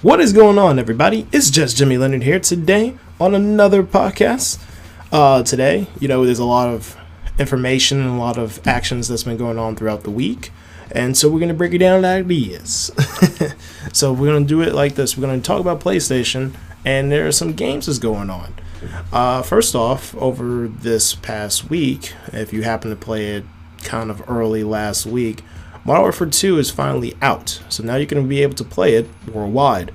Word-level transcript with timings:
What 0.00 0.20
is 0.20 0.32
going 0.32 0.58
on, 0.58 0.78
everybody? 0.78 1.26
It's 1.32 1.50
just 1.50 1.76
Jimmy 1.76 1.98
Leonard 1.98 2.22
here 2.22 2.38
today 2.38 2.96
on 3.18 3.34
another 3.34 3.82
podcast. 3.82 4.62
Uh, 5.10 5.42
today, 5.42 5.88
you 5.98 6.06
know, 6.06 6.24
there's 6.24 6.38
a 6.38 6.44
lot 6.44 6.68
of 6.68 6.96
information 7.36 8.00
and 8.00 8.10
a 8.10 8.20
lot 8.20 8.38
of 8.38 8.64
actions 8.64 9.08
that's 9.08 9.24
been 9.24 9.36
going 9.36 9.58
on 9.58 9.74
throughout 9.74 10.04
the 10.04 10.10
week, 10.12 10.52
and 10.92 11.16
so 11.16 11.28
we're 11.28 11.40
gonna 11.40 11.52
break 11.52 11.74
it 11.74 11.78
down 11.78 12.02
to 12.02 12.06
ideas. 12.08 12.92
so 13.92 14.12
we're 14.12 14.32
gonna 14.32 14.44
do 14.44 14.62
it 14.62 14.72
like 14.72 14.94
this. 14.94 15.16
We're 15.18 15.26
gonna 15.26 15.40
talk 15.40 15.60
about 15.60 15.80
PlayStation, 15.80 16.54
and 16.84 17.10
there 17.10 17.26
are 17.26 17.32
some 17.32 17.54
games 17.54 17.86
that's 17.86 17.98
going 17.98 18.30
on. 18.30 18.54
Uh, 19.12 19.42
first 19.42 19.74
off, 19.74 20.14
over 20.14 20.68
this 20.68 21.16
past 21.16 21.70
week, 21.70 22.12
if 22.32 22.52
you 22.52 22.62
happen 22.62 22.90
to 22.90 22.96
play 22.96 23.34
it 23.34 23.44
kind 23.82 24.12
of 24.12 24.30
early 24.30 24.62
last 24.62 25.06
week, 25.06 25.42
Modern 25.88 26.02
Warfare 26.02 26.26
2 26.26 26.58
is 26.58 26.70
finally 26.70 27.16
out. 27.22 27.62
So 27.70 27.82
now 27.82 27.96
you 27.96 28.06
can 28.06 28.28
be 28.28 28.42
able 28.42 28.56
to 28.56 28.64
play 28.64 28.92
it 28.92 29.08
worldwide. 29.32 29.90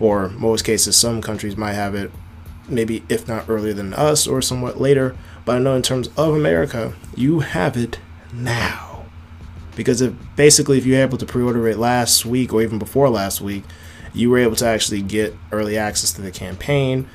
Or 0.00 0.30
most 0.30 0.64
cases, 0.64 0.96
some 0.96 1.20
countries 1.20 1.58
might 1.58 1.74
have 1.74 1.94
it 1.94 2.10
maybe 2.70 3.04
if 3.10 3.28
not 3.28 3.46
earlier 3.46 3.74
than 3.74 3.92
us 3.92 4.26
or 4.26 4.40
somewhat 4.40 4.80
later. 4.80 5.14
But 5.44 5.56
I 5.56 5.58
know 5.58 5.74
in 5.74 5.82
terms 5.82 6.08
of 6.16 6.34
America, 6.34 6.94
you 7.14 7.40
have 7.40 7.76
it 7.76 7.98
now. 8.32 9.04
Because 9.74 10.00
if 10.00 10.14
basically 10.36 10.78
if 10.78 10.86
you're 10.86 11.02
able 11.02 11.18
to 11.18 11.26
pre-order 11.26 11.68
it 11.68 11.76
last 11.76 12.24
week 12.24 12.54
or 12.54 12.62
even 12.62 12.78
before 12.78 13.10
last 13.10 13.42
week, 13.42 13.64
you 14.14 14.30
were 14.30 14.38
able 14.38 14.56
to 14.56 14.66
actually 14.66 15.02
get 15.02 15.36
early 15.52 15.76
access 15.76 16.14
to 16.14 16.22
the 16.22 16.30
campaign. 16.30 17.06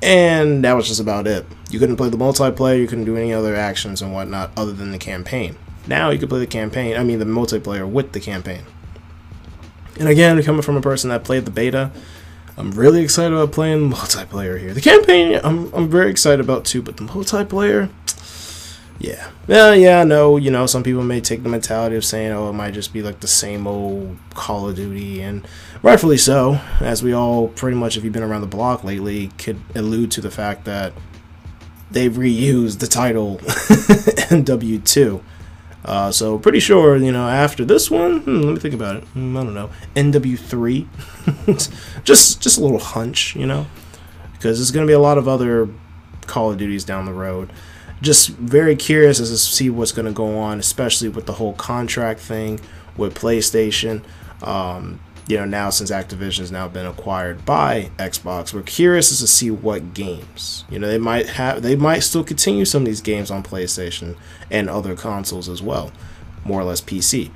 And 0.00 0.62
that 0.62 0.74
was 0.74 0.86
just 0.86 1.00
about 1.00 1.26
it. 1.26 1.44
You 1.70 1.80
couldn't 1.80 1.96
play 1.96 2.08
the 2.08 2.16
multiplayer, 2.16 2.78
you 2.78 2.86
couldn't 2.86 3.04
do 3.04 3.16
any 3.16 3.34
other 3.34 3.56
actions 3.56 4.00
and 4.00 4.12
whatnot 4.12 4.52
other 4.56 4.72
than 4.72 4.92
the 4.92 4.98
campaign. 4.98 5.56
Now 5.88 6.10
you 6.10 6.18
can 6.18 6.28
play 6.28 6.38
the 6.38 6.46
campaign, 6.46 6.96
I 6.96 7.02
mean 7.02 7.18
the 7.18 7.24
multiplayer 7.24 7.88
with 7.90 8.12
the 8.12 8.20
campaign. 8.20 8.62
And 9.98 10.08
again, 10.08 10.40
coming 10.42 10.62
from 10.62 10.76
a 10.76 10.80
person 10.80 11.10
that 11.10 11.24
played 11.24 11.44
the 11.44 11.50
beta, 11.50 11.90
I'm 12.56 12.72
really 12.72 13.02
excited 13.02 13.32
about 13.32 13.52
playing 13.52 13.90
multiplayer 13.90 14.60
here. 14.60 14.74
The 14.74 14.80
campaign, 14.80 15.40
I'm, 15.42 15.72
I'm 15.72 15.88
very 15.88 16.10
excited 16.10 16.40
about 16.40 16.64
too, 16.64 16.82
but 16.82 16.98
the 16.98 17.04
multiplayer, 17.04 17.88
yeah. 18.98 19.30
Yeah, 19.46 19.72
yeah, 19.72 20.04
no, 20.04 20.36
you 20.36 20.50
know, 20.50 20.66
some 20.66 20.82
people 20.82 21.02
may 21.02 21.20
take 21.20 21.42
the 21.42 21.48
mentality 21.48 21.96
of 21.96 22.04
saying, 22.04 22.32
oh, 22.32 22.50
it 22.50 22.52
might 22.52 22.74
just 22.74 22.92
be 22.92 23.02
like 23.02 23.20
the 23.20 23.26
same 23.26 23.66
old 23.66 24.18
Call 24.34 24.68
of 24.68 24.76
Duty, 24.76 25.22
and 25.22 25.46
rightfully 25.82 26.18
so, 26.18 26.60
as 26.80 27.02
we 27.02 27.12
all 27.12 27.48
pretty 27.48 27.76
much, 27.76 27.96
if 27.96 28.04
you've 28.04 28.12
been 28.12 28.22
around 28.22 28.42
the 28.42 28.46
block 28.46 28.84
lately, 28.84 29.28
could 29.38 29.60
allude 29.74 30.10
to 30.12 30.20
the 30.20 30.30
fact 30.30 30.64
that 30.64 30.92
they've 31.90 32.12
reused 32.12 32.80
the 32.80 32.86
title 32.86 33.38
MW2. 34.28 35.22
Uh, 35.84 36.10
so 36.10 36.38
pretty 36.38 36.60
sure, 36.60 36.96
you 36.96 37.12
know, 37.12 37.28
after 37.28 37.64
this 37.64 37.90
one, 37.90 38.20
hmm, 38.20 38.40
let 38.40 38.54
me 38.54 38.60
think 38.60 38.74
about 38.74 38.96
it. 38.96 39.04
Hmm, 39.04 39.36
I 39.36 39.44
don't 39.44 39.54
know, 39.54 39.70
MW3, 39.94 40.86
just 42.04 42.40
just 42.40 42.58
a 42.58 42.60
little 42.60 42.80
hunch, 42.80 43.36
you 43.36 43.46
know, 43.46 43.66
because 44.32 44.58
there's 44.58 44.70
gonna 44.70 44.86
be 44.86 44.92
a 44.92 44.98
lot 44.98 45.18
of 45.18 45.28
other 45.28 45.68
Call 46.26 46.50
of 46.50 46.58
Duties 46.58 46.84
down 46.84 47.06
the 47.06 47.12
road. 47.12 47.52
Just 48.00 48.28
very 48.28 48.76
curious 48.76 49.18
as 49.18 49.30
to 49.30 49.38
see 49.38 49.70
what's 49.70 49.92
gonna 49.92 50.12
go 50.12 50.38
on, 50.38 50.58
especially 50.58 51.08
with 51.08 51.26
the 51.26 51.34
whole 51.34 51.54
contract 51.54 52.20
thing 52.20 52.60
with 52.96 53.14
PlayStation. 53.14 54.02
Um, 54.42 55.00
you 55.28 55.36
know, 55.36 55.44
now 55.44 55.68
since 55.68 55.90
Activision 55.90 56.38
has 56.38 56.50
now 56.50 56.68
been 56.68 56.86
acquired 56.86 57.44
by 57.44 57.90
Xbox, 57.98 58.54
we're 58.54 58.62
curious 58.62 59.12
as 59.12 59.20
to 59.20 59.26
see 59.26 59.50
what 59.50 59.92
games. 59.92 60.64
You 60.70 60.78
know, 60.78 60.88
they 60.88 60.98
might 60.98 61.28
have, 61.28 61.62
they 61.62 61.76
might 61.76 62.00
still 62.00 62.24
continue 62.24 62.64
some 62.64 62.82
of 62.82 62.86
these 62.86 63.02
games 63.02 63.30
on 63.30 63.42
PlayStation 63.42 64.16
and 64.50 64.70
other 64.70 64.96
consoles 64.96 65.48
as 65.48 65.60
well, 65.60 65.92
more 66.44 66.60
or 66.60 66.64
less 66.64 66.80
PC. 66.80 67.30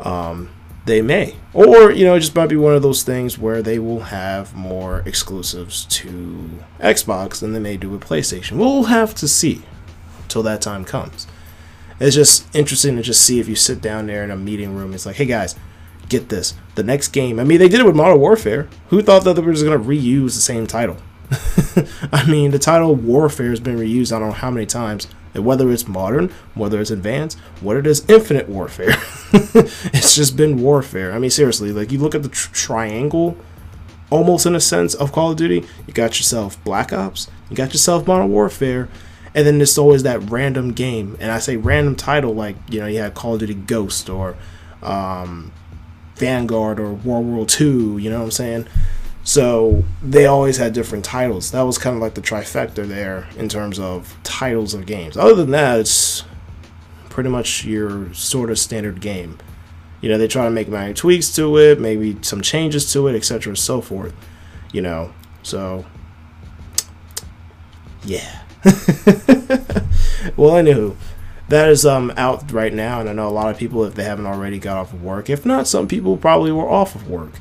Um, 0.00 0.50
they 0.84 1.00
may, 1.00 1.36
or 1.54 1.90
you 1.90 2.04
know, 2.04 2.14
it 2.14 2.20
just 2.20 2.34
might 2.34 2.48
be 2.48 2.56
one 2.56 2.74
of 2.74 2.82
those 2.82 3.02
things 3.02 3.38
where 3.38 3.62
they 3.62 3.78
will 3.78 4.00
have 4.00 4.54
more 4.54 5.02
exclusives 5.06 5.86
to 5.86 6.50
Xbox 6.78 7.40
than 7.40 7.54
they 7.54 7.58
may 7.58 7.78
do 7.78 7.88
with 7.88 8.02
PlayStation. 8.02 8.58
We'll 8.58 8.84
have 8.84 9.14
to 9.14 9.26
see 9.26 9.62
till 10.28 10.42
that 10.42 10.60
time 10.60 10.84
comes. 10.84 11.26
It's 12.00 12.14
just 12.14 12.54
interesting 12.54 12.96
to 12.96 13.02
just 13.02 13.22
see 13.22 13.40
if 13.40 13.48
you 13.48 13.56
sit 13.56 13.80
down 13.80 14.08
there 14.08 14.24
in 14.24 14.30
a 14.30 14.36
meeting 14.36 14.74
room. 14.74 14.92
It's 14.92 15.06
like, 15.06 15.16
hey 15.16 15.24
guys 15.24 15.54
get 16.08 16.28
this. 16.28 16.54
The 16.74 16.82
next 16.82 17.08
game, 17.08 17.38
I 17.38 17.44
mean, 17.44 17.58
they 17.58 17.68
did 17.68 17.80
it 17.80 17.86
with 17.86 17.96
Modern 17.96 18.20
Warfare. 18.20 18.68
Who 18.88 19.02
thought 19.02 19.24
that 19.24 19.34
they 19.34 19.42
were 19.42 19.52
just 19.52 19.64
going 19.64 19.80
to 19.80 19.88
reuse 19.88 20.34
the 20.34 20.40
same 20.40 20.66
title? 20.66 20.96
I 22.12 22.28
mean, 22.28 22.50
the 22.50 22.58
title 22.58 22.94
Warfare 22.94 23.50
has 23.50 23.60
been 23.60 23.78
reused 23.78 24.12
I 24.12 24.18
don't 24.18 24.28
know 24.28 24.34
how 24.34 24.50
many 24.50 24.66
times. 24.66 25.08
And 25.32 25.44
whether 25.44 25.70
it's 25.72 25.88
modern, 25.88 26.32
whether 26.54 26.80
it's 26.80 26.92
advanced, 26.92 27.38
whether 27.60 27.80
it 27.80 27.86
is 27.88 28.08
infinite 28.08 28.48
warfare, 28.48 28.94
it's 29.32 30.14
just 30.14 30.36
been 30.36 30.60
warfare. 30.60 31.12
I 31.12 31.18
mean, 31.18 31.30
seriously, 31.30 31.72
like 31.72 31.90
you 31.90 31.98
look 31.98 32.14
at 32.14 32.22
the 32.22 32.28
tr- 32.28 32.52
triangle, 32.52 33.36
almost 34.10 34.46
in 34.46 34.54
a 34.54 34.60
sense 34.60 34.94
of 34.94 35.10
Call 35.10 35.32
of 35.32 35.36
Duty. 35.36 35.66
You 35.88 35.92
got 35.92 36.20
yourself 36.20 36.62
Black 36.62 36.92
Ops, 36.92 37.28
you 37.50 37.56
got 37.56 37.72
yourself 37.72 38.06
Modern 38.06 38.30
Warfare, 38.30 38.88
and 39.34 39.44
then 39.44 39.58
there's 39.58 39.76
always 39.76 40.04
that 40.04 40.30
random 40.30 40.72
game. 40.72 41.16
And 41.18 41.32
I 41.32 41.40
say 41.40 41.56
random 41.56 41.96
title, 41.96 42.32
like 42.32 42.54
you 42.70 42.78
know, 42.78 42.86
you 42.86 43.00
had 43.00 43.14
Call 43.14 43.34
of 43.34 43.40
Duty 43.40 43.54
Ghost 43.54 44.08
or 44.08 44.36
um, 44.84 45.50
Vanguard 46.16 46.78
or 46.80 46.92
World 46.92 47.26
War 47.26 47.46
II, 47.60 48.02
you 48.02 48.10
know 48.10 48.18
what 48.18 48.24
I'm 48.24 48.30
saying? 48.30 48.66
So 49.24 49.84
they 50.02 50.26
always 50.26 50.58
had 50.58 50.74
different 50.74 51.04
titles. 51.04 51.50
That 51.50 51.62
was 51.62 51.78
kind 51.78 51.96
of 51.96 52.02
like 52.02 52.14
the 52.14 52.20
trifecta 52.20 52.86
there 52.86 53.26
in 53.36 53.48
terms 53.48 53.78
of 53.78 54.16
titles 54.22 54.74
of 54.74 54.84
games. 54.84 55.16
Other 55.16 55.34
than 55.34 55.50
that, 55.52 55.80
it's 55.80 56.24
pretty 57.08 57.30
much 57.30 57.64
your 57.64 58.12
sort 58.12 58.50
of 58.50 58.58
standard 58.58 59.00
game. 59.00 59.38
You 60.02 60.10
know, 60.10 60.18
they 60.18 60.28
try 60.28 60.44
to 60.44 60.50
make 60.50 60.68
minor 60.68 60.92
tweaks 60.92 61.34
to 61.36 61.56
it, 61.56 61.80
maybe 61.80 62.18
some 62.20 62.42
changes 62.42 62.92
to 62.92 63.08
it, 63.08 63.16
etc. 63.16 63.50
and 63.52 63.58
so 63.58 63.80
forth. 63.80 64.14
You 64.72 64.82
know, 64.82 65.14
so 65.42 65.86
yeah. 68.04 68.42
well, 70.36 70.52
anywho, 70.52 70.96
that 71.48 71.68
is 71.68 71.84
um 71.84 72.12
out 72.16 72.50
right 72.52 72.72
now, 72.72 73.00
and 73.00 73.08
I 73.08 73.12
know 73.12 73.28
a 73.28 73.30
lot 73.30 73.50
of 73.50 73.58
people 73.58 73.84
if 73.84 73.94
they 73.94 74.04
haven't 74.04 74.26
already 74.26 74.58
got 74.58 74.78
off 74.78 74.92
of 74.92 75.02
work. 75.02 75.28
If 75.28 75.44
not, 75.44 75.66
some 75.66 75.88
people 75.88 76.16
probably 76.16 76.52
were 76.52 76.68
off 76.68 76.94
of 76.94 77.08
work 77.08 77.32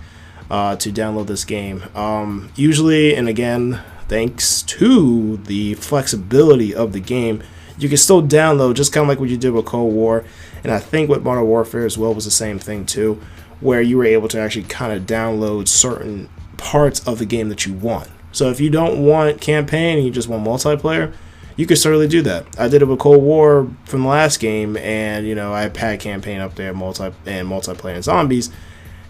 uh, 0.49 0.75
to 0.77 0.91
download 0.91 1.27
this 1.27 1.45
game. 1.45 1.83
Um, 1.95 2.51
usually, 2.55 3.15
and 3.15 3.27
again, 3.27 3.81
thanks 4.07 4.61
to 4.63 5.37
the 5.37 5.75
flexibility 5.75 6.75
of 6.75 6.93
the 6.93 6.99
game, 6.99 7.43
you 7.77 7.87
can 7.87 7.97
still 7.97 8.21
download 8.21 8.75
just 8.75 8.93
kind 8.93 9.03
of 9.03 9.09
like 9.09 9.19
what 9.19 9.29
you 9.29 9.37
did 9.37 9.51
with 9.51 9.65
Cold 9.65 9.93
War, 9.93 10.25
and 10.63 10.71
I 10.71 10.79
think 10.79 11.09
with 11.09 11.23
Modern 11.23 11.45
Warfare 11.45 11.85
as 11.85 11.97
well 11.97 12.13
was 12.13 12.25
the 12.25 12.31
same 12.31 12.59
thing 12.59 12.85
too, 12.85 13.21
where 13.61 13.81
you 13.81 13.97
were 13.97 14.05
able 14.05 14.27
to 14.29 14.39
actually 14.39 14.65
kind 14.65 14.93
of 14.93 15.03
download 15.03 15.67
certain 15.67 16.29
parts 16.57 17.05
of 17.07 17.19
the 17.19 17.25
game 17.25 17.49
that 17.49 17.65
you 17.65 17.73
want. 17.73 18.09
So 18.31 18.49
if 18.49 18.59
you 18.59 18.69
don't 18.69 19.05
want 19.05 19.41
campaign 19.41 19.97
and 19.97 20.05
you 20.05 20.11
just 20.11 20.27
want 20.27 20.45
multiplayer, 20.45 21.13
you 21.55 21.65
could 21.65 21.77
certainly 21.77 22.07
do 22.07 22.21
that. 22.23 22.59
I 22.59 22.67
did 22.67 22.81
it 22.81 22.85
with 22.85 22.99
Cold 22.99 23.23
War 23.23 23.69
from 23.85 24.03
the 24.03 24.09
last 24.09 24.39
game, 24.39 24.75
and 24.77 25.27
you 25.27 25.35
know 25.35 25.53
I 25.53 25.69
had 25.69 25.99
campaign 25.99 26.41
up 26.41 26.55
there, 26.55 26.73
multi 26.73 27.05
and 27.25 27.47
multiplayer 27.47 27.95
and 27.95 28.03
zombies. 28.03 28.51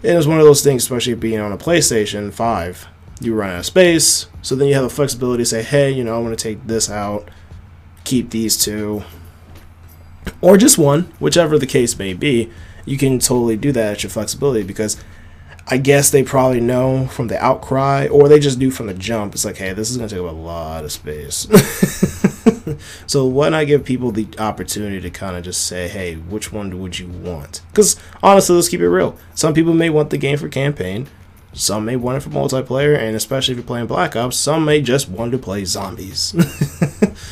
It 0.02 0.14
was 0.14 0.28
one 0.28 0.38
of 0.38 0.44
those 0.44 0.62
things, 0.62 0.82
especially 0.82 1.14
being 1.14 1.40
on 1.40 1.52
a 1.52 1.58
PlayStation 1.58 2.32
Five. 2.32 2.86
You 3.20 3.34
run 3.34 3.50
out 3.50 3.60
of 3.60 3.66
space, 3.66 4.26
so 4.42 4.54
then 4.54 4.68
you 4.68 4.74
have 4.74 4.82
the 4.82 4.90
flexibility 4.90 5.42
to 5.42 5.48
say, 5.48 5.62
hey, 5.62 5.90
you 5.90 6.04
know, 6.04 6.16
I 6.16 6.18
want 6.18 6.36
to 6.38 6.42
take 6.42 6.66
this 6.66 6.90
out, 6.90 7.30
keep 8.02 8.30
these 8.30 8.62
two, 8.62 9.04
or 10.40 10.56
just 10.56 10.78
one, 10.78 11.12
whichever 11.20 11.58
the 11.58 11.66
case 11.66 11.98
may 11.98 12.12
be. 12.12 12.50
You 12.84 12.98
can 12.98 13.18
totally 13.18 13.56
do 13.56 13.72
that 13.72 13.92
at 13.92 14.02
your 14.02 14.10
flexibility 14.10 14.62
because 14.62 15.02
I 15.66 15.78
guess 15.78 16.10
they 16.10 16.22
probably 16.22 16.60
know 16.60 17.06
from 17.06 17.28
the 17.28 17.42
outcry, 17.42 18.06
or 18.08 18.28
they 18.28 18.38
just 18.38 18.58
knew 18.58 18.70
from 18.70 18.86
the 18.86 18.94
jump. 18.94 19.34
It's 19.34 19.44
like, 19.44 19.56
hey, 19.56 19.72
this 19.72 19.90
is 19.90 19.96
going 19.96 20.08
to 20.08 20.14
take 20.14 20.24
up 20.24 20.30
a 20.30 20.36
lot 20.36 20.84
of 20.84 20.92
space. 20.92 21.46
so 23.06 23.26
why 23.26 23.48
not 23.48 23.66
give 23.66 23.84
people 23.84 24.10
the 24.10 24.26
opportunity 24.38 25.00
to 25.00 25.10
kind 25.10 25.36
of 25.36 25.44
just 25.44 25.66
say, 25.66 25.88
hey, 25.88 26.14
which 26.14 26.52
one 26.52 26.78
would 26.80 26.98
you 26.98 27.08
want? 27.08 27.62
Because 27.68 27.96
honestly, 28.22 28.54
let's 28.54 28.68
keep 28.68 28.80
it 28.80 28.88
real. 28.88 29.16
Some 29.34 29.54
people 29.54 29.74
may 29.74 29.90
want 29.90 30.10
the 30.10 30.18
game 30.18 30.38
for 30.38 30.48
campaign. 30.48 31.08
Some 31.52 31.84
may 31.84 31.94
want 31.94 32.16
it 32.16 32.20
for 32.20 32.30
multiplayer, 32.30 32.98
and 32.98 33.14
especially 33.14 33.52
if 33.52 33.58
you're 33.58 33.66
playing 33.66 33.86
Black 33.86 34.16
Ops, 34.16 34.36
some 34.36 34.64
may 34.64 34.80
just 34.80 35.08
want 35.08 35.30
to 35.32 35.38
play 35.38 35.64
zombies. 35.64 36.34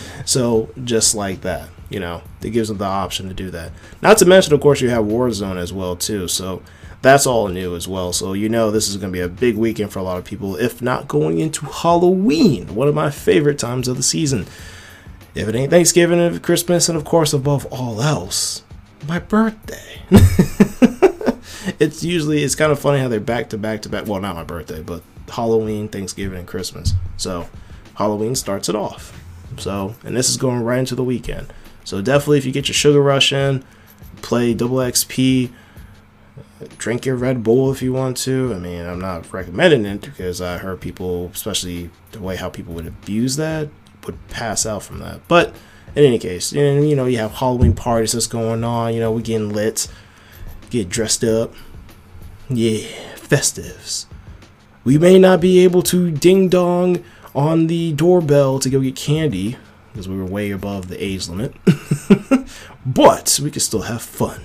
so 0.25 0.71
just 0.85 1.17
like 1.17 1.41
that, 1.41 1.69
you 1.91 1.99
know, 1.99 2.23
it 2.41 2.51
gives 2.51 2.69
them 2.69 2.79
the 2.79 2.85
option 2.85 3.27
to 3.29 3.35
do 3.35 3.51
that. 3.51 3.73
Not 4.01 4.19
to 4.19 4.25
mention, 4.25 4.55
of 4.55 4.61
course, 4.61 4.81
you 4.81 4.91
have 4.91 5.05
Warzone 5.05 5.57
as 5.57 5.73
well 5.73 5.97
too. 5.97 6.29
So 6.29 6.63
that's 7.03 7.27
all 7.27 7.49
new 7.49 7.75
as 7.75 7.89
well. 7.89 8.13
So 8.13 8.33
you 8.33 8.49
know 8.49 8.71
this 8.71 8.89
is 8.89 8.97
going 8.97 9.13
to 9.13 9.17
be 9.17 9.21
a 9.21 9.29
big 9.29 9.57
weekend 9.57 9.93
for 9.93 9.99
a 9.99 10.03
lot 10.03 10.19
of 10.19 10.25
people, 10.25 10.57
if 10.57 10.81
not 10.81 11.09
going 11.09 11.41
into 11.41 11.67
Halloween, 11.67 12.75
one 12.77 12.89
of 12.89 12.95
my 12.95 13.11
favorite 13.11 13.59
times 13.59 13.89
of 13.89 13.97
the 13.97 14.03
season. 14.05 14.47
If 15.35 15.49
it 15.49 15.55
ain't 15.55 15.71
Thanksgiving 15.71 16.21
and 16.21 16.43
Christmas, 16.43 16.89
and 16.89 16.97
of 16.97 17.05
course, 17.05 17.33
above 17.33 17.65
all 17.67 18.03
else, 18.03 18.63
my 19.09 19.19
birthday. 19.19 20.03
it's 21.79 22.05
usually 22.05 22.43
it's 22.43 22.55
kind 22.55 22.71
of 22.71 22.79
funny 22.79 23.01
how 23.01 23.09
they're 23.09 23.21
back 23.21 23.51
to 23.51 23.59
back 23.59 23.83
to 23.83 23.89
back. 23.89 24.07
Well, 24.07 24.21
not 24.21 24.37
my 24.37 24.45
birthday, 24.45 24.83
but 24.83 25.03
Halloween, 25.31 25.89
Thanksgiving, 25.89 26.39
and 26.39 26.47
Christmas. 26.49 26.93
So 27.17 27.49
Halloween 27.95 28.35
starts 28.35 28.69
it 28.69 28.75
off. 28.77 29.19
So 29.59 29.95
and 30.05 30.17
this 30.17 30.29
is 30.29 30.37
going 30.37 30.63
right 30.63 30.79
into 30.79 30.95
the 30.95 31.05
weekend. 31.05 31.53
So 31.85 32.01
definitely, 32.03 32.39
if 32.39 32.45
you 32.45 32.53
get 32.53 32.69
your 32.69 32.75
sugar 32.75 33.01
rush 33.01 33.33
in, 33.33 33.65
play 34.21 34.55
double 34.55 34.77
XP. 34.77 35.51
drink 36.79 37.05
your 37.07 37.17
Red 37.17 37.43
Bull 37.43 37.73
if 37.73 37.83
you 37.83 37.93
want 37.93 38.17
to. 38.19 38.53
I 38.55 38.59
mean, 38.59 38.85
I'm 38.87 39.01
not 39.01 39.33
recommending 39.33 39.85
it 39.85 40.03
because 40.03 40.41
I 40.41 40.59
heard 40.59 40.81
people, 40.81 41.31
especially 41.35 41.91
the 42.13 42.21
way 42.21 42.37
how 42.37 42.49
people 42.49 42.75
would 42.75 42.87
abuse 42.87 43.37
that, 43.37 43.69
would 44.07 44.29
pass 44.29 44.67
out 44.67 44.83
from 44.83 44.99
that. 45.01 45.27
But 45.29 45.55
in 45.95 46.05
any 46.05 46.19
case, 46.19 46.53
and 46.53 46.89
you 46.89 46.97
know, 46.97 47.07
you 47.07 47.19
have 47.19 47.33
Halloween 47.33 47.75
parties 47.75 48.13
that's 48.13 48.27
going 48.27 48.65
on. 48.65 48.95
You 48.95 49.01
know, 49.01 49.13
we 49.13 49.23
getting 49.23 49.53
lit, 49.53 49.89
get 50.71 50.89
dressed 50.89 51.25
up. 51.25 51.53
Yeah, 52.49 52.87
festives. 53.17 54.07
We 54.85 54.99
may 54.99 55.19
not 55.19 55.41
be 55.41 55.61
able 55.61 55.83
to 55.85 56.11
ding 56.11 56.49
dong 56.49 57.05
on 57.35 57.67
the 57.67 57.93
doorbell 57.93 58.59
to 58.59 58.69
go 58.69 58.81
get 58.81 58.97
candy 58.97 59.57
because 59.93 60.09
we 60.09 60.17
were 60.17 60.25
way 60.25 60.51
above 60.51 60.89
the 60.89 61.03
age 61.03 61.29
limit, 61.29 61.55
but 62.87 63.39
we 63.43 63.51
could 63.51 63.63
still 63.63 63.83
have 63.83 64.03
fun 64.03 64.43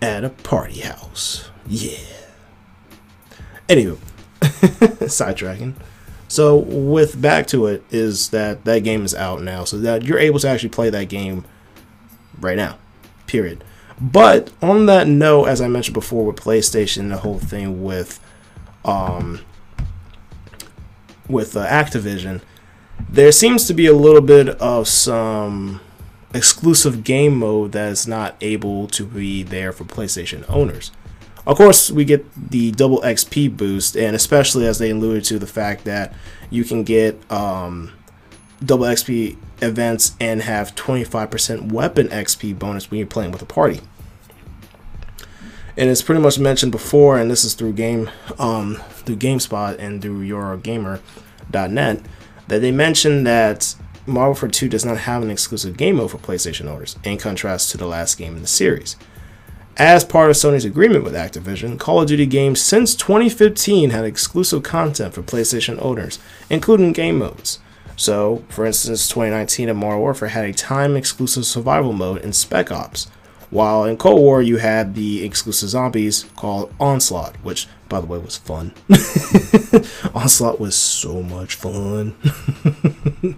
at 0.00 0.24
a 0.24 0.28
party 0.28 0.80
house. 0.80 1.50
Yeah. 1.66 1.98
Anywho, 3.68 3.96
sidetracking. 4.40 5.74
So 6.32 6.56
with 6.56 7.20
back 7.20 7.46
to 7.48 7.66
it 7.66 7.84
is 7.90 8.30
that 8.30 8.64
that 8.64 8.78
game 8.84 9.04
is 9.04 9.14
out 9.14 9.42
now, 9.42 9.64
so 9.64 9.76
that 9.80 10.04
you're 10.04 10.18
able 10.18 10.38
to 10.38 10.48
actually 10.48 10.70
play 10.70 10.88
that 10.88 11.10
game 11.10 11.44
right 12.40 12.56
now. 12.56 12.78
Period. 13.26 13.62
But 14.00 14.50
on 14.62 14.86
that 14.86 15.06
note, 15.06 15.44
as 15.44 15.60
I 15.60 15.68
mentioned 15.68 15.92
before 15.92 16.24
with 16.24 16.36
PlayStation, 16.36 17.10
the 17.10 17.18
whole 17.18 17.38
thing 17.38 17.84
with 17.84 18.18
um 18.82 19.40
with 21.28 21.54
uh, 21.54 21.66
Activision, 21.66 22.40
there 23.10 23.30
seems 23.30 23.66
to 23.66 23.74
be 23.74 23.84
a 23.84 23.92
little 23.92 24.22
bit 24.22 24.48
of 24.58 24.88
some 24.88 25.82
exclusive 26.32 27.04
game 27.04 27.36
mode 27.40 27.72
that 27.72 27.92
is 27.92 28.08
not 28.08 28.36
able 28.40 28.88
to 28.88 29.04
be 29.04 29.42
there 29.42 29.70
for 29.70 29.84
PlayStation 29.84 30.48
owners. 30.48 30.92
Of 31.46 31.56
course, 31.56 31.90
we 31.90 32.04
get 32.04 32.32
the 32.50 32.70
double 32.70 33.00
XP 33.00 33.56
boost, 33.56 33.96
and 33.96 34.14
especially 34.14 34.66
as 34.66 34.78
they 34.78 34.90
alluded 34.90 35.24
to 35.24 35.38
the 35.38 35.46
fact 35.46 35.84
that 35.84 36.14
you 36.50 36.64
can 36.64 36.84
get 36.84 37.18
um, 37.32 37.92
double 38.64 38.86
XP 38.86 39.36
events 39.60 40.14
and 40.20 40.42
have 40.42 40.74
25% 40.74 41.72
weapon 41.72 42.08
XP 42.08 42.58
bonus 42.58 42.90
when 42.90 42.98
you're 42.98 43.06
playing 43.06 43.32
with 43.32 43.42
a 43.42 43.46
party. 43.46 43.80
And 45.76 45.88
it's 45.88 46.02
pretty 46.02 46.20
much 46.20 46.38
mentioned 46.38 46.70
before, 46.70 47.18
and 47.18 47.30
this 47.30 47.44
is 47.44 47.54
through 47.54 47.72
game 47.72 48.10
um, 48.38 48.76
through 48.90 49.16
GameSpot 49.16 49.76
and 49.78 50.02
through 50.02 50.26
Eurogamer.net 50.28 52.02
that 52.48 52.58
they 52.58 52.70
mentioned 52.70 53.26
that 53.26 53.74
Modern 54.06 54.26
Warfare 54.26 54.48
2 54.48 54.68
does 54.68 54.84
not 54.84 54.98
have 54.98 55.22
an 55.22 55.30
exclusive 55.30 55.76
game 55.76 55.96
mode 55.96 56.10
for 56.10 56.18
PlayStation 56.18 56.66
owners, 56.66 56.98
in 57.04 57.16
contrast 57.18 57.70
to 57.70 57.78
the 57.78 57.86
last 57.86 58.16
game 58.18 58.36
in 58.36 58.42
the 58.42 58.48
series. 58.48 58.96
As 59.78 60.04
part 60.04 60.28
of 60.28 60.36
Sony's 60.36 60.66
agreement 60.66 61.02
with 61.02 61.14
Activision, 61.14 61.78
Call 61.78 62.02
of 62.02 62.08
Duty 62.08 62.26
games 62.26 62.60
since 62.60 62.94
2015 62.94 63.88
had 63.88 64.04
exclusive 64.04 64.62
content 64.62 65.14
for 65.14 65.22
PlayStation 65.22 65.82
owners, 65.82 66.18
including 66.50 66.92
game 66.92 67.18
modes. 67.18 67.58
So, 67.96 68.44
for 68.50 68.66
instance, 68.66 69.08
2019 69.08 69.70
of 69.70 69.76
Modern 69.78 70.00
Warfare 70.00 70.28
had 70.28 70.44
a 70.44 70.52
time 70.52 70.94
exclusive 70.94 71.46
survival 71.46 71.94
mode 71.94 72.20
in 72.20 72.34
Spec 72.34 72.70
Ops, 72.70 73.06
while 73.48 73.84
in 73.84 73.96
Cold 73.96 74.20
War 74.20 74.42
you 74.42 74.58
had 74.58 74.94
the 74.94 75.24
exclusive 75.24 75.70
zombies 75.70 76.26
called 76.36 76.72
Onslaught, 76.78 77.36
which, 77.36 77.66
by 77.88 77.98
the 77.98 78.06
way, 78.06 78.18
was 78.18 78.36
fun. 78.36 78.74
Onslaught 80.14 80.60
was 80.60 80.74
so 80.74 81.22
much 81.22 81.54
fun. 81.54 82.14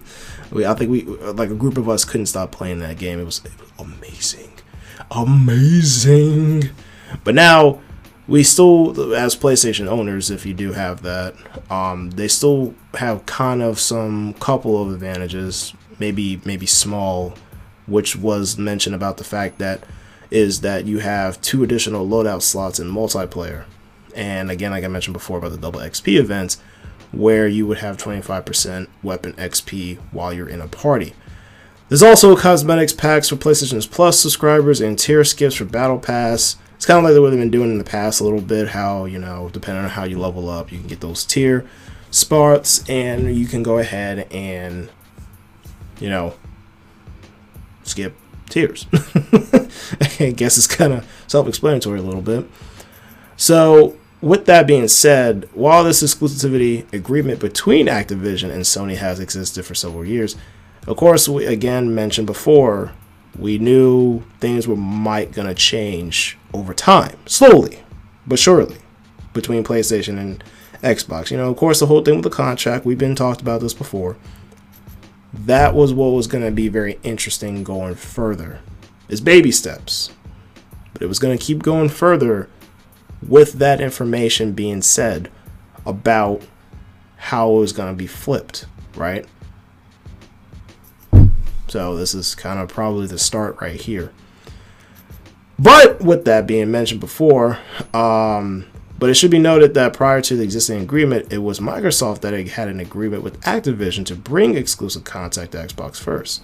we, 0.51 0.65
I 0.65 0.73
think 0.73 0.91
we, 0.91 1.03
like 1.03 1.49
a 1.49 1.55
group 1.55 1.77
of 1.77 1.87
us, 1.87 2.03
couldn't 2.03 2.25
stop 2.25 2.51
playing 2.51 2.79
that 2.79 2.97
game. 2.97 3.21
It 3.21 3.25
was, 3.25 3.39
it 3.45 3.57
was 3.57 3.71
amazing 3.79 4.54
amazing. 5.11 6.69
But 7.23 7.35
now 7.35 7.81
we 8.27 8.43
still, 8.43 9.13
as 9.13 9.35
PlayStation 9.35 9.87
owners, 9.87 10.31
if 10.31 10.45
you 10.45 10.53
do 10.53 10.73
have 10.73 11.01
that, 11.03 11.35
um, 11.69 12.11
they 12.11 12.27
still 12.27 12.73
have 12.95 13.25
kind 13.25 13.61
of 13.61 13.79
some 13.79 14.33
couple 14.35 14.81
of 14.81 14.91
advantages, 14.93 15.73
maybe 15.99 16.41
maybe 16.45 16.65
small, 16.65 17.35
which 17.85 18.15
was 18.15 18.57
mentioned 18.57 18.95
about 18.95 19.17
the 19.17 19.23
fact 19.23 19.59
that 19.59 19.83
is 20.31 20.61
that 20.61 20.85
you 20.85 20.99
have 20.99 21.39
two 21.41 21.63
additional 21.63 22.07
loadout 22.07 22.41
slots 22.41 22.79
in 22.79 22.89
multiplayer, 22.89 23.65
and 24.15 24.49
again, 24.49 24.71
like 24.71 24.83
I 24.83 24.87
mentioned 24.87 25.13
before 25.13 25.37
about 25.37 25.51
the 25.51 25.57
double 25.57 25.79
XP 25.79 26.17
events, 26.19 26.59
where 27.11 27.47
you 27.47 27.67
would 27.67 27.77
have 27.77 27.97
25% 27.97 28.87
weapon 29.03 29.33
XP 29.33 29.97
while 30.11 30.33
you're 30.33 30.49
in 30.49 30.61
a 30.61 30.67
party. 30.67 31.13
There's 31.87 32.01
also 32.01 32.35
cosmetics 32.35 32.93
packs 32.93 33.29
for 33.29 33.35
PlayStation 33.35 33.89
Plus 33.91 34.19
subscribers 34.19 34.81
and 34.81 34.97
tier 34.97 35.23
skips 35.23 35.55
for 35.55 35.65
Battle 35.65 35.99
Pass. 35.99 36.55
It's 36.75 36.85
kind 36.85 36.97
of 36.97 37.03
like 37.03 37.19
what 37.21 37.29
they've 37.29 37.39
been 37.39 37.51
doing 37.51 37.69
in 37.69 37.77
the 37.77 37.83
past 37.83 38.19
a 38.19 38.23
little 38.23 38.41
bit. 38.41 38.69
How 38.69 39.05
you 39.05 39.19
know, 39.19 39.49
depending 39.53 39.83
on 39.83 39.91
how 39.91 40.03
you 40.03 40.17
level 40.17 40.49
up, 40.49 40.71
you 40.71 40.79
can 40.79 40.87
get 40.87 41.01
those 41.01 41.23
tier 41.23 41.67
spots, 42.09 42.87
and 42.89 43.35
you 43.35 43.45
can 43.45 43.61
go 43.61 43.77
ahead 43.77 44.27
and 44.31 44.89
you 45.99 46.09
know 46.09 46.33
skip 47.83 48.15
tiers. 48.49 48.87
I 50.19 50.33
guess 50.35 50.57
it's 50.57 50.67
kind 50.67 50.93
of 50.93 51.07
self-explanatory 51.27 51.99
a 51.99 52.03
little 52.03 52.21
bit. 52.21 52.45
So, 53.37 53.95
with 54.21 54.45
that 54.47 54.65
being 54.65 54.87
said, 54.87 55.47
while 55.53 55.83
this 55.83 56.01
exclusivity 56.01 56.91
agreement 56.91 57.39
between 57.39 57.85
Activision 57.85 58.49
and 58.49 58.63
Sony 58.63 58.97
has 58.97 59.19
existed 59.19 59.65
for 59.65 59.75
several 59.75 60.03
years, 60.03 60.35
of 60.87 60.97
course, 60.97 61.27
we 61.27 61.45
again 61.45 61.93
mentioned 61.93 62.27
before, 62.27 62.91
we 63.37 63.57
knew 63.57 64.21
things 64.39 64.67
were 64.67 64.75
might 64.75 65.31
gonna 65.31 65.55
change 65.55 66.37
over 66.53 66.73
time, 66.73 67.17
slowly 67.25 67.79
but 68.27 68.39
surely, 68.39 68.77
between 69.33 69.63
PlayStation 69.63 70.17
and 70.17 70.43
Xbox. 70.81 71.31
You 71.31 71.37
know, 71.37 71.49
of 71.49 71.57
course, 71.57 71.79
the 71.79 71.85
whole 71.85 72.01
thing 72.01 72.15
with 72.15 72.23
the 72.23 72.29
contract, 72.29 72.85
we've 72.85 72.97
been 72.97 73.15
talked 73.15 73.41
about 73.41 73.61
this 73.61 73.73
before. 73.73 74.17
That 75.33 75.75
was 75.75 75.93
what 75.93 76.07
was 76.07 76.27
gonna 76.27 76.51
be 76.51 76.67
very 76.67 76.99
interesting 77.03 77.63
going 77.63 77.95
further. 77.95 78.59
It's 79.09 79.21
baby 79.21 79.51
steps, 79.51 80.11
but 80.93 81.01
it 81.01 81.07
was 81.07 81.19
gonna 81.19 81.37
keep 81.37 81.61
going 81.61 81.89
further 81.89 82.49
with 83.25 83.53
that 83.53 83.81
information 83.81 84.53
being 84.53 84.81
said 84.81 85.29
about 85.85 86.41
how 87.17 87.51
it 87.51 87.59
was 87.59 87.73
gonna 87.73 87.93
be 87.93 88.07
flipped, 88.07 88.65
right? 88.95 89.25
So 91.75 91.93
this 91.93 92.15
is 92.15 92.35
kind 92.35 92.57
of 92.57 92.69
probably 92.69 93.05
the 93.05 93.19
start 93.19 93.57
right 93.59 93.75
here. 93.75 94.13
But 95.59 95.99
with 95.99 96.23
that 96.23 96.47
being 96.47 96.71
mentioned 96.71 97.01
before, 97.01 97.59
um, 97.93 98.65
but 98.97 99.09
it 99.09 99.15
should 99.15 99.29
be 99.29 99.39
noted 99.39 99.73
that 99.73 99.91
prior 99.91 100.21
to 100.21 100.37
the 100.37 100.43
existing 100.43 100.79
agreement, 100.79 101.33
it 101.33 101.39
was 101.39 101.59
Microsoft 101.59 102.21
that 102.21 102.33
had 102.47 102.69
an 102.69 102.79
agreement 102.79 103.23
with 103.23 103.41
Activision 103.41 104.05
to 104.05 104.15
bring 104.15 104.55
exclusive 104.55 105.03
content 105.03 105.51
to 105.51 105.57
Xbox 105.57 105.97
first. 105.97 106.41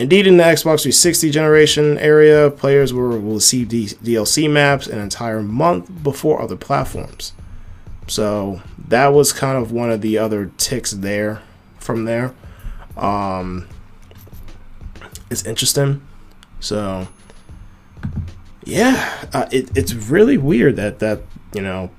Indeed, 0.00 0.26
in 0.26 0.38
the 0.38 0.42
Xbox 0.42 0.82
360 0.82 1.30
generation 1.30 1.96
area, 1.98 2.50
players 2.50 2.92
will 2.92 3.20
receive 3.20 3.68
DLC 3.68 4.50
maps 4.50 4.88
an 4.88 4.98
entire 4.98 5.40
month 5.40 6.02
before 6.02 6.42
other 6.42 6.56
platforms. 6.56 7.32
So 8.08 8.60
that 8.88 9.12
was 9.12 9.32
kind 9.32 9.56
of 9.56 9.70
one 9.70 9.92
of 9.92 10.00
the 10.00 10.18
other 10.18 10.50
ticks 10.56 10.90
there 10.90 11.42
from 11.78 12.06
there. 12.06 12.34
Um, 12.96 13.68
it's 15.32 15.44
interesting. 15.44 16.06
So 16.60 17.08
yeah, 18.64 19.26
uh, 19.32 19.48
it, 19.50 19.76
it's 19.76 19.92
really 19.92 20.38
weird 20.38 20.76
that 20.76 21.00
that 21.00 21.22
you 21.54 21.62
know 21.62 21.90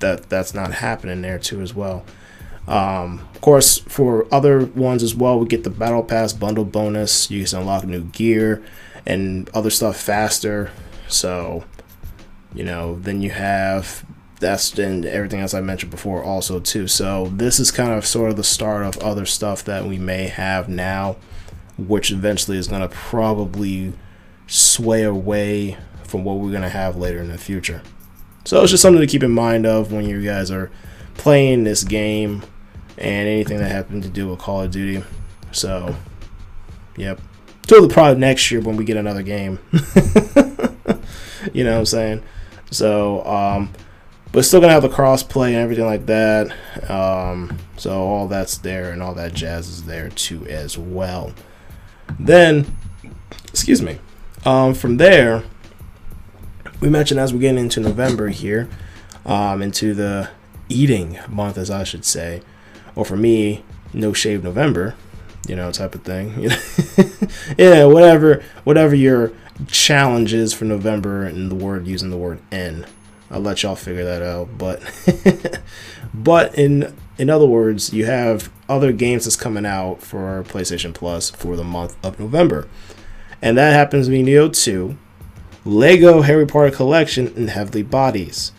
that 0.00 0.28
that's 0.28 0.54
not 0.54 0.72
happening 0.72 1.22
there 1.22 1.38
too 1.38 1.60
as 1.60 1.74
well. 1.74 2.04
Um, 2.66 3.28
of 3.34 3.40
course, 3.40 3.78
for 3.78 4.32
other 4.32 4.64
ones 4.64 5.02
as 5.02 5.14
well, 5.14 5.38
we 5.38 5.46
get 5.46 5.64
the 5.64 5.70
battle 5.70 6.02
pass 6.02 6.32
bundle 6.32 6.64
bonus. 6.64 7.30
You 7.30 7.44
can 7.44 7.60
unlock 7.60 7.84
new 7.84 8.04
gear 8.04 8.62
and 9.06 9.48
other 9.50 9.70
stuff 9.70 9.96
faster. 9.96 10.70
So, 11.08 11.64
you 12.54 12.64
know, 12.64 12.98
then 13.00 13.22
you 13.22 13.30
have 13.30 14.04
that's 14.40 14.78
and 14.78 15.04
everything 15.04 15.40
else 15.40 15.52
I 15.52 15.60
mentioned 15.60 15.90
before 15.90 16.22
also 16.22 16.60
too. 16.60 16.86
So 16.86 17.26
this 17.26 17.60
is 17.60 17.70
kind 17.70 17.92
of 17.92 18.06
sort 18.06 18.30
of 18.30 18.36
the 18.36 18.44
start 18.44 18.84
of 18.84 18.96
other 18.98 19.26
stuff 19.26 19.64
that 19.64 19.84
we 19.84 19.98
may 19.98 20.28
have 20.28 20.68
now 20.68 21.16
which 21.88 22.10
eventually 22.10 22.58
is 22.58 22.68
going 22.68 22.82
to 22.82 22.88
probably 22.88 23.92
sway 24.46 25.02
away 25.02 25.76
from 26.04 26.24
what 26.24 26.38
we're 26.38 26.50
going 26.50 26.62
to 26.62 26.68
have 26.68 26.96
later 26.96 27.20
in 27.20 27.28
the 27.28 27.38
future. 27.38 27.82
So 28.44 28.62
it's 28.62 28.70
just 28.70 28.82
something 28.82 29.00
to 29.00 29.06
keep 29.06 29.22
in 29.22 29.30
mind 29.30 29.66
of 29.66 29.92
when 29.92 30.04
you 30.06 30.22
guys 30.22 30.50
are 30.50 30.70
playing 31.14 31.64
this 31.64 31.84
game 31.84 32.42
and 32.98 33.28
anything 33.28 33.58
that 33.58 33.70
happened 33.70 34.02
to 34.02 34.08
do 34.08 34.28
with 34.28 34.38
Call 34.38 34.62
of 34.62 34.70
Duty. 34.70 35.04
So, 35.52 35.94
yep. 36.96 37.20
Till 37.62 37.86
the 37.86 37.92
probably 37.92 38.18
next 38.18 38.50
year 38.50 38.60
when 38.60 38.76
we 38.76 38.84
get 38.84 38.96
another 38.96 39.22
game. 39.22 39.58
you 41.52 41.64
know 41.64 41.72
what 41.72 41.78
I'm 41.78 41.86
saying? 41.86 42.22
So, 42.70 43.24
um, 43.24 43.72
but 44.32 44.44
still 44.44 44.60
gonna 44.60 44.72
have 44.72 44.82
the 44.82 44.88
crossplay 44.88 45.48
and 45.48 45.56
everything 45.56 45.86
like 45.86 46.06
that. 46.06 46.50
Um, 46.90 47.58
so 47.76 47.92
all 47.92 48.28
that's 48.28 48.58
there 48.58 48.92
and 48.92 49.02
all 49.02 49.14
that 49.14 49.34
jazz 49.34 49.68
is 49.68 49.84
there 49.84 50.08
too 50.08 50.46
as 50.46 50.78
well. 50.78 51.32
Then, 52.18 52.76
excuse 53.48 53.82
me. 53.82 53.98
Um, 54.44 54.74
from 54.74 54.96
there, 54.96 55.44
we 56.80 56.88
mentioned 56.88 57.20
as 57.20 57.32
we're 57.32 57.40
getting 57.40 57.58
into 57.58 57.80
November 57.80 58.28
here, 58.28 58.68
um, 59.26 59.62
into 59.62 59.94
the 59.94 60.30
eating 60.68 61.18
month, 61.28 61.58
as 61.58 61.70
I 61.70 61.84
should 61.84 62.04
say, 62.04 62.42
or 62.94 63.04
for 63.04 63.16
me, 63.16 63.64
no 63.92 64.12
shave 64.12 64.42
November, 64.42 64.94
you 65.46 65.56
know, 65.56 65.70
type 65.72 65.94
of 65.94 66.02
thing. 66.02 66.40
yeah, 67.58 67.84
whatever, 67.84 68.42
whatever 68.64 68.94
your 68.94 69.32
challenge 69.66 70.32
is 70.32 70.54
for 70.54 70.64
November, 70.64 71.24
and 71.24 71.50
the 71.50 71.54
word 71.54 71.86
using 71.86 72.10
the 72.10 72.16
word 72.16 72.40
N. 72.50 72.86
I'll 73.30 73.40
let 73.40 73.62
y'all 73.62 73.76
figure 73.76 74.04
that 74.04 74.22
out. 74.22 74.56
But, 74.58 74.82
but 76.14 76.54
in 76.56 76.96
in 77.20 77.28
other 77.28 77.46
words, 77.46 77.92
you 77.92 78.06
have 78.06 78.50
other 78.70 78.92
games 78.92 79.24
that's 79.24 79.36
coming 79.36 79.66
out 79.66 80.00
for 80.00 80.44
PlayStation 80.44 80.94
Plus 80.94 81.30
for 81.30 81.56
the 81.56 81.64
month 81.64 81.96
of 82.04 82.18
November, 82.18 82.68
and 83.42 83.58
that 83.58 83.72
happens 83.72 84.06
to 84.06 84.12
be 84.12 84.22
Nioh 84.22 84.52
2, 84.52 84.96
Lego 85.64 86.22
Harry 86.22 86.46
Potter 86.46 86.70
Collection, 86.70 87.26
and 87.36 87.50
Heavenly 87.50 87.82
Bodies. 87.82 88.52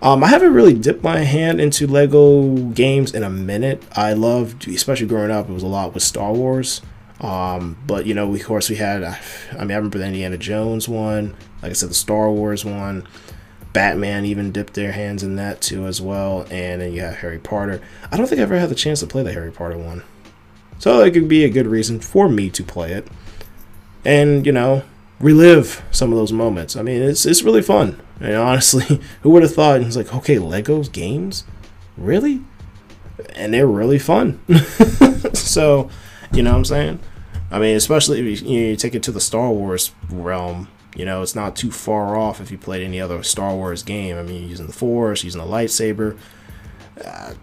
Um, 0.00 0.24
I 0.24 0.28
haven't 0.28 0.54
really 0.54 0.74
dipped 0.74 1.04
my 1.04 1.18
hand 1.18 1.60
into 1.60 1.86
Lego 1.86 2.56
games 2.70 3.14
in 3.14 3.22
a 3.22 3.30
minute. 3.30 3.84
I 3.92 4.14
loved, 4.14 4.66
especially 4.66 5.06
growing 5.06 5.30
up, 5.30 5.48
it 5.48 5.52
was 5.52 5.62
a 5.62 5.68
lot 5.68 5.94
with 5.94 6.02
Star 6.02 6.32
Wars. 6.32 6.82
Um, 7.20 7.78
but 7.86 8.04
you 8.04 8.14
know, 8.14 8.34
of 8.34 8.44
course, 8.44 8.68
we 8.68 8.76
had. 8.76 9.04
I 9.04 9.18
mean, 9.52 9.70
I 9.70 9.76
remember 9.76 9.98
the 9.98 10.06
Indiana 10.06 10.36
Jones 10.36 10.88
one. 10.88 11.36
Like 11.62 11.70
I 11.70 11.74
said, 11.74 11.90
the 11.90 11.94
Star 11.94 12.30
Wars 12.30 12.64
one. 12.64 13.06
Batman 13.72 14.24
even 14.24 14.52
dipped 14.52 14.74
their 14.74 14.92
hands 14.92 15.22
in 15.22 15.36
that 15.36 15.60
too 15.60 15.86
as 15.86 16.00
well. 16.00 16.42
And 16.50 16.80
then 16.80 16.92
you 16.92 17.00
have 17.00 17.16
Harry 17.16 17.38
Potter. 17.38 17.80
I 18.10 18.16
don't 18.16 18.26
think 18.26 18.40
I 18.40 18.42
ever 18.42 18.58
had 18.58 18.68
the 18.68 18.74
chance 18.74 19.00
to 19.00 19.06
play 19.06 19.22
the 19.22 19.32
Harry 19.32 19.52
Potter 19.52 19.78
one, 19.78 20.02
so 20.78 21.02
it 21.02 21.12
could 21.12 21.28
be 21.28 21.44
a 21.44 21.50
good 21.50 21.66
reason 21.66 22.00
for 22.00 22.28
me 22.28 22.50
to 22.50 22.62
play 22.62 22.92
it. 22.92 23.08
And 24.04 24.44
you 24.44 24.52
know, 24.52 24.82
relive 25.20 25.82
some 25.90 26.12
of 26.12 26.18
those 26.18 26.32
moments. 26.32 26.76
I 26.76 26.82
mean, 26.82 27.00
it's 27.00 27.24
it's 27.24 27.42
really 27.42 27.62
fun. 27.62 28.00
And 28.20 28.34
honestly, 28.36 29.00
who 29.22 29.30
would 29.30 29.42
have 29.42 29.54
thought? 29.54 29.80
It's 29.80 29.96
like, 29.96 30.14
okay, 30.14 30.36
Legos 30.36 30.92
games, 30.92 31.44
really, 31.96 32.42
and 33.34 33.54
they're 33.54 33.66
really 33.66 33.98
fun. 33.98 34.40
so, 35.32 35.88
you 36.32 36.42
know 36.42 36.50
what 36.50 36.58
I'm 36.58 36.64
saying? 36.64 36.98
I 37.50 37.58
mean, 37.58 37.76
especially 37.76 38.20
if 38.20 38.42
you, 38.42 38.48
you, 38.48 38.76
take 38.76 38.94
it 38.94 39.02
to 39.04 39.12
the 39.12 39.20
Star 39.20 39.50
Wars 39.50 39.92
realm. 40.10 40.68
You 40.94 41.06
know, 41.06 41.22
it's 41.22 41.34
not 41.34 41.56
too 41.56 41.70
far 41.70 42.16
off 42.16 42.40
if 42.40 42.50
you 42.50 42.58
played 42.58 42.82
any 42.82 43.00
other 43.00 43.22
Star 43.22 43.54
Wars 43.54 43.82
game. 43.82 44.16
I 44.16 44.22
mean, 44.22 44.48
using 44.48 44.66
the 44.66 44.72
Force, 44.72 45.24
using 45.24 45.40
the 45.40 45.46
lightsaber, 45.46 46.18
uh, 47.04 47.34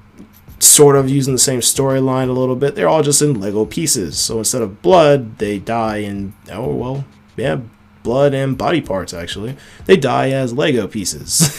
sort 0.59 0.95
of 0.95 1.09
using 1.09 1.33
the 1.33 1.39
same 1.39 1.61
storyline 1.61 2.29
a 2.29 2.33
little 2.33 2.55
bit. 2.55 2.75
They're 2.75 2.87
all 2.87 3.01
just 3.01 3.21
in 3.21 3.39
Lego 3.39 3.65
pieces. 3.65 4.19
So 4.19 4.37
instead 4.37 4.61
of 4.61 4.81
blood, 4.81 5.39
they 5.39 5.57
die 5.57 5.97
in, 5.97 6.33
oh, 6.51 6.75
well, 6.75 7.05
yeah, 7.37 7.61
blood 8.03 8.33
and 8.33 8.57
body 8.57 8.81
parts 8.81 9.13
actually. 9.13 9.57
They 9.85 9.97
die 9.97 10.29
as 10.29 10.53
Lego 10.53 10.87
pieces. 10.87 11.51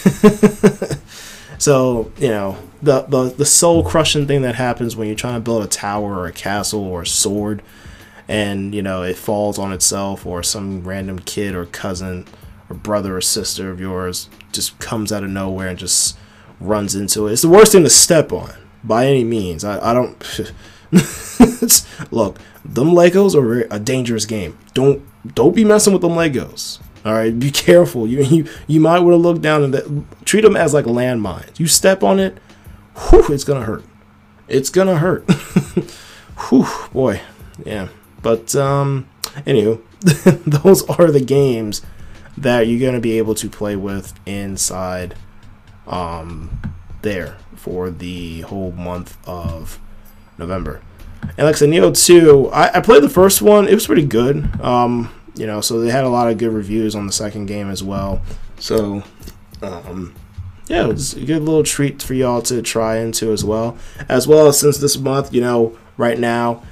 so, 1.59 2.13
you 2.19 2.29
know, 2.29 2.59
the, 2.83 3.03
the, 3.03 3.25
the 3.31 3.47
soul 3.47 3.83
crushing 3.83 4.27
thing 4.27 4.43
that 4.43 4.55
happens 4.55 4.95
when 4.95 5.09
you're 5.09 5.17
trying 5.17 5.35
to 5.35 5.41
build 5.41 5.65
a 5.65 5.69
tower 5.69 6.19
or 6.19 6.27
a 6.27 6.33
castle 6.33 6.85
or 6.85 7.03
a 7.03 7.07
sword 7.07 7.63
and, 8.31 8.73
you 8.73 8.81
know, 8.81 9.03
it 9.03 9.17
falls 9.17 9.59
on 9.59 9.73
itself 9.73 10.25
or 10.25 10.41
some 10.45 10.87
random 10.87 11.19
kid 11.19 11.53
or 11.53 11.67
cousin 11.67 12.27
or 12.69 12.77
brother 12.77 13.17
or 13.17 13.21
sister 13.21 13.73
of 13.73 13.81
yours 13.81 14.29
just 14.53 14.79
comes 14.79 15.11
out 15.11 15.25
of 15.25 15.31
nowhere 15.31 15.67
and 15.67 15.79
just 15.81 16.17
runs 16.61 16.95
into 16.95 17.27
it. 17.27 17.33
It's 17.33 17.43
the 17.43 17.49
worst 17.49 17.73
thing 17.73 17.83
to 17.83 17.91
step 17.91 18.33
on 18.33 18.53
by 18.85 19.07
any 19.07 19.25
means. 19.25 19.65
I, 19.65 19.91
I 19.91 19.93
don't. 19.93 20.17
look, 22.13 22.39
them 22.65 22.91
Legos 22.91 23.35
are 23.35 23.67
a 23.69 23.81
dangerous 23.81 24.27
game. 24.27 24.57
Don't 24.75 25.03
don't 25.35 25.57
be 25.57 25.65
messing 25.65 25.93
with 25.93 26.03
them 26.03 26.13
Legos. 26.13 26.81
All 27.05 27.15
right, 27.15 27.37
be 27.37 27.51
careful. 27.51 28.07
You 28.07 28.23
you 28.23 28.49
you 28.69 28.79
might 28.79 29.01
want 29.01 29.15
to 29.15 29.17
look 29.17 29.43
down 29.43 29.65
and 29.65 29.75
that, 29.75 30.25
treat 30.25 30.43
them 30.43 30.55
as 30.55 30.73
like 30.73 30.85
landmines. 30.85 31.59
You 31.59 31.67
step 31.67 32.05
on 32.05 32.21
it, 32.21 32.39
whew, 33.09 33.35
it's 33.35 33.43
gonna 33.43 33.65
hurt. 33.65 33.83
It's 34.47 34.71
gonna 34.71 34.99
hurt. 34.99 35.29
whew, 36.49 36.69
boy, 36.93 37.23
yeah. 37.67 37.89
But 38.23 38.55
um, 38.55 39.09
anywho, 39.47 39.83
those 40.63 40.83
are 40.89 41.11
the 41.11 41.21
games 41.21 41.83
that 42.37 42.67
you're 42.67 42.81
gonna 42.81 43.01
be 43.01 43.19
able 43.19 43.35
to 43.35 43.51
play 43.51 43.77
with 43.77 44.19
inside 44.25 45.15
um 45.87 46.61
there 47.03 47.37
for 47.57 47.91
the 47.91 48.43
whole 48.43 48.73
month 48.73 49.17
of 49.29 49.79
November. 50.39 50.81
And 51.23 51.47
like 51.47 51.57
I 51.57 51.59
said, 51.59 51.69
Nioh 51.69 52.07
2, 52.07 52.49
I, 52.49 52.79
I 52.79 52.81
played 52.81 53.03
the 53.03 53.09
first 53.09 53.43
one. 53.43 53.69
It 53.69 53.75
was 53.75 53.87
pretty 53.87 54.07
good. 54.07 54.61
Um, 54.61 55.13
you 55.35 55.47
know, 55.47 55.61
so 55.61 55.81
they 55.81 55.91
had 55.91 56.05
a 56.05 56.09
lot 56.09 56.31
of 56.31 56.39
good 56.39 56.53
reviews 56.53 56.95
on 56.95 57.07
the 57.07 57.13
second 57.13 57.47
game 57.47 57.71
as 57.71 57.83
well. 57.83 58.23
So, 58.59 59.03
um, 59.63 60.15
yeah, 60.69 60.85
it 60.85 60.89
was 60.89 61.15
a 61.15 61.25
good 61.25 61.43
little 61.43 61.63
treat 61.63 62.03
for 62.03 62.15
y'all 62.15 62.43
to 62.43 62.63
try 62.63 62.99
into 62.99 63.33
as 63.33 63.45
well. 63.45 63.77
As 64.09 64.27
well 64.27 64.47
as 64.49 64.59
since 64.59 64.79
this 64.79 64.97
month, 64.99 65.33
you 65.33 65.41
know, 65.41 65.79
right 65.97 66.19
now, 66.19 66.63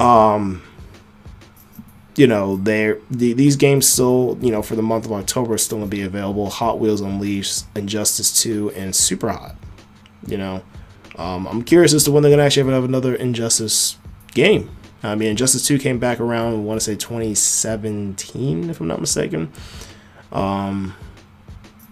um, 0.00 0.62
you 2.16 2.26
know, 2.26 2.56
they 2.56 2.94
the, 3.10 3.32
these 3.32 3.56
games 3.56 3.88
still, 3.88 4.38
you 4.40 4.50
know, 4.50 4.62
for 4.62 4.76
the 4.76 4.82
month 4.82 5.06
of 5.06 5.12
October, 5.12 5.58
still 5.58 5.78
gonna 5.78 5.90
be 5.90 6.02
available. 6.02 6.48
Hot 6.50 6.78
Wheels 6.78 7.00
Unleashed, 7.00 7.64
Injustice 7.74 8.42
2, 8.42 8.70
and 8.72 8.94
Super 8.94 9.30
Hot. 9.30 9.56
You 10.26 10.38
know, 10.38 10.62
um, 11.16 11.46
I'm 11.46 11.62
curious 11.62 11.92
as 11.92 12.04
to 12.04 12.12
when 12.12 12.22
they're 12.22 12.32
gonna 12.32 12.44
actually 12.44 12.70
have 12.72 12.84
another 12.84 13.14
Injustice 13.14 13.98
game. 14.32 14.70
I 15.02 15.14
mean, 15.16 15.30
Injustice 15.30 15.66
2 15.66 15.78
came 15.78 15.98
back 15.98 16.18
around, 16.18 16.54
I 16.54 16.56
want 16.56 16.80
to 16.80 16.84
say 16.84 16.96
2017, 16.96 18.70
if 18.70 18.80
I'm 18.80 18.86
not 18.86 19.00
mistaken. 19.00 19.52
Um, 20.32 20.94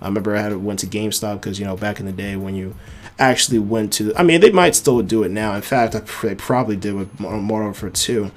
I 0.01 0.07
remember 0.07 0.35
I 0.35 0.41
had 0.41 0.57
went 0.57 0.81
to 0.81 0.87
GameStop 0.87 1.35
because 1.35 1.59
you 1.61 1.65
know 1.65 1.77
back 1.77 2.01
in 2.01 2.07
the 2.07 2.13
day 2.13 2.37
when 2.37 2.55
you 2.55 2.75
actually 3.19 3.59
went 3.59 3.93
to, 3.95 4.15
I 4.17 4.23
mean, 4.23 4.41
they 4.41 4.51
might 4.51 4.75
still 4.75 5.03
do 5.03 5.23
it 5.23 5.31
now. 5.31 5.55
In 5.55 5.63
fact, 5.63 5.97
they 6.23 6.35
probably 6.35 6.77
did 6.77 6.95
with 6.95 7.21
Modern 7.21 7.47
Warfare 7.47 7.91
2. 7.91 8.31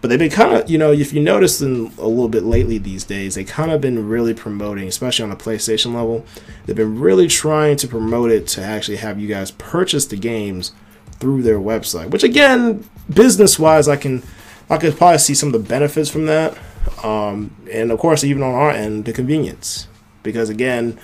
But 0.00 0.08
they've 0.08 0.18
been 0.18 0.30
kind 0.30 0.54
of, 0.54 0.70
you 0.70 0.78
know, 0.78 0.92
if 0.92 1.12
you 1.12 1.20
notice 1.20 1.60
in 1.60 1.92
a 1.98 2.06
little 2.06 2.28
bit 2.28 2.44
lately 2.44 2.78
these 2.78 3.04
days, 3.04 3.34
they 3.34 3.44
kind 3.44 3.70
of 3.70 3.80
been 3.80 4.08
really 4.08 4.34
promoting, 4.34 4.86
especially 4.88 5.24
on 5.24 5.30
the 5.30 5.36
PlayStation 5.36 5.94
level, 5.94 6.24
they've 6.64 6.76
been 6.76 7.00
really 7.00 7.28
trying 7.28 7.76
to 7.78 7.88
promote 7.88 8.30
it 8.30 8.46
to 8.48 8.62
actually 8.62 8.98
have 8.98 9.18
you 9.18 9.26
guys 9.26 9.50
purchase 9.52 10.06
the 10.06 10.16
games 10.16 10.72
through 11.18 11.42
their 11.42 11.58
website. 11.58 12.10
Which 12.10 12.22
again, 12.22 12.88
business 13.12 13.58
wise, 13.58 13.88
I 13.88 13.96
can, 13.96 14.22
I 14.68 14.76
could 14.76 14.96
probably 14.96 15.18
see 15.18 15.34
some 15.34 15.52
of 15.52 15.54
the 15.54 15.68
benefits 15.68 16.10
from 16.10 16.26
that. 16.26 16.56
Um, 17.02 17.56
and 17.72 17.90
of 17.90 17.98
course, 17.98 18.22
even 18.22 18.42
on 18.42 18.54
our 18.54 18.70
end, 18.70 19.06
the 19.06 19.12
convenience, 19.12 19.88
because 20.22 20.50
again, 20.50 20.98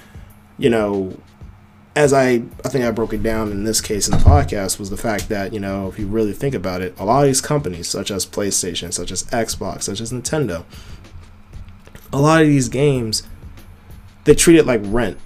you 0.58 0.70
know, 0.70 1.16
as 1.94 2.12
I 2.12 2.42
I 2.64 2.68
think 2.68 2.84
I 2.84 2.90
broke 2.90 3.12
it 3.12 3.22
down 3.22 3.50
in 3.50 3.64
this 3.64 3.80
case 3.80 4.08
in 4.08 4.16
the 4.16 4.24
podcast 4.24 4.78
was 4.78 4.90
the 4.90 4.96
fact 4.96 5.28
that 5.28 5.52
you 5.52 5.60
know 5.60 5.88
if 5.88 5.98
you 5.98 6.06
really 6.06 6.32
think 6.32 6.54
about 6.54 6.80
it, 6.80 6.98
a 6.98 7.04
lot 7.04 7.22
of 7.22 7.26
these 7.26 7.40
companies 7.40 7.88
such 7.88 8.10
as 8.10 8.24
PlayStation, 8.24 8.92
such 8.92 9.10
as 9.10 9.24
Xbox, 9.24 9.82
such 9.82 10.00
as 10.00 10.12
Nintendo, 10.12 10.64
a 12.12 12.20
lot 12.20 12.42
of 12.42 12.48
these 12.48 12.68
games 12.68 13.22
they 14.24 14.34
treat 14.34 14.56
it 14.56 14.66
like 14.66 14.80
rent, 14.84 15.18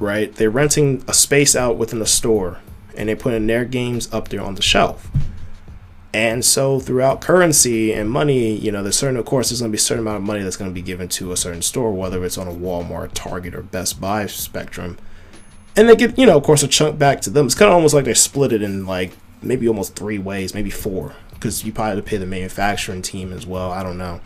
right? 0.00 0.34
They're 0.34 0.50
renting 0.50 1.04
a 1.06 1.14
space 1.14 1.54
out 1.54 1.76
within 1.76 2.00
the 2.00 2.06
store 2.06 2.58
and 2.96 3.08
they're 3.08 3.16
putting 3.16 3.46
their 3.46 3.64
games 3.64 4.12
up 4.12 4.28
there 4.28 4.40
on 4.40 4.56
the 4.56 4.62
shelf. 4.62 5.08
And 6.12 6.44
so 6.44 6.80
throughout 6.80 7.20
currency 7.20 7.92
and 7.92 8.10
money, 8.10 8.56
you 8.56 8.72
know, 8.72 8.82
there's 8.82 8.96
certain, 8.96 9.18
of 9.18 9.26
course, 9.26 9.50
there's 9.50 9.60
going 9.60 9.70
to 9.70 9.76
be 9.76 9.78
a 9.78 9.80
certain 9.80 10.02
amount 10.02 10.16
of 10.16 10.22
money 10.22 10.42
that's 10.42 10.56
going 10.56 10.70
to 10.70 10.74
be 10.74 10.80
given 10.80 11.08
to 11.08 11.30
a 11.30 11.36
certain 11.36 11.60
store, 11.60 11.92
whether 11.92 12.24
it's 12.24 12.38
on 12.38 12.48
a 12.48 12.52
Walmart, 12.52 13.10
Target, 13.12 13.54
or 13.54 13.62
Best 13.62 14.00
Buy 14.00 14.24
spectrum 14.26 14.96
and 15.76 15.88
they 15.88 15.94
get 15.94 16.18
you 16.18 16.26
know 16.26 16.36
of 16.36 16.42
course 16.42 16.62
a 16.62 16.68
chunk 16.68 16.98
back 16.98 17.20
to 17.22 17.30
them. 17.30 17.46
It's 17.46 17.54
kind 17.54 17.68
of 17.68 17.74
almost 17.74 17.94
like 17.94 18.06
they 18.06 18.14
split 18.14 18.52
it 18.52 18.62
in 18.62 18.86
like 18.86 19.12
maybe 19.42 19.68
almost 19.68 19.94
three 19.94 20.18
ways, 20.18 20.54
maybe 20.54 20.70
four, 20.70 21.14
because 21.34 21.64
you 21.64 21.72
probably 21.72 21.96
have 21.96 22.04
to 22.04 22.08
pay 22.08 22.16
the 22.16 22.26
manufacturing 22.26 23.02
team 23.02 23.32
as 23.32 23.46
well. 23.46 23.70
I 23.70 23.82
don't 23.82 23.98
know, 23.98 24.20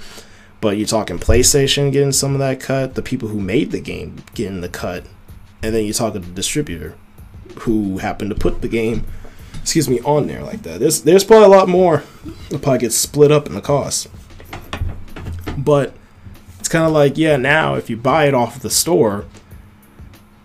but 0.61 0.77
you're 0.77 0.87
talking 0.87 1.19
PlayStation 1.19 1.93
getting 1.93 2.13
some 2.13 2.33
of 2.33 2.39
that 2.39 2.61
cut, 2.61 2.95
the 2.95 3.03
people 3.03 3.29
who 3.29 3.41
made 3.41 3.73
the 3.73 3.81
game 3.81 4.23
getting 4.35 4.61
the 4.61 4.69
cut, 4.69 5.05
and 5.63 5.75
then 5.75 5.85
you're 5.85 5.95
talking 5.95 6.23
the 6.23 6.29
distributor 6.29 6.97
who 7.61 7.99
happened 7.99 8.31
to 8.31 8.37
put 8.37 8.63
the 8.63 8.69
game, 8.69 9.05
excuse 9.61 9.89
me, 9.89 10.01
on 10.01 10.29
there 10.29 10.43
like 10.43 10.63
that. 10.63 10.81
There's 10.81 11.03
there's 11.03 11.25
probably 11.25 11.47
a 11.47 11.59
lot 11.59 11.69
more 11.69 12.05
that 12.51 12.63
probably 12.63 12.79
gets 12.79 12.97
split 12.97 13.33
up 13.33 13.47
in 13.47 13.55
the 13.55 13.61
cost, 13.61 14.09
but 15.59 15.95
it's 16.61 16.69
kind 16.69 16.87
of 16.87 16.93
like 16.93 17.19
yeah, 17.19 17.37
now 17.37 17.75
if 17.75 17.91
you 17.91 17.97
buy 17.97 18.27
it 18.27 18.35
off 18.35 18.61
the 18.61 18.71
store, 18.71 19.27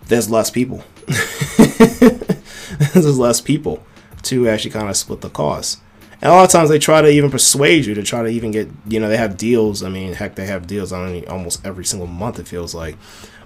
there's 0.08 0.28
less 0.28 0.50
people 0.50 0.84
there's 2.92 3.18
less 3.18 3.40
people 3.40 3.82
to 4.22 4.48
actually 4.48 4.70
kind 4.70 4.88
of 4.88 4.96
split 4.96 5.20
the 5.20 5.30
cost. 5.30 5.80
And 6.22 6.32
a 6.32 6.34
lot 6.34 6.44
of 6.44 6.50
times 6.50 6.70
they 6.70 6.78
try 6.78 7.02
to 7.02 7.08
even 7.08 7.30
persuade 7.30 7.84
you 7.84 7.94
to 7.94 8.02
try 8.02 8.22
to 8.22 8.28
even 8.28 8.50
get, 8.50 8.68
you 8.88 8.98
know, 8.98 9.08
they 9.08 9.18
have 9.18 9.36
deals. 9.36 9.82
I 9.82 9.90
mean, 9.90 10.14
heck, 10.14 10.34
they 10.34 10.46
have 10.46 10.66
deals 10.66 10.92
on 10.92 11.24
almost 11.26 11.64
every 11.64 11.84
single 11.84 12.06
month, 12.06 12.38
it 12.38 12.48
feels 12.48 12.74
like. 12.74 12.96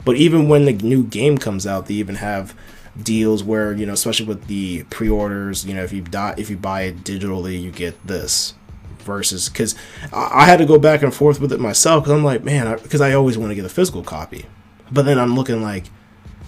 But 0.04 0.16
even 0.16 0.48
when 0.48 0.64
the 0.64 0.72
new 0.72 1.02
game 1.02 1.36
comes 1.36 1.66
out, 1.66 1.86
they 1.86 1.94
even 1.94 2.16
have 2.16 2.54
deals 3.00 3.42
where, 3.42 3.72
you 3.72 3.86
know, 3.86 3.92
especially 3.92 4.26
with 4.26 4.46
the 4.46 4.84
pre 4.84 5.08
orders, 5.08 5.66
you 5.66 5.74
know, 5.74 5.82
if 5.82 5.92
you, 5.92 6.00
die, 6.00 6.34
if 6.38 6.48
you 6.48 6.56
buy 6.56 6.82
it 6.82 7.04
digitally, 7.04 7.60
you 7.60 7.70
get 7.70 8.06
this 8.06 8.54
versus 9.00 9.48
because 9.48 9.74
I, 10.12 10.42
I 10.42 10.44
had 10.44 10.58
to 10.58 10.66
go 10.66 10.78
back 10.78 11.02
and 11.02 11.12
forth 11.12 11.40
with 11.40 11.52
it 11.52 11.60
myself 11.60 12.04
because 12.04 12.16
I'm 12.16 12.24
like, 12.24 12.44
man, 12.44 12.78
because 12.82 13.00
I, 13.00 13.10
I 13.10 13.14
always 13.14 13.36
want 13.36 13.50
to 13.50 13.54
get 13.54 13.64
a 13.64 13.70
physical 13.70 14.02
copy 14.02 14.46
But 14.90 15.06
then 15.06 15.18
I'm 15.18 15.34
looking 15.34 15.62
like, 15.62 15.86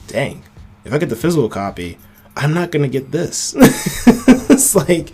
dang, 0.06 0.44
if 0.84 0.92
I 0.92 0.98
get 0.98 1.08
the 1.08 1.16
physical 1.16 1.48
copy, 1.48 1.98
I'm 2.36 2.54
not 2.54 2.70
gonna 2.70 2.88
get 2.88 3.10
this. 3.12 3.54
it's 4.50 4.74
like, 4.74 5.12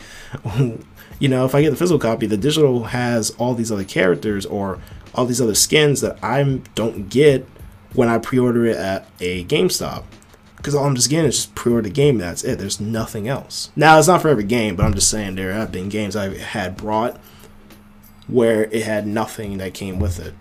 you 1.19 1.29
know, 1.29 1.45
if 1.45 1.55
I 1.55 1.63
get 1.63 1.71
the 1.71 1.77
physical 1.77 1.99
copy, 1.99 2.27
the 2.27 2.37
digital 2.37 2.85
has 2.85 3.31
all 3.33 3.55
these 3.55 3.73
other 3.73 3.85
characters 3.85 4.47
or 4.47 4.79
all 5.15 5.27
these 5.27 5.41
other 5.41 5.55
skins 5.55 6.01
that 6.01 6.23
I 6.23 6.61
don't 6.75 7.09
get 7.09 7.47
when 7.95 8.09
I 8.09 8.19
pre-order 8.19 8.67
it 8.67 8.77
at 8.77 9.09
a 9.21 9.45
GameStop. 9.45 10.05
Because 10.57 10.75
all 10.75 10.85
I'm 10.85 10.97
just 10.97 11.09
getting 11.09 11.27
is 11.27 11.37
just 11.37 11.55
pre-order 11.55 11.89
the 11.89 11.95
game. 11.95 12.19
that's 12.19 12.45
it. 12.45 12.59
There's 12.59 12.81
nothing 12.81 13.29
else. 13.29 13.71
Now 13.77 13.99
it's 13.99 14.09
not 14.09 14.23
for 14.23 14.29
every 14.29 14.45
game, 14.45 14.77
but 14.77 14.85
I'm 14.85 14.95
just 14.95 15.11
saying 15.11 15.35
there 15.35 15.53
have 15.53 15.73
been 15.73 15.89
games 15.89 16.17
I 16.17 16.37
had 16.37 16.77
brought 16.77 17.19
where 18.27 18.65
it 18.65 18.83
had 18.83 19.07
nothing 19.07 19.59
that 19.59 19.73
came 19.73 19.99
with 19.99 20.19
it. 20.21 20.35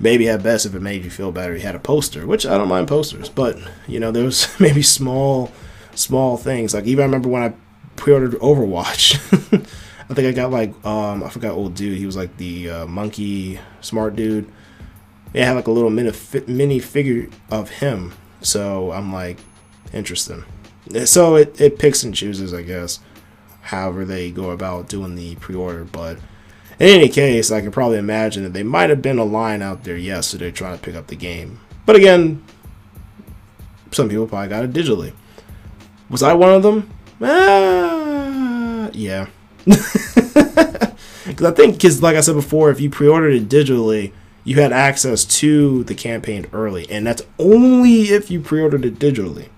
Maybe 0.00 0.28
at 0.28 0.42
best, 0.42 0.64
if 0.64 0.74
it 0.74 0.82
made 0.82 1.04
you 1.04 1.10
feel 1.10 1.32
better, 1.32 1.54
you 1.54 1.60
had 1.60 1.74
a 1.74 1.80
poster, 1.80 2.26
which 2.26 2.46
I 2.46 2.56
don't 2.56 2.68
mind 2.68 2.86
posters. 2.86 3.28
But 3.28 3.58
you 3.86 3.98
know, 3.98 4.10
there 4.10 4.24
was 4.24 4.48
maybe 4.60 4.82
small, 4.82 5.50
small 5.94 6.36
things. 6.36 6.74
Like 6.74 6.84
even 6.86 7.02
I 7.02 7.06
remember 7.06 7.28
when 7.28 7.42
I 7.42 7.54
pre-ordered 7.96 8.34
Overwatch. 8.34 9.16
I 10.10 10.14
think 10.14 10.26
I 10.26 10.32
got 10.32 10.50
like 10.50 10.72
um 10.86 11.22
I 11.22 11.28
forgot 11.28 11.52
old 11.52 11.74
dude. 11.74 11.98
He 11.98 12.06
was 12.06 12.16
like 12.16 12.36
the 12.38 12.70
uh, 12.70 12.86
monkey 12.86 13.60
smart 13.80 14.16
dude. 14.16 14.50
It 15.34 15.44
had 15.44 15.52
like 15.52 15.66
a 15.66 15.70
little 15.70 15.90
mini 15.90 16.12
mini 16.46 16.78
figure 16.78 17.28
of 17.50 17.68
him. 17.68 18.14
So 18.40 18.92
I'm 18.92 19.12
like, 19.12 19.38
interesting. 19.92 20.44
So 21.04 21.36
it 21.36 21.60
it 21.60 21.78
picks 21.78 22.02
and 22.02 22.14
chooses, 22.14 22.54
I 22.54 22.62
guess, 22.62 23.00
however 23.60 24.04
they 24.04 24.30
go 24.30 24.50
about 24.50 24.88
doing 24.88 25.14
the 25.14 25.34
pre-order. 25.36 25.84
But 25.84 26.18
in 26.78 26.88
any 26.88 27.08
case, 27.08 27.50
I 27.50 27.60
can 27.60 27.70
probably 27.70 27.98
imagine 27.98 28.44
that 28.44 28.52
they 28.52 28.62
might 28.62 28.90
have 28.90 29.02
been 29.02 29.18
a 29.18 29.24
line 29.24 29.62
out 29.62 29.84
there 29.84 29.96
yesterday 29.96 30.50
trying 30.50 30.76
to 30.76 30.82
pick 30.82 30.94
up 30.94 31.08
the 31.08 31.16
game. 31.16 31.60
But 31.86 31.96
again, 31.96 32.44
some 33.90 34.08
people 34.08 34.26
probably 34.26 34.48
got 34.48 34.64
it 34.64 34.72
digitally. 34.72 35.12
Was 36.10 36.22
I 36.22 36.34
one 36.34 36.52
of 36.52 36.62
them? 36.62 36.90
Uh, 37.20 38.90
yeah. 38.92 39.26
Because 41.28 41.52
I 41.52 41.54
think, 41.54 41.74
because 41.74 42.02
like 42.02 42.16
I 42.16 42.20
said 42.20 42.34
before, 42.34 42.70
if 42.70 42.80
you 42.80 42.88
pre-ordered 42.88 43.34
it 43.34 43.48
digitally, 43.48 44.12
you 44.44 44.60
had 44.60 44.72
access 44.72 45.24
to 45.26 45.84
the 45.84 45.94
campaign 45.94 46.46
early, 46.52 46.90
and 46.90 47.06
that's 47.06 47.22
only 47.38 48.04
if 48.04 48.30
you 48.30 48.40
pre-ordered 48.40 48.84
it 48.84 48.98
digitally. 48.98 49.48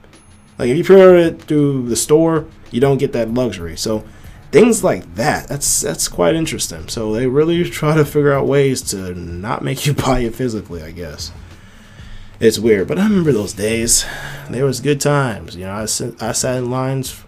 Like 0.58 0.68
if 0.68 0.76
you 0.76 0.84
pre-order 0.84 1.16
it 1.16 1.42
through 1.42 1.88
the 1.88 1.96
store, 1.96 2.46
you 2.70 2.80
don't 2.80 2.98
get 2.98 3.12
that 3.12 3.32
luxury. 3.32 3.76
So 3.76 4.04
things 4.50 4.82
like 4.84 5.14
that, 5.14 5.48
that's 5.48 5.80
that's 5.80 6.08
quite 6.08 6.34
interesting. 6.34 6.88
So 6.88 7.12
they 7.12 7.26
really 7.26 7.64
try 7.70 7.96
to 7.96 8.04
figure 8.04 8.32
out 8.32 8.46
ways 8.46 8.82
to 8.90 9.14
not 9.14 9.62
make 9.62 9.86
you 9.86 9.94
buy 10.06 10.20
it 10.20 10.34
physically, 10.34 10.82
I 10.82 10.90
guess. 10.90 11.32
It's 12.38 12.58
weird, 12.58 12.88
but 12.88 12.98
I 12.98 13.04
remember 13.04 13.32
those 13.32 13.52
days. 13.52 14.06
There 14.48 14.64
was 14.64 14.80
good 14.80 15.00
times. 15.00 15.56
You 15.56 15.64
know, 15.64 15.72
I, 15.72 15.82
I 15.82 16.32
sat 16.32 16.56
in 16.56 16.70
lines 16.70 17.22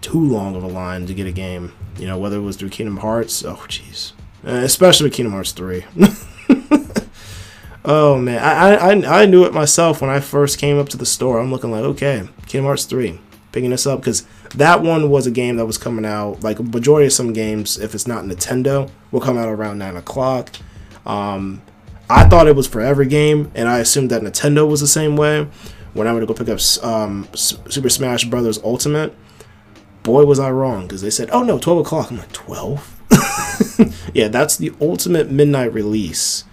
too 0.00 0.18
long 0.18 0.56
of 0.56 0.64
a 0.64 0.68
line 0.68 1.06
to 1.06 1.12
get 1.12 1.26
a 1.26 1.32
game. 1.32 1.74
You 1.98 2.06
know, 2.06 2.18
whether 2.18 2.38
it 2.38 2.42
was 2.42 2.56
through 2.56 2.70
Kingdom 2.70 2.98
Hearts, 2.98 3.44
oh 3.44 3.62
jeez, 3.68 4.12
uh, 4.46 4.52
especially 4.52 5.04
with 5.04 5.12
Kingdom 5.12 5.34
Hearts 5.34 5.52
three. 5.52 5.84
oh 7.84 8.16
man, 8.16 8.42
I, 8.42 8.76
I 8.76 9.22
I 9.22 9.26
knew 9.26 9.44
it 9.44 9.52
myself 9.52 10.00
when 10.00 10.08
I 10.08 10.20
first 10.20 10.58
came 10.58 10.78
up 10.78 10.88
to 10.90 10.96
the 10.96 11.04
store. 11.04 11.38
I'm 11.38 11.50
looking 11.50 11.70
like, 11.70 11.84
okay, 11.84 12.26
Kingdom 12.46 12.64
Hearts 12.64 12.84
three, 12.86 13.20
picking 13.52 13.70
this 13.70 13.86
up 13.86 14.00
because 14.00 14.26
that 14.54 14.82
one 14.82 15.10
was 15.10 15.26
a 15.26 15.30
game 15.30 15.56
that 15.56 15.66
was 15.66 15.78
coming 15.78 16.04
out. 16.04 16.42
Like 16.42 16.58
a 16.58 16.62
majority 16.62 17.06
of 17.06 17.12
some 17.12 17.32
games, 17.32 17.78
if 17.78 17.94
it's 17.94 18.06
not 18.06 18.24
Nintendo, 18.24 18.90
will 19.10 19.20
come 19.20 19.38
out 19.38 19.48
around 19.48 19.78
nine 19.78 19.96
o'clock. 19.96 20.50
Um, 21.06 21.62
I 22.08 22.28
thought 22.28 22.48
it 22.48 22.56
was 22.56 22.66
for 22.66 22.80
every 22.80 23.06
game, 23.06 23.50
and 23.54 23.68
I 23.68 23.78
assumed 23.78 24.10
that 24.10 24.22
Nintendo 24.22 24.68
was 24.68 24.80
the 24.80 24.88
same 24.88 25.16
way. 25.16 25.48
When 25.92 26.06
I 26.06 26.12
went 26.12 26.22
to 26.22 26.26
go 26.26 26.34
pick 26.34 26.48
up 26.48 26.60
um, 26.84 27.28
Super 27.34 27.88
Smash 27.88 28.24
Brothers 28.24 28.58
Ultimate, 28.62 29.14
boy 30.02 30.24
was 30.24 30.38
I 30.38 30.50
wrong 30.50 30.82
because 30.82 31.02
they 31.02 31.10
said, 31.10 31.30
"Oh 31.32 31.42
no, 31.42 31.58
12 31.58 31.80
o'clock." 31.80 32.10
I'm 32.10 32.18
like, 32.18 32.32
12? 32.32 33.00
yeah, 34.14 34.28
that's 34.28 34.56
the 34.56 34.72
ultimate 34.80 35.30
midnight 35.30 35.72
release. 35.72 36.44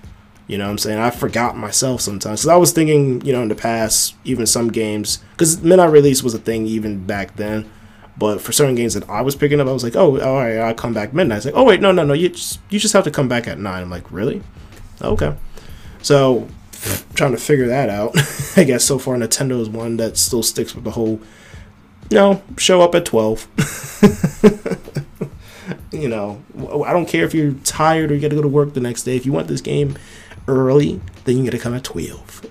You 0.48 0.58
know 0.58 0.66
what 0.66 0.72
I'm 0.72 0.78
saying? 0.78 1.00
I 1.00 1.10
forgot 1.10 1.58
myself 1.58 2.02
sometimes. 2.02 2.42
Because 2.42 2.48
I 2.48 2.56
was 2.56 2.72
thinking, 2.72 3.22
you 3.22 3.34
know, 3.34 3.42
in 3.42 3.50
the 3.50 3.56
past, 3.56 4.16
even 4.24 4.46
some 4.46 4.70
games, 4.70 5.20
because 5.32 5.62
midnight 5.62 5.92
release 5.92 6.24
was 6.24 6.34
a 6.34 6.40
thing 6.40 6.66
even 6.66 7.06
back 7.06 7.36
then. 7.36 7.70
But 8.18 8.42
for 8.42 8.52
certain 8.52 8.76
games 8.76 8.94
that 8.96 9.08
I 9.10 9.22
was 9.22 9.36
picking 9.36 9.60
up, 9.60 9.68
I 9.68 9.74
was 9.74 9.84
like, 9.84 9.96
oh, 9.96 10.20
all 10.20 10.38
right, 10.38 10.58
I'll 10.58 10.74
come 10.74 10.94
back 10.94 11.14
midnight. 11.14 11.38
It's 11.38 11.46
like, 11.46 11.56
oh, 11.56 11.66
wait, 11.66 11.82
no, 11.82 11.92
no, 11.92 12.04
no, 12.04 12.14
you 12.14 12.30
just, 12.30 12.60
you 12.70 12.80
just 12.80 12.94
have 12.94 13.04
to 13.04 13.12
come 13.12 13.28
back 13.28 13.48
at 13.48 13.60
9. 13.60 13.82
I'm 13.84 13.90
like, 13.90 14.12
really? 14.12 14.42
Okay. 15.02 15.36
So, 16.02 16.48
trying 17.14 17.34
to 17.34 17.38
figure 17.38 17.68
that 17.68 17.90
out. 17.90 18.18
I 18.58 18.64
guess 18.64 18.86
so 18.86 18.98
far 18.98 19.16
Nintendo 19.18 19.60
is 19.60 19.70
one 19.70 19.98
that 19.98 20.18
still 20.18 20.42
sticks 20.42 20.74
with 20.74 20.84
the 20.84 20.92
whole 20.92 21.22
no, 22.10 22.42
show 22.58 22.82
up 22.82 22.96
at 22.96 23.06
12. 23.06 23.48
you 25.92 26.08
know, 26.08 26.42
I 26.86 26.94
don't 26.94 27.08
care 27.08 27.26
if 27.26 27.34
you're 27.34 27.52
tired 27.66 28.12
or 28.12 28.16
you 28.16 28.22
got 28.22 28.30
to 28.30 28.36
go 28.36 28.42
to 28.42 28.48
work 28.48 28.74
the 28.74 28.80
next 28.80 29.04
day. 29.04 29.18
If 29.18 29.26
you 29.26 29.34
want 29.34 29.48
this 29.48 29.62
game 29.62 29.98
early, 30.48 31.02
then 31.26 31.38
you 31.38 31.44
get 31.44 31.52
to 31.52 31.60
come 31.60 31.74
at 31.74 31.84
12. 31.84 32.46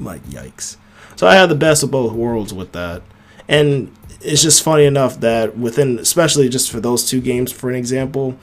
like, 0.00 0.22
yikes. 0.24 0.76
So 1.16 1.26
I 1.26 1.34
had 1.34 1.50
the 1.50 1.54
best 1.54 1.82
of 1.82 1.90
both 1.90 2.12
worlds 2.12 2.54
with 2.54 2.72
that. 2.72 3.02
And 3.48 3.94
it's 4.20 4.42
just 4.42 4.62
funny 4.62 4.84
enough 4.84 5.20
that 5.20 5.56
within, 5.58 5.98
especially 5.98 6.48
just 6.48 6.70
for 6.70 6.80
those 6.80 7.08
two 7.08 7.20
games, 7.20 7.52
for 7.52 7.68
an 7.68 7.76
example, 7.76 8.36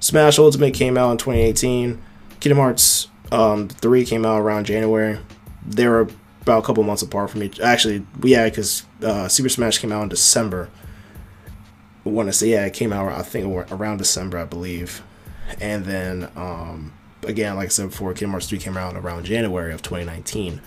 Smash 0.00 0.38
Ultimate 0.38 0.74
came 0.74 0.96
out 0.96 1.12
in 1.12 1.18
2018. 1.18 2.00
Kingdom 2.40 2.58
Hearts 2.58 3.08
um, 3.30 3.68
3 3.68 4.04
came 4.04 4.24
out 4.26 4.40
around 4.40 4.66
January. 4.66 5.18
They 5.64 5.86
were 5.86 6.08
about 6.42 6.64
a 6.64 6.66
couple 6.66 6.82
months 6.82 7.02
apart 7.02 7.30
from 7.30 7.42
each. 7.42 7.60
Actually, 7.60 8.04
yeah, 8.22 8.46
because 8.46 8.84
uh, 9.02 9.28
Super 9.28 9.48
Smash 9.48 9.78
came 9.78 9.92
out 9.92 10.02
in 10.02 10.08
December. 10.08 10.70
I 12.04 12.08
want 12.08 12.28
to 12.28 12.32
say 12.32 12.48
yeah, 12.48 12.64
it 12.64 12.72
came 12.72 12.92
out 12.92 13.12
I 13.12 13.22
think 13.22 13.70
around 13.70 13.98
December, 13.98 14.38
I 14.38 14.44
believe, 14.44 15.02
and 15.60 15.84
then 15.84 16.30
um, 16.34 16.92
again, 17.22 17.56
like 17.56 17.66
I 17.66 17.68
said 17.68 17.90
before, 17.90 18.12
Kingdom 18.12 18.32
Hearts 18.32 18.48
3 18.48 18.58
came 18.58 18.76
out 18.76 18.96
around 18.96 19.24
January 19.24 19.72
of 19.72 19.82
2019. 19.82 20.60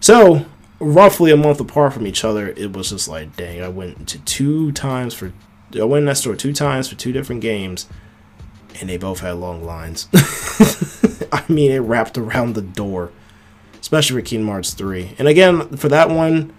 So 0.00 0.46
roughly 0.80 1.30
a 1.30 1.36
month 1.36 1.60
apart 1.60 1.94
from 1.94 2.06
each 2.06 2.24
other, 2.24 2.48
it 2.48 2.72
was 2.72 2.90
just 2.90 3.08
like, 3.08 3.36
dang, 3.36 3.62
I 3.62 3.68
went 3.68 4.08
to 4.08 4.18
two 4.20 4.72
times 4.72 5.14
for 5.14 5.32
I 5.78 5.84
went 5.84 6.02
in 6.02 6.06
that 6.06 6.16
store 6.16 6.34
two 6.34 6.54
times 6.54 6.88
for 6.88 6.94
two 6.94 7.12
different 7.12 7.42
games, 7.42 7.86
and 8.80 8.88
they 8.88 8.96
both 8.96 9.20
had 9.20 9.32
long 9.32 9.62
lines. 9.64 10.08
I 11.32 11.44
mean, 11.46 11.70
it 11.70 11.80
wrapped 11.80 12.16
around 12.16 12.54
the 12.54 12.62
door 12.62 13.12
especially 13.80 14.20
for 14.20 14.26
Kingdom 14.26 14.48
Hearts 14.48 14.74
3. 14.74 15.14
And 15.18 15.28
again, 15.28 15.76
for 15.76 15.88
that 15.88 16.10
one, 16.10 16.52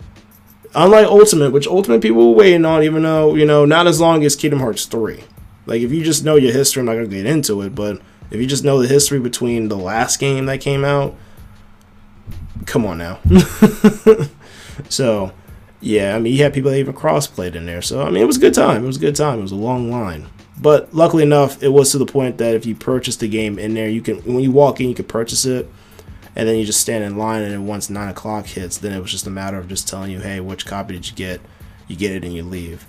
unlike 0.73 1.05
Ultimate, 1.05 1.51
which 1.51 1.67
Ultimate 1.67 2.01
people 2.01 2.29
were 2.29 2.35
waiting 2.35 2.65
on, 2.65 2.83
even 2.83 3.03
though, 3.03 3.35
you 3.35 3.45
know, 3.45 3.65
not 3.65 3.87
as 3.87 3.99
long 3.99 4.23
as 4.23 4.35
Kingdom 4.35 4.59
Hearts 4.59 4.85
3. 4.85 5.23
Like, 5.65 5.81
if 5.81 5.91
you 5.91 6.03
just 6.03 6.23
know 6.23 6.35
your 6.35 6.51
history, 6.51 6.79
I'm 6.79 6.87
not 6.87 6.93
going 6.93 7.09
to 7.09 7.15
get 7.15 7.25
into 7.25 7.61
it, 7.61 7.75
but 7.75 8.01
if 8.31 8.39
you 8.39 8.47
just 8.47 8.63
know 8.63 8.81
the 8.81 8.87
history 8.87 9.19
between 9.19 9.69
the 9.69 9.77
last 9.77 10.19
game 10.19 10.45
that 10.47 10.61
came 10.61 10.83
out, 10.85 11.15
come 12.65 12.85
on 12.85 12.97
now. 12.97 13.19
so, 14.89 15.31
yeah, 15.81 16.15
I 16.15 16.19
mean, 16.19 16.33
you 16.33 16.43
had 16.43 16.53
people 16.53 16.71
that 16.71 16.77
even 16.77 16.93
cross-played 16.93 17.55
in 17.55 17.65
there. 17.65 17.81
So, 17.81 18.01
I 18.01 18.09
mean, 18.09 18.21
it 18.21 18.27
was 18.27 18.37
a 18.37 18.41
good 18.41 18.53
time. 18.53 18.83
It 18.83 18.87
was 18.87 18.97
a 18.97 19.01
good 19.01 19.15
time. 19.15 19.39
It 19.39 19.43
was 19.43 19.51
a 19.51 19.55
long 19.55 19.89
line. 19.89 20.27
But 20.61 20.93
luckily 20.93 21.23
enough, 21.23 21.63
it 21.63 21.69
was 21.69 21.91
to 21.91 21.97
the 21.97 22.05
point 22.05 22.37
that 22.37 22.53
if 22.53 22.65
you 22.65 22.75
purchase 22.75 23.15
the 23.15 23.29
game 23.29 23.57
in 23.57 23.73
there, 23.73 23.87
you 23.87 24.01
can 24.01 24.17
when 24.19 24.41
you 24.41 24.51
walk 24.51 24.81
in, 24.81 24.89
you 24.89 24.95
can 24.95 25.05
purchase 25.05 25.45
it 25.45 25.69
and 26.35 26.47
then 26.47 26.57
you 26.57 26.65
just 26.65 26.79
stand 26.79 27.03
in 27.03 27.17
line 27.17 27.41
and 27.41 27.51
then 27.51 27.67
once 27.67 27.89
nine 27.89 28.07
o'clock 28.07 28.45
hits 28.45 28.77
then 28.77 28.93
it 28.93 29.01
was 29.01 29.11
just 29.11 29.27
a 29.27 29.29
matter 29.29 29.57
of 29.57 29.67
just 29.67 29.87
telling 29.87 30.11
you 30.11 30.19
hey 30.19 30.39
which 30.39 30.65
copy 30.65 30.93
did 30.93 31.09
you 31.09 31.15
get 31.15 31.41
you 31.87 31.95
get 31.95 32.11
it 32.11 32.23
and 32.23 32.33
you 32.33 32.43
leave 32.43 32.85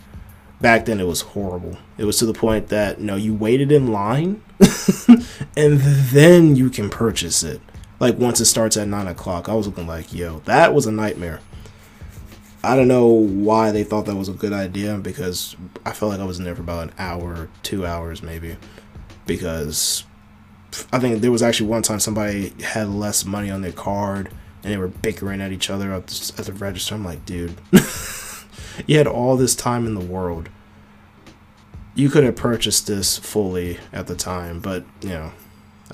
back 0.61 0.85
then 0.85 1.00
it 1.00 1.07
was 1.07 1.22
horrible 1.22 1.76
it 1.98 2.05
was 2.05 2.18
to 2.18 2.26
the 2.26 2.33
point 2.33 2.68
that 2.68 3.00
you 3.00 3.07
know 3.07 3.16
you 3.16 3.35
waited 3.35 3.72
in 3.72 3.92
line 3.92 4.42
and 5.57 5.81
then 5.81 6.57
you 6.57 6.70
can 6.70 6.90
purchase 6.90 7.42
it 7.42 7.61
like 7.99 8.18
once 8.18 8.40
it 8.40 8.46
starts 8.46 8.77
at 8.77 8.87
nine 8.87 9.07
o'clock 9.07 9.49
i 9.49 9.55
was 9.55 9.66
looking 9.66 9.87
like 9.87 10.12
yo 10.12 10.40
that 10.40 10.75
was 10.75 10.87
a 10.87 10.92
nightmare 10.92 11.40
i 12.62 12.77
don't 12.77 12.88
know 12.88 13.07
why 13.07 13.70
they 13.70 13.83
thought 13.83 14.07
that 14.07 14.16
was 14.16 14.29
a 14.29 14.35
good 14.35 14.53
idea 14.53 14.96
because 14.99 15.57
i 15.87 15.92
felt 15.92 16.12
like 16.12 16.20
i 16.20 16.25
was 16.25 16.38
in 16.38 16.44
there 16.44 16.55
for 16.55 16.62
about 16.62 16.88
an 16.88 16.94
hour 16.99 17.49
two 17.62 17.87
hours 17.87 18.23
maybe 18.23 18.57
because 19.27 20.05
I 20.92 20.99
think 20.99 21.20
there 21.20 21.33
was 21.33 21.42
actually 21.42 21.68
one 21.68 21.83
time 21.83 22.01
somebody 22.01 22.51
had 22.62 22.88
less 22.88 23.25
money 23.25 23.51
on 23.51 23.62
their 23.62 23.73
card 23.73 24.31
and 24.62 24.73
they 24.73 24.77
were 24.77 24.88
bickering 24.88 25.40
at 25.40 25.53
each 25.53 25.70
other 25.70 25.92
at 25.92 26.07
the, 26.07 26.35
at 26.38 26.46
the 26.46 26.53
register. 26.53 26.94
I'm 26.94 27.05
like, 27.05 27.25
dude, 27.25 27.57
you 28.87 28.99
had 28.99 29.07
all 29.07 29.37
this 29.37 29.55
time 29.55 29.87
in 29.87 29.94
the 29.94 30.01
world. 30.01 30.49
You 31.94 32.09
could 32.09 32.24
have 32.24 32.37
purchased 32.37 32.87
this 32.87 33.18
fully 33.18 33.79
at 33.92 34.07
the 34.07 34.14
time, 34.14 34.61
but 34.61 34.85
you 35.03 35.11
know, 35.11 35.33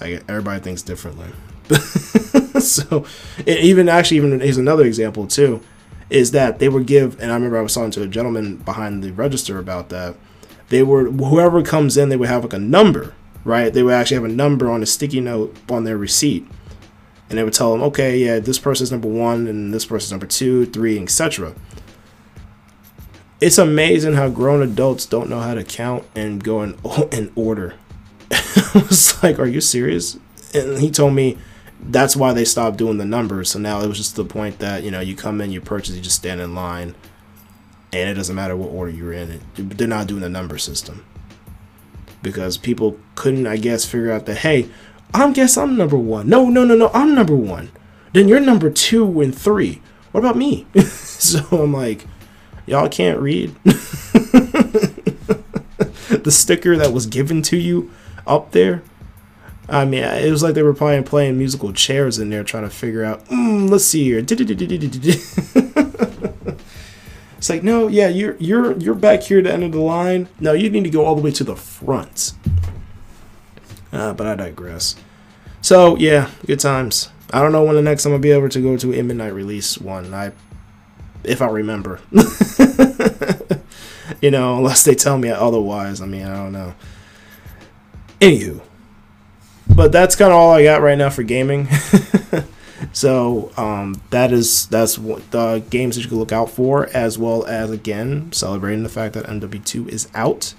I, 0.01 0.21
everybody 0.29 0.61
thinks 0.61 0.83
differently. 0.83 1.29
so, 2.61 3.05
even 3.47 3.89
actually, 3.89 4.19
even 4.19 4.41
here's 4.41 4.59
another 4.59 4.85
example 4.85 5.27
too, 5.27 5.61
is 6.11 6.31
that 6.33 6.59
they 6.59 6.69
would 6.69 6.87
give, 6.87 7.21
and 7.21 7.31
I 7.31 7.35
remember 7.35 7.59
I 7.59 7.63
was 7.63 7.75
talking 7.75 7.91
to 7.93 8.03
a 8.03 8.09
gentleman 8.09 8.57
behind 8.57 9.03
the 9.03 9.13
register 9.13 9.59
about 9.59 9.89
that. 9.89 10.17
They 10.69 10.83
were 10.83 11.11
whoever 11.11 11.63
comes 11.63 11.97
in, 11.97 12.09
they 12.09 12.17
would 12.17 12.29
have 12.29 12.45
like 12.45 12.53
a 12.53 12.59
number 12.59 13.15
right? 13.47 13.73
They 13.73 13.83
would 13.83 13.95
actually 13.95 14.17
have 14.17 14.25
a 14.25 14.29
number 14.29 14.71
on 14.71 14.83
a 14.83 14.87
sticky 14.87 15.21
note 15.21 15.57
on 15.71 15.85
their 15.85 15.97
receipt. 15.97 16.47
and 17.29 17.39
they 17.39 17.43
would 17.45 17.53
tell 17.53 17.73
them, 17.73 17.83
okay, 17.83 18.19
yeah, 18.19 18.39
this 18.39 18.59
person's 18.59 18.93
number 18.93 19.09
one, 19.09 19.47
and 19.47 19.73
this 19.73 19.85
person's 19.85 20.13
number 20.13 20.27
two, 20.27 20.67
three, 20.67 21.01
etc. 21.01 21.55
It's 23.41 23.59
amazing 23.59 24.15
how 24.15 24.31
grown 24.31 24.63
adults 24.63 25.05
don't 25.05 25.29
know 25.29 25.41
how 25.41 25.55
to 25.55 25.63
count 25.63 26.05
and 26.15 26.43
go 26.43 26.63
in 26.63 26.79
in 27.13 27.33
order. 27.35 27.75
I 28.31 28.85
was 28.89 29.23
like, 29.23 29.39
are 29.39 29.47
you 29.47 29.61
serious? 29.61 30.19
And 30.55 30.79
he 30.79 30.91
told 30.91 31.15
me 31.15 31.37
that's 31.81 32.17
why 32.17 32.33
they 32.33 32.45
stopped 32.45 32.79
doing 32.79 32.99
the 32.99 33.05
numbers. 33.05 33.51
So 33.51 33.59
now 33.59 33.81
it 33.81 33.87
was 33.87 33.99
just 33.99 34.17
the 34.17 34.25
point 34.25 34.59
that 34.61 34.83
you 34.83 34.91
know 34.91 35.01
you 35.01 35.15
come 35.15 35.41
in, 35.41 35.53
you 35.53 35.61
purchase, 35.61 35.95
you 35.95 36.01
just 36.01 36.17
stand 36.17 36.41
in 36.41 36.55
line, 36.55 36.95
and 37.93 38.09
it 38.09 38.15
doesn't 38.15 38.35
matter 38.35 38.57
what 38.57 38.71
order 38.71 38.91
you're 38.91 39.13
in. 39.13 39.41
They're 39.55 39.87
not 39.87 40.07
doing 40.07 40.23
the 40.23 40.29
number 40.29 40.59
system 40.59 41.05
because 42.23 42.57
people 42.57 42.99
couldn't, 43.15 43.47
I 43.47 43.57
guess, 43.57 43.85
figure 43.85 44.13
out 44.13 44.27
that 44.27 44.39
hey, 44.39 44.69
I 45.15 45.31
guess 45.33 45.57
I'm 45.57 45.77
number 45.77 45.97
one. 45.97 46.29
No, 46.29 46.49
no, 46.49 46.65
no, 46.65 46.75
no, 46.75 46.91
I'm 46.93 47.15
number 47.15 47.37
one. 47.37 47.71
Then 48.13 48.29
you're 48.29 48.41
number 48.41 48.71
two 48.71 49.21
and 49.21 49.37
three. 49.37 49.83
What 50.13 50.21
about 50.21 50.37
me? 50.37 50.67
so 50.81 51.45
I'm 51.53 51.73
like, 51.73 52.07
y'all 52.67 52.89
can't 52.89 53.19
read 53.21 53.55
the 56.23 56.31
sticker 56.31 56.77
that 56.77 56.93
was 56.93 57.07
given 57.07 57.43
to 57.43 57.57
you 57.57 57.91
up 58.27 58.53
there 58.53 58.83
I 59.69 59.85
mean, 59.85 60.05
it 60.05 60.31
was 60.31 60.43
like 60.43 60.55
they 60.55 60.63
were 60.63 60.75
playing 60.75 61.05
playing 61.05 61.39
musical 61.39 61.73
chairs 61.73 62.19
in 62.19 62.31
there 62.31 62.45
trying 62.45 62.63
to 62.65 62.71
figure 62.71 63.05
out, 63.05 63.27
mm, 63.27 63.69
let's 63.69 63.85
see 63.85 64.05
here. 64.05 64.19
it's 67.37 67.51
like, 67.51 67.65
no, 67.65 67.89
yeah, 67.89 68.09
you're 68.09 68.37
you're 68.37 68.77
you're 68.79 68.95
back 68.95 69.23
here 69.25 69.39
at 69.39 69.45
the 69.45 69.53
end 69.53 69.65
of 69.65 69.73
the 69.73 69.81
line. 69.81 70.29
No, 70.39 70.53
you 70.53 70.71
need 70.71 70.85
to 70.85 70.91
go 70.91 71.05
all 71.05 71.17
the 71.17 71.23
way 71.23 71.33
to 71.33 71.43
the 71.43 71.57
front. 71.57 72.35
Uh, 73.93 74.13
but 74.13 74.27
I 74.27 74.37
digress. 74.37 74.95
So 75.61 75.97
yeah, 75.97 76.31
good 76.47 76.61
times. 76.61 77.11
I 77.33 77.43
don't 77.43 77.51
know 77.51 77.65
when 77.65 77.75
the 77.75 77.83
next 77.83 78.05
time 78.05 78.13
I'll 78.13 78.21
be 78.21 78.31
able 78.31 78.49
to 78.49 78.63
go 78.63 78.77
to 78.77 78.95
a 78.95 79.03
midnight 79.03 79.35
release 79.35 79.79
one. 79.79 80.15
I, 80.15 80.31
if 81.27 81.43
I 81.43 81.47
remember, 81.47 82.01
you 84.21 84.31
know, 84.31 84.57
unless 84.57 84.85
they 84.85 84.95
tell 84.95 85.19
me 85.19 85.29
otherwise. 85.31 86.01
I 86.01 86.07
mean, 86.07 86.25
I 86.27 86.35
don't 86.35 86.53
know. 86.53 86.75
Anywho, 88.21 88.61
but 89.75 89.93
that's 89.93 90.17
kind 90.17 90.33
of 90.33 90.37
all 90.39 90.53
I 90.53 90.63
got 90.63 90.81
right 90.81 90.97
now 90.97 91.11
for 91.11 91.23
gaming. 91.23 91.69
so 92.93 93.53
um, 93.57 94.01
that 94.11 94.33
is 94.33 94.67
that's 94.69 94.99
what 94.99 95.31
the 95.31 95.63
games 95.71 95.97
that 95.97 96.03
you 96.03 96.09
can 96.09 96.19
look 96.19 96.33
out 96.33 96.51
for, 96.51 96.89
as 96.95 97.19
well 97.19 97.45
as 97.47 97.71
again 97.71 98.33
celebrating 98.33 98.83
the 98.83 98.89
fact 98.89 99.15
that 99.15 99.27
MW2 99.27 99.89
is 99.89 100.09
out, 100.15 100.55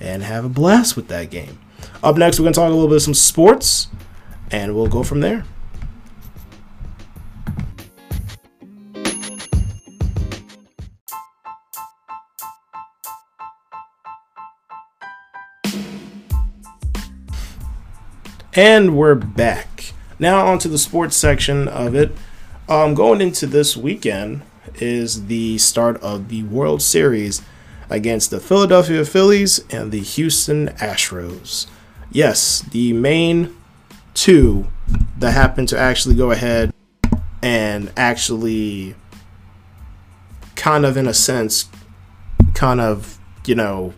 and 0.00 0.22
have 0.22 0.44
a 0.44 0.48
blast 0.48 0.96
with 0.96 1.08
that 1.08 1.30
game. 1.30 1.58
Up 2.02 2.16
next, 2.16 2.38
we're 2.38 2.44
gonna 2.44 2.54
talk 2.54 2.70
a 2.70 2.74
little 2.74 2.88
bit 2.88 2.96
of 2.96 3.02
some 3.02 3.14
sports, 3.14 3.88
and 4.50 4.74
we'll 4.74 4.88
go 4.88 5.02
from 5.02 5.20
there. 5.20 5.44
And 18.56 18.96
we're 18.96 19.16
back. 19.16 19.92
Now 20.20 20.46
onto 20.46 20.68
the 20.68 20.78
sports 20.78 21.16
section 21.16 21.66
of 21.66 21.96
it. 21.96 22.12
Um, 22.68 22.94
going 22.94 23.20
into 23.20 23.48
this 23.48 23.76
weekend 23.76 24.42
is 24.76 25.26
the 25.26 25.58
start 25.58 26.00
of 26.00 26.28
the 26.28 26.44
World 26.44 26.80
Series 26.80 27.42
against 27.90 28.30
the 28.30 28.38
Philadelphia 28.38 29.04
Phillies 29.04 29.64
and 29.70 29.90
the 29.90 30.02
Houston 30.02 30.68
Astros. 30.68 31.66
Yes, 32.12 32.60
the 32.60 32.92
main 32.92 33.56
two 34.14 34.68
that 35.18 35.32
happen 35.32 35.66
to 35.66 35.76
actually 35.76 36.14
go 36.14 36.30
ahead 36.30 36.72
and 37.42 37.92
actually 37.96 38.94
kind 40.54 40.86
of 40.86 40.96
in 40.96 41.08
a 41.08 41.14
sense 41.14 41.68
kind 42.54 42.80
of, 42.80 43.18
you 43.46 43.56
know, 43.56 43.94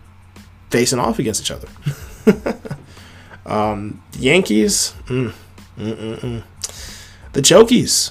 facing 0.71 0.99
off 0.99 1.19
against 1.19 1.43
each 1.43 1.51
other. 1.51 1.69
Um, 3.47 4.03
the 4.11 4.19
Yankees, 4.19 4.93
mm, 5.07 5.33
mm, 5.79 5.97
mm, 5.97 6.19
mm, 6.19 6.43
the 7.33 7.41
Chokies, 7.41 8.11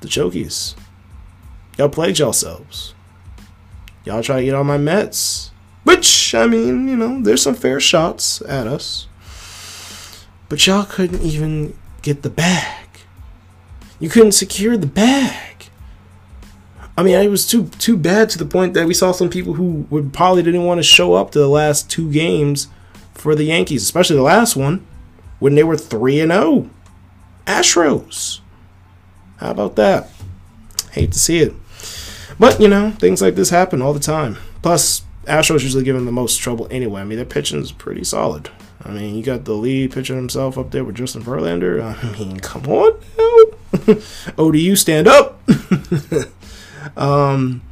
the 0.00 0.08
Chokies. 0.08 0.74
Y'all 1.78 1.88
played 1.88 2.18
yourselves. 2.18 2.92
Y'all 4.04 4.22
try 4.22 4.40
to 4.40 4.44
get 4.44 4.54
on 4.54 4.66
my 4.66 4.76
Mets, 4.76 5.52
which 5.84 6.34
I 6.34 6.46
mean, 6.46 6.88
you 6.88 6.96
know, 6.96 7.22
there's 7.22 7.40
some 7.40 7.54
fair 7.54 7.78
shots 7.78 8.42
at 8.42 8.66
us, 8.66 9.06
but 10.48 10.66
y'all 10.66 10.84
couldn't 10.84 11.22
even 11.22 11.78
get 12.02 12.22
the 12.22 12.30
bag. 12.30 12.88
You 14.00 14.08
couldn't 14.08 14.32
secure 14.32 14.76
the 14.76 14.88
bag. 14.88 15.66
I 16.98 17.04
mean, 17.04 17.14
it 17.14 17.30
was 17.30 17.46
too 17.46 17.68
too 17.78 17.96
bad 17.96 18.28
to 18.30 18.38
the 18.38 18.44
point 18.44 18.74
that 18.74 18.88
we 18.88 18.94
saw 18.94 19.12
some 19.12 19.30
people 19.30 19.54
who 19.54 19.86
would 19.88 20.12
probably 20.12 20.42
didn't 20.42 20.64
want 20.64 20.78
to 20.78 20.82
show 20.82 21.14
up 21.14 21.30
to 21.30 21.38
the 21.38 21.48
last 21.48 21.88
two 21.88 22.10
games 22.10 22.66
for 23.24 23.34
the 23.34 23.44
Yankees, 23.44 23.82
especially 23.82 24.16
the 24.16 24.22
last 24.22 24.54
one 24.54 24.86
when 25.38 25.54
they 25.54 25.64
were 25.64 25.78
3 25.78 26.20
and 26.20 26.30
0. 26.30 26.68
Astros. 27.46 28.40
How 29.38 29.50
about 29.50 29.76
that? 29.76 30.10
Hate 30.92 31.12
to 31.12 31.18
see 31.18 31.38
it. 31.38 31.54
But, 32.38 32.60
you 32.60 32.68
know, 32.68 32.90
things 32.90 33.22
like 33.22 33.34
this 33.34 33.48
happen 33.48 33.80
all 33.80 33.94
the 33.94 33.98
time. 33.98 34.36
Plus, 34.60 35.04
Astros 35.24 35.62
usually 35.62 35.84
give 35.84 35.96
them 35.96 36.04
the 36.04 36.12
most 36.12 36.36
trouble 36.36 36.68
anyway. 36.70 37.00
I 37.00 37.04
mean, 37.04 37.16
their 37.16 37.24
pitching 37.24 37.62
is 37.62 37.72
pretty 37.72 38.04
solid. 38.04 38.50
I 38.82 38.90
mean, 38.90 39.14
you 39.14 39.22
got 39.22 39.46
the 39.46 39.54
lead 39.54 39.92
pitcher 39.92 40.16
himself 40.16 40.58
up 40.58 40.70
there 40.70 40.84
with 40.84 40.96
Justin 40.96 41.22
Verlander. 41.22 41.82
I 41.82 42.18
mean, 42.18 42.40
come 42.40 42.66
on. 42.66 43.00
ODU, 44.36 44.76
stand 44.76 45.08
up. 45.08 45.40
um, 46.98 47.62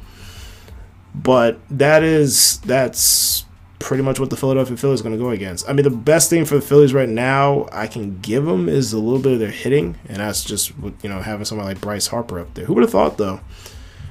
but 1.13 1.59
that 1.69 2.01
is, 2.01 2.57
that's 2.61 3.45
pretty 3.83 4.01
much 4.01 4.17
what 4.17 4.29
the 4.29 4.37
Philadelphia 4.37 4.77
Phillies 4.77 5.01
are 5.01 5.03
going 5.03 5.15
to 5.15 5.21
go 5.21 5.31
against. 5.31 5.69
I 5.69 5.73
mean, 5.73 5.83
the 5.83 5.89
best 5.89 6.29
thing 6.29 6.45
for 6.45 6.55
the 6.55 6.61
Phillies 6.61 6.93
right 6.93 7.09
now 7.09 7.67
I 7.69 7.87
can 7.87 8.17
give 8.21 8.45
them 8.45 8.69
is 8.69 8.93
a 8.93 8.97
little 8.97 9.19
bit 9.19 9.33
of 9.33 9.39
their 9.39 9.51
hitting, 9.51 9.97
and 10.07 10.17
that's 10.17 10.45
just 10.45 10.71
you 10.79 11.09
know 11.09 11.21
having 11.21 11.43
someone 11.43 11.67
like 11.67 11.81
Bryce 11.81 12.07
Harper 12.07 12.39
up 12.39 12.53
there. 12.53 12.65
Who 12.65 12.75
would 12.75 12.83
have 12.83 12.91
thought 12.91 13.17
though? 13.17 13.41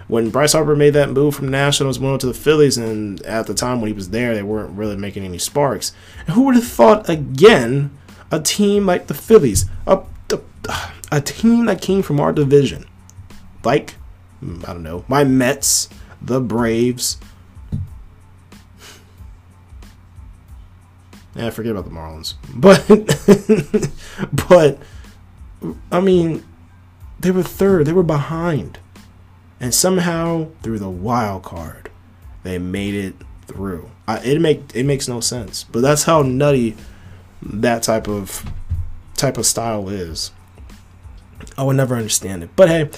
When 0.08 0.28
Bryce 0.28 0.52
Harper 0.52 0.76
made 0.76 0.90
that 0.90 1.08
move 1.08 1.34
from 1.34 1.48
Nationals, 1.48 1.98
went 1.98 2.20
to 2.20 2.26
the 2.26 2.34
Phillies, 2.34 2.76
and 2.76 3.22
at 3.22 3.46
the 3.46 3.54
time 3.54 3.80
when 3.80 3.88
he 3.88 3.94
was 3.94 4.10
there, 4.10 4.34
they 4.34 4.42
weren't 4.42 4.76
really 4.76 4.96
making 4.96 5.24
any 5.24 5.38
sparks. 5.38 5.92
And 6.26 6.34
who 6.34 6.42
would 6.42 6.54
have 6.54 6.66
thought 6.66 7.08
again 7.08 7.96
a 8.30 8.40
team 8.40 8.84
like 8.84 9.06
the 9.06 9.14
Phillies, 9.14 9.64
a, 9.86 10.02
a, 10.30 10.90
a 11.10 11.20
team 11.22 11.64
that 11.64 11.80
came 11.80 12.02
from 12.02 12.20
our 12.20 12.32
division, 12.32 12.84
like 13.64 13.94
mm, 14.44 14.68
I 14.68 14.74
don't 14.74 14.82
know, 14.82 15.06
my 15.08 15.24
Mets, 15.24 15.88
the 16.20 16.42
Braves, 16.42 17.16
Yeah, 21.34 21.50
forget 21.50 21.72
about 21.72 21.84
the 21.84 21.90
Marlins. 21.90 22.34
But 22.54 22.86
but 24.48 24.78
I 25.90 26.00
mean, 26.00 26.44
they 27.20 27.30
were 27.30 27.42
third. 27.42 27.86
They 27.86 27.92
were 27.92 28.02
behind. 28.02 28.78
And 29.60 29.72
somehow 29.72 30.48
through 30.62 30.80
the 30.80 30.90
wild 30.90 31.44
card, 31.44 31.88
they 32.42 32.58
made 32.58 32.94
it 32.94 33.14
through. 33.46 33.90
I, 34.08 34.18
it 34.18 34.40
make 34.40 34.74
it 34.74 34.84
makes 34.84 35.08
no 35.08 35.20
sense. 35.20 35.64
But 35.64 35.80
that's 35.80 36.04
how 36.04 36.22
nutty 36.22 36.76
that 37.42 37.82
type 37.82 38.08
of 38.08 38.44
type 39.14 39.38
of 39.38 39.46
style 39.46 39.88
is. 39.88 40.32
I 41.56 41.64
would 41.64 41.76
never 41.76 41.96
understand 41.96 42.42
it. 42.42 42.50
But 42.56 42.68
hey, 42.68 42.90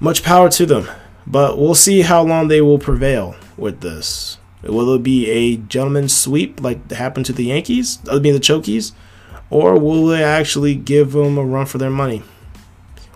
much 0.00 0.22
power 0.22 0.48
to 0.50 0.66
them. 0.66 0.88
But 1.26 1.58
we'll 1.58 1.74
see 1.74 2.02
how 2.02 2.22
long 2.22 2.48
they 2.48 2.60
will 2.60 2.78
prevail 2.78 3.36
with 3.56 3.80
this. 3.80 4.38
Will 4.62 4.94
it 4.94 5.02
be 5.02 5.28
a 5.28 5.56
gentleman's 5.56 6.16
sweep 6.16 6.60
like 6.60 6.90
happened 6.92 7.26
to 7.26 7.32
the 7.32 7.44
Yankees? 7.44 7.98
I 8.08 8.18
mean 8.18 8.34
the 8.34 8.40
Chokies, 8.40 8.92
or 9.50 9.78
will 9.78 10.06
they 10.06 10.22
actually 10.22 10.74
give 10.74 11.12
them 11.12 11.36
a 11.36 11.44
run 11.44 11.66
for 11.66 11.78
their 11.78 11.90
money? 11.90 12.22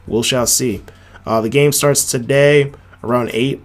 We 0.07 0.23
shall 0.23 0.47
see. 0.47 0.83
Uh, 1.25 1.41
the 1.41 1.49
game 1.49 1.73
starts 1.73 2.09
today 2.11 2.73
around 3.03 3.31
eight, 3.33 3.63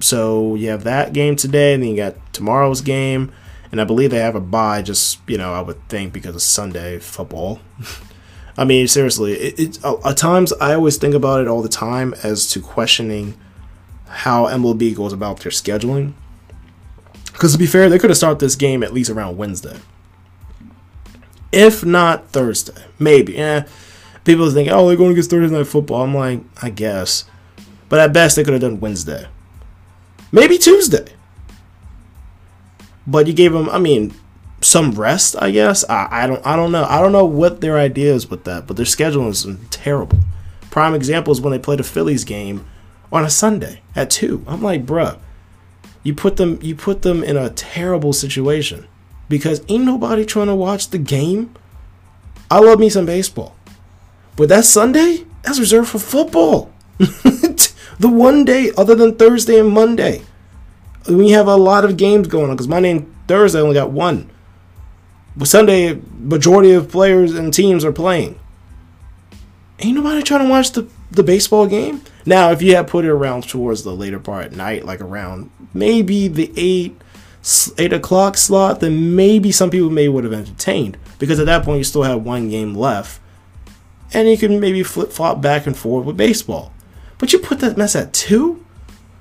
so 0.00 0.54
you 0.54 0.68
have 0.70 0.84
that 0.84 1.12
game 1.12 1.36
today, 1.36 1.74
and 1.74 1.82
then 1.82 1.90
you 1.90 1.96
got 1.96 2.32
tomorrow's 2.32 2.80
game, 2.80 3.32
and 3.70 3.80
I 3.80 3.84
believe 3.84 4.10
they 4.10 4.18
have 4.18 4.34
a 4.34 4.40
bye. 4.40 4.80
Just 4.80 5.18
you 5.26 5.36
know, 5.36 5.52
I 5.52 5.60
would 5.60 5.86
think 5.88 6.12
because 6.12 6.34
of 6.34 6.42
Sunday 6.42 6.98
football. 6.98 7.60
I 8.56 8.64
mean, 8.64 8.86
seriously, 8.86 9.32
it, 9.32 9.58
it, 9.58 9.84
at 9.84 10.16
times 10.16 10.52
I 10.54 10.74
always 10.74 10.96
think 10.96 11.14
about 11.14 11.40
it 11.40 11.48
all 11.48 11.60
the 11.60 11.68
time 11.68 12.14
as 12.22 12.48
to 12.52 12.60
questioning 12.60 13.36
how 14.06 14.46
MLB 14.46 14.94
goes 14.94 15.12
about 15.12 15.40
their 15.40 15.50
scheduling 15.50 16.14
because 17.34 17.52
to 17.52 17.58
be 17.58 17.66
fair, 17.66 17.90
they 17.90 17.98
could 17.98 18.10
have 18.10 18.16
started 18.16 18.38
this 18.38 18.56
game 18.56 18.82
at 18.82 18.94
least 18.94 19.10
around 19.10 19.36
Wednesday. 19.36 19.78
If 21.52 21.84
not 21.84 22.28
Thursday. 22.30 22.82
Maybe. 22.98 23.34
Yeah. 23.34 23.66
People 24.24 24.50
think, 24.50 24.70
oh, 24.72 24.88
they're 24.88 24.96
going 24.96 25.12
against 25.12 25.30
Thursday 25.30 25.54
night 25.54 25.66
football. 25.66 26.02
I'm 26.02 26.14
like, 26.14 26.40
I 26.62 26.70
guess. 26.70 27.24
But 27.88 28.00
at 28.00 28.12
best, 28.12 28.36
they 28.36 28.44
could 28.44 28.54
have 28.54 28.62
done 28.62 28.80
Wednesday. 28.80 29.26
Maybe 30.32 30.58
Tuesday. 30.58 31.06
But 33.06 33.26
you 33.26 33.34
gave 33.34 33.52
them, 33.52 33.68
I 33.68 33.78
mean, 33.78 34.14
some 34.60 34.92
rest, 34.92 35.36
I 35.38 35.50
guess. 35.50 35.84
I, 35.90 36.08
I 36.10 36.26
don't 36.26 36.44
I 36.46 36.56
don't 36.56 36.72
know. 36.72 36.84
I 36.84 37.00
don't 37.00 37.12
know 37.12 37.24
what 37.24 37.60
their 37.60 37.78
idea 37.78 38.14
is 38.14 38.30
with 38.30 38.44
that, 38.44 38.66
but 38.66 38.76
their 38.76 38.86
schedule 38.86 39.28
is 39.28 39.46
terrible. 39.70 40.18
Prime 40.70 40.94
example 40.94 41.32
is 41.32 41.40
when 41.40 41.50
they 41.52 41.58
played 41.58 41.80
a 41.80 41.84
Phillies 41.84 42.24
game 42.24 42.66
on 43.12 43.24
a 43.24 43.30
Sunday 43.30 43.82
at 43.94 44.10
two. 44.10 44.44
I'm 44.46 44.62
like, 44.62 44.86
bruh, 44.86 45.18
you 46.04 46.14
put 46.14 46.36
them 46.36 46.58
you 46.62 46.76
put 46.76 47.02
them 47.02 47.24
in 47.24 47.36
a 47.36 47.50
terrible 47.50 48.12
situation 48.12 48.86
because 49.28 49.62
ain't 49.68 49.84
nobody 49.84 50.24
trying 50.24 50.46
to 50.46 50.54
watch 50.54 50.90
the 50.90 50.98
game. 50.98 51.52
I 52.50 52.60
love 52.60 52.78
me 52.78 52.88
some 52.90 53.06
baseball, 53.06 53.56
but 54.36 54.48
that 54.50 54.64
Sunday 54.64 55.24
that's 55.42 55.58
reserved 55.58 55.88
for 55.88 55.98
football. 55.98 56.70
the 56.98 57.72
one 58.08 58.44
day 58.44 58.70
other 58.76 58.94
than 58.94 59.16
Thursday 59.16 59.58
and 59.58 59.70
Monday, 59.70 60.22
we 61.08 61.30
have 61.30 61.48
a 61.48 61.56
lot 61.56 61.84
of 61.84 61.96
games 61.96 62.28
going 62.28 62.50
on 62.50 62.56
because 62.56 62.68
Monday 62.68 62.90
and 62.92 63.14
Thursday 63.26 63.60
only 63.60 63.74
got 63.74 63.90
one. 63.90 64.30
But 65.36 65.48
Sunday, 65.48 66.00
majority 66.18 66.72
of 66.72 66.90
players 66.90 67.34
and 67.34 67.52
teams 67.52 67.84
are 67.84 67.92
playing. 67.92 68.38
Ain't 69.80 69.96
nobody 69.96 70.22
trying 70.22 70.44
to 70.44 70.50
watch 70.50 70.70
the, 70.72 70.88
the 71.14 71.22
baseball 71.22 71.66
game. 71.66 72.02
Now, 72.26 72.50
if 72.50 72.62
you 72.62 72.76
had 72.76 72.88
put 72.88 73.04
it 73.04 73.10
around 73.10 73.48
towards 73.48 73.82
the 73.84 73.94
later 73.94 74.18
part 74.18 74.46
at 74.46 74.52
night, 74.52 74.84
like 74.84 75.00
around 75.00 75.50
maybe 75.72 76.28
the 76.28 76.52
eight 76.56 77.00
eight 77.76 77.92
o'clock 77.92 78.36
slot, 78.38 78.80
then 78.80 79.14
maybe 79.14 79.52
some 79.52 79.70
people 79.70 79.90
may 79.90 80.08
would 80.08 80.24
have 80.24 80.32
entertained 80.32 80.96
because 81.18 81.38
at 81.38 81.46
that 81.46 81.62
point 81.62 81.78
you 81.78 81.84
still 81.84 82.02
have 82.02 82.24
one 82.24 82.48
game 82.48 82.74
left, 82.74 83.20
and 84.12 84.28
you 84.28 84.38
can 84.38 84.58
maybe 84.60 84.82
flip 84.82 85.12
flop 85.12 85.40
back 85.40 85.66
and 85.66 85.76
forth 85.76 86.06
with 86.06 86.16
baseball. 86.16 86.72
But 87.18 87.32
you 87.32 87.38
put 87.38 87.60
that 87.60 87.76
mess 87.76 87.94
at 87.94 88.12
two, 88.12 88.64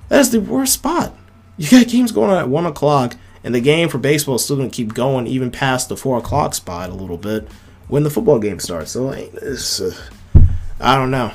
that 0.09 0.21
is 0.21 0.31
the 0.31 0.39
worst 0.39 0.73
spot. 0.73 1.15
You 1.57 1.69
got 1.69 1.87
games 1.87 2.11
going 2.11 2.31
on 2.31 2.37
at 2.37 2.49
one 2.49 2.65
o'clock, 2.65 3.15
and 3.43 3.53
the 3.53 3.61
game 3.61 3.89
for 3.89 3.97
baseball 3.97 4.35
is 4.35 4.43
still 4.43 4.55
going 4.55 4.71
to 4.71 4.75
keep 4.75 4.93
going 4.93 5.27
even 5.27 5.51
past 5.51 5.89
the 5.89 5.97
four 5.97 6.17
o'clock 6.17 6.53
spot 6.53 6.89
a 6.89 6.93
little 6.93 7.17
bit 7.17 7.47
when 7.87 8.03
the 8.03 8.09
football 8.09 8.39
game 8.39 8.59
starts. 8.59 8.91
So 8.91 9.09
uh, 9.09 9.91
I 10.79 10.95
don't 10.95 11.11
know. 11.11 11.31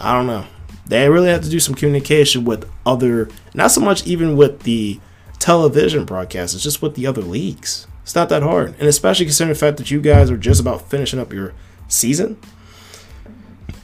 I 0.00 0.12
don't 0.14 0.26
know. 0.26 0.46
They 0.86 1.08
really 1.08 1.28
have 1.28 1.42
to 1.42 1.50
do 1.50 1.60
some 1.60 1.74
communication 1.74 2.44
with 2.44 2.68
other, 2.84 3.28
not 3.54 3.70
so 3.70 3.80
much 3.80 4.06
even 4.06 4.36
with 4.36 4.64
the 4.64 4.98
television 5.38 6.04
broadcasts, 6.04 6.54
it's 6.54 6.64
just 6.64 6.82
with 6.82 6.94
the 6.94 7.06
other 7.06 7.22
leagues. 7.22 7.86
It's 8.02 8.14
not 8.14 8.28
that 8.30 8.42
hard. 8.42 8.74
And 8.78 8.88
especially 8.88 9.26
considering 9.26 9.54
the 9.54 9.58
fact 9.58 9.76
that 9.76 9.90
you 9.90 10.00
guys 10.00 10.30
are 10.30 10.36
just 10.36 10.60
about 10.60 10.88
finishing 10.90 11.20
up 11.20 11.32
your 11.32 11.54
season, 11.88 12.38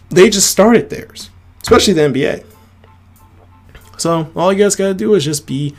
they 0.08 0.30
just 0.30 0.50
started 0.50 0.90
theirs, 0.90 1.30
especially 1.62 1.94
the 1.94 2.02
NBA. 2.02 2.44
So 3.98 4.30
all 4.34 4.52
you 4.52 4.58
guys 4.58 4.76
got 4.76 4.88
to 4.88 4.94
do 4.94 5.14
is 5.14 5.24
just 5.24 5.46
be 5.46 5.74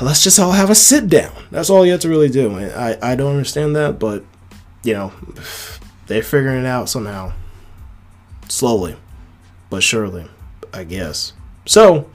let's 0.00 0.22
just 0.22 0.38
all 0.38 0.52
have 0.52 0.70
a 0.70 0.74
sit 0.74 1.08
down. 1.08 1.32
That's 1.50 1.70
all 1.70 1.84
you 1.84 1.92
have 1.92 2.00
to 2.00 2.08
really 2.08 2.28
do. 2.28 2.58
I, 2.58 3.12
I 3.12 3.14
don't 3.16 3.32
understand 3.32 3.74
that, 3.76 3.98
but 3.98 4.24
you 4.82 4.94
know, 4.94 5.12
they're 6.06 6.22
figuring 6.22 6.60
it 6.60 6.66
out 6.66 6.88
somehow. 6.88 7.32
Slowly, 8.54 8.94
but 9.68 9.82
surely, 9.82 10.28
I 10.72 10.84
guess. 10.84 11.32
So, 11.66 12.08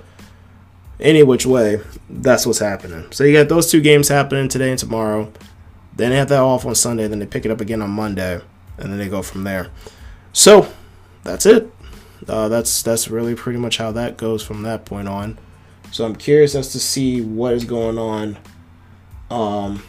any 0.98 1.22
which 1.22 1.46
way, 1.46 1.82
that's 2.10 2.46
what's 2.46 2.60
happening. 2.60 3.12
So 3.12 3.26
you 3.26 3.34
got 3.34 3.50
those 3.50 3.70
two 3.70 3.82
games 3.82 4.08
happening 4.08 4.48
today 4.48 4.70
and 4.70 4.80
tomorrow. 4.80 5.34
Then 5.98 6.12
they 6.12 6.16
have 6.16 6.30
that 6.30 6.40
off 6.40 6.66
on 6.66 6.76
Sunday. 6.76 7.10
Then 7.10 7.20
they 7.20 7.26
pick 7.26 7.44
it 7.44 7.52
up 7.52 7.60
again 7.60 7.82
on 7.82 7.90
Monday, 7.90 8.40
and 8.78 8.90
then 8.90 8.98
they 8.98 9.10
go 9.10 9.22
from 9.22 9.44
there. 9.44 9.70
So 10.32 10.72
that's 11.26 11.46
it. 11.46 11.70
Uh, 12.26 12.48
that's 12.48 12.84
that's 12.84 13.10
really 13.10 13.36
pretty 13.36 13.60
much 13.60 13.76
how 13.76 13.92
that 13.92 14.16
goes 14.16 14.42
from 14.42 14.62
that 14.62 14.86
point 14.86 15.10
on. 15.10 15.38
So 15.92 16.06
I'm 16.06 16.16
curious 16.16 16.56
as 16.56 16.72
to 16.72 16.80
see 16.80 17.20
what 17.20 17.54
is 17.54 17.66
going 17.66 17.98
on 17.98 18.38
um, 19.30 19.84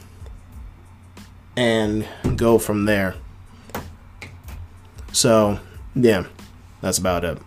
and 1.57 2.09
go 2.35 2.59
from 2.59 2.87
there. 2.87 3.15
So, 5.13 5.61
yeah, 5.95 6.25
that's 6.81 6.99
about 6.99 7.25
it. 7.25 7.39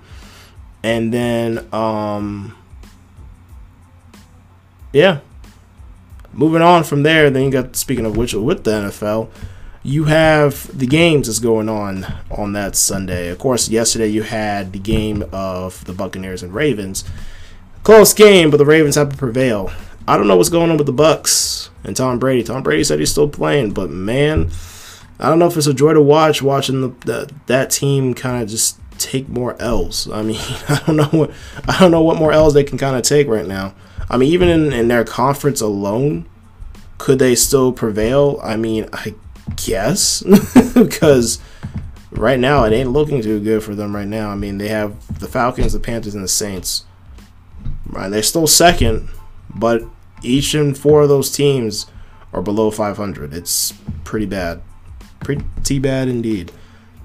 And 0.83 1.13
then, 1.13 1.67
um, 1.73 2.57
yeah, 4.91 5.19
moving 6.33 6.61
on 6.61 6.83
from 6.83 7.03
there, 7.03 7.29
then 7.29 7.43
you 7.43 7.51
got, 7.51 7.75
speaking 7.75 8.05
of 8.05 8.17
which, 8.17 8.33
with 8.33 8.63
the 8.63 8.71
NFL, 8.71 9.29
you 9.83 10.05
have 10.05 10.77
the 10.77 10.87
games 10.87 11.27
that's 11.27 11.39
going 11.39 11.69
on 11.69 12.05
on 12.31 12.53
that 12.53 12.75
Sunday. 12.75 13.29
Of 13.29 13.37
course, 13.37 13.69
yesterday 13.69 14.07
you 14.07 14.23
had 14.23 14.71
the 14.71 14.79
game 14.79 15.23
of 15.31 15.83
the 15.85 15.93
Buccaneers 15.93 16.41
and 16.41 16.53
Ravens. 16.53 17.03
Close 17.83 18.13
game, 18.13 18.49
but 18.49 18.57
the 18.57 18.65
Ravens 18.65 18.95
have 18.95 19.09
to 19.09 19.17
prevail. 19.17 19.71
I 20.07 20.17
don't 20.17 20.27
know 20.27 20.37
what's 20.37 20.49
going 20.49 20.71
on 20.71 20.77
with 20.77 20.85
the 20.87 20.93
Bucks 20.93 21.69
and 21.83 21.95
Tom 21.95 22.17
Brady. 22.19 22.43
Tom 22.43 22.63
Brady 22.63 22.83
said 22.83 22.99
he's 22.99 23.11
still 23.11 23.29
playing, 23.29 23.71
but 23.71 23.89
man, 23.89 24.51
I 25.19 25.29
don't 25.29 25.39
know 25.39 25.47
if 25.47 25.57
it's 25.57 25.67
a 25.67 25.73
joy 25.73 25.93
to 25.93 26.01
watch 26.01 26.41
watching 26.41 26.81
the, 26.81 26.87
the 27.05 27.33
that 27.47 27.71
team 27.71 28.13
kind 28.13 28.41
of 28.41 28.49
just 28.49 28.79
take 29.03 29.29
more 29.29 29.59
L's. 29.61 30.09
I 30.09 30.21
mean, 30.21 30.39
I 30.69 30.81
don't 30.85 30.97
know 30.97 31.05
what 31.05 31.31
I 31.67 31.79
don't 31.79 31.91
know 31.91 32.01
what 32.01 32.17
more 32.17 32.31
L's 32.31 32.53
they 32.53 32.63
can 32.63 32.77
kind 32.77 32.95
of 32.95 33.03
take 33.03 33.27
right 33.27 33.47
now. 33.47 33.75
I 34.09 34.17
mean, 34.17 34.31
even 34.31 34.49
in, 34.49 34.73
in 34.73 34.87
their 34.87 35.03
conference 35.03 35.61
alone, 35.61 36.27
could 36.97 37.19
they 37.19 37.35
still 37.35 37.71
prevail? 37.71 38.39
I 38.43 38.57
mean, 38.57 38.87
I 38.93 39.15
guess 39.55 40.21
because 40.73 41.39
right 42.11 42.39
now 42.39 42.63
it 42.63 42.73
ain't 42.73 42.91
looking 42.91 43.21
too 43.21 43.39
good 43.39 43.63
for 43.63 43.75
them 43.75 43.95
right 43.95 44.07
now. 44.07 44.29
I 44.29 44.35
mean, 44.35 44.57
they 44.57 44.67
have 44.67 45.19
the 45.19 45.27
Falcons, 45.27 45.73
the 45.73 45.79
Panthers, 45.79 46.15
and 46.15 46.23
the 46.23 46.27
Saints 46.27 46.85
Right, 47.93 48.09
they're 48.09 48.23
still 48.23 48.47
second, 48.47 49.09
but 49.53 49.83
each 50.23 50.55
and 50.55 50.75
four 50.75 51.03
of 51.03 51.09
those 51.09 51.31
teams 51.31 51.85
are 52.33 52.41
below 52.41 52.71
500. 52.71 53.33
It's 53.33 53.73
pretty 54.03 54.25
bad, 54.25 54.63
pretty 55.19 55.79
bad 55.79 56.07
indeed. 56.07 56.51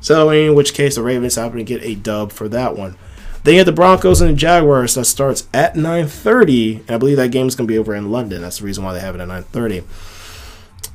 So, 0.00 0.30
in 0.30 0.54
which 0.54 0.74
case, 0.74 0.94
the 0.94 1.02
Ravens 1.02 1.34
happen 1.34 1.58
to 1.58 1.64
get 1.64 1.82
a 1.82 1.94
dub 1.94 2.32
for 2.32 2.48
that 2.48 2.76
one. 2.76 2.96
Then 3.44 3.54
you 3.54 3.60
have 3.60 3.66
the 3.66 3.72
Broncos 3.72 4.20
and 4.20 4.30
the 4.30 4.34
Jaguars 4.34 4.94
that 4.94 5.04
starts 5.06 5.48
at 5.54 5.74
9:30, 5.74 6.80
and 6.80 6.90
I 6.90 6.98
believe 6.98 7.16
that 7.16 7.30
game 7.30 7.46
is 7.46 7.54
going 7.54 7.66
to 7.66 7.72
be 7.72 7.78
over 7.78 7.94
in 7.94 8.10
London. 8.10 8.42
That's 8.42 8.58
the 8.58 8.64
reason 8.64 8.84
why 8.84 8.92
they 8.92 9.00
have 9.00 9.14
it 9.14 9.20
at 9.20 9.28
9:30. 9.28 9.84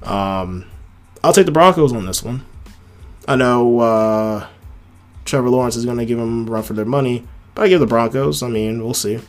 Um, 0.03 0.65
I'll 1.23 1.33
take 1.33 1.45
the 1.45 1.51
Broncos 1.51 1.93
on 1.93 2.05
this 2.05 2.23
one. 2.23 2.45
I 3.27 3.35
know 3.35 3.79
uh, 3.79 4.47
Trevor 5.25 5.49
Lawrence 5.49 5.75
is 5.75 5.85
going 5.85 5.97
to 5.97 6.05
give 6.05 6.17
them 6.17 6.45
run 6.49 6.63
for 6.63 6.73
their 6.73 6.85
money, 6.85 7.25
but 7.55 7.63
I 7.63 7.67
give 7.69 7.79
the 7.79 7.87
Broncos. 7.87 8.43
I 8.43 8.49
mean, 8.49 8.83
we'll 8.83 8.93
see. 8.93 9.19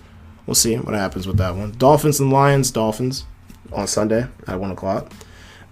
We'll 0.47 0.55
see 0.55 0.77
what 0.77 0.95
happens 0.95 1.27
with 1.27 1.39
that 1.39 1.55
one. 1.55 1.73
Dolphins 1.79 2.21
and 2.21 2.33
Lions, 2.33 2.71
Dolphins 2.71 3.25
on 3.73 3.87
Sunday 3.87 4.27
at 4.47 4.61
1 4.61 4.71
o'clock. 4.71 5.13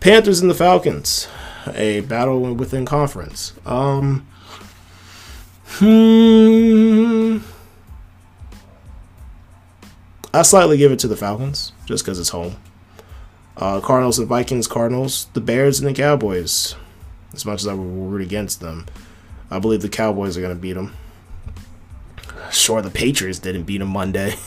Panthers 0.00 0.40
and 0.40 0.50
the 0.50 0.54
Falcons, 0.54 1.28
a 1.74 2.00
battle 2.00 2.54
within 2.54 2.84
conference. 2.84 3.52
Um, 3.64 4.26
hmm. 5.66 7.38
I 10.34 10.42
slightly 10.42 10.78
give 10.78 10.92
it 10.92 10.98
to 11.00 11.08
the 11.08 11.16
Falcons 11.16 11.72
just 11.84 12.04
because 12.04 12.18
it's 12.18 12.30
home. 12.30 12.56
Uh, 13.56 13.80
Cardinals 13.80 14.18
and 14.18 14.26
Vikings, 14.28 14.66
Cardinals, 14.66 15.26
the 15.34 15.40
Bears 15.40 15.78
and 15.78 15.88
the 15.88 15.94
Cowboys. 15.94 16.74
As 17.34 17.44
much 17.44 17.60
as 17.60 17.66
I 17.66 17.74
would 17.74 18.10
root 18.10 18.22
against 18.22 18.60
them, 18.60 18.86
I 19.50 19.58
believe 19.58 19.82
the 19.82 19.88
Cowboys 19.88 20.36
are 20.36 20.40
going 20.40 20.54
to 20.54 20.60
beat 20.60 20.72
them. 20.74 20.94
Sure, 22.50 22.82
the 22.82 22.90
Patriots 22.90 23.38
didn't 23.38 23.64
beat 23.64 23.78
them 23.78 23.88
Monday. 23.88 24.34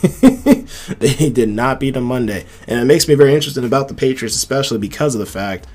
they 0.98 1.30
did 1.30 1.48
not 1.48 1.80
beat 1.80 1.94
them 1.94 2.04
Monday. 2.04 2.46
And 2.68 2.80
it 2.80 2.84
makes 2.84 3.08
me 3.08 3.14
very 3.14 3.34
interested 3.34 3.64
about 3.64 3.88
the 3.88 3.94
Patriots, 3.94 4.36
especially 4.36 4.78
because 4.78 5.14
of 5.14 5.18
the 5.18 5.26
fact 5.26 5.66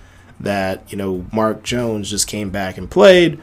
that, 0.41 0.91
you 0.91 0.97
know, 0.97 1.25
Mac 1.33 1.63
Jones 1.63 2.09
just 2.09 2.27
came 2.27 2.49
back 2.49 2.77
and 2.77 2.89
played. 2.89 3.39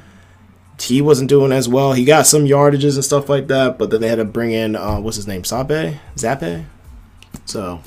He 0.80 1.00
wasn't 1.02 1.28
doing 1.28 1.50
as 1.50 1.68
well. 1.68 1.92
He 1.92 2.04
got 2.04 2.26
some 2.26 2.44
yardages 2.44 2.94
and 2.94 3.04
stuff 3.04 3.28
like 3.28 3.48
that, 3.48 3.78
but 3.78 3.90
then 3.90 4.00
they 4.00 4.08
had 4.08 4.16
to 4.16 4.24
bring 4.24 4.52
in, 4.52 4.76
uh, 4.76 5.00
what's 5.00 5.16
his 5.16 5.26
name, 5.26 5.42
Sape? 5.42 5.98
Zappe? 6.14 6.64
So, 7.46 7.80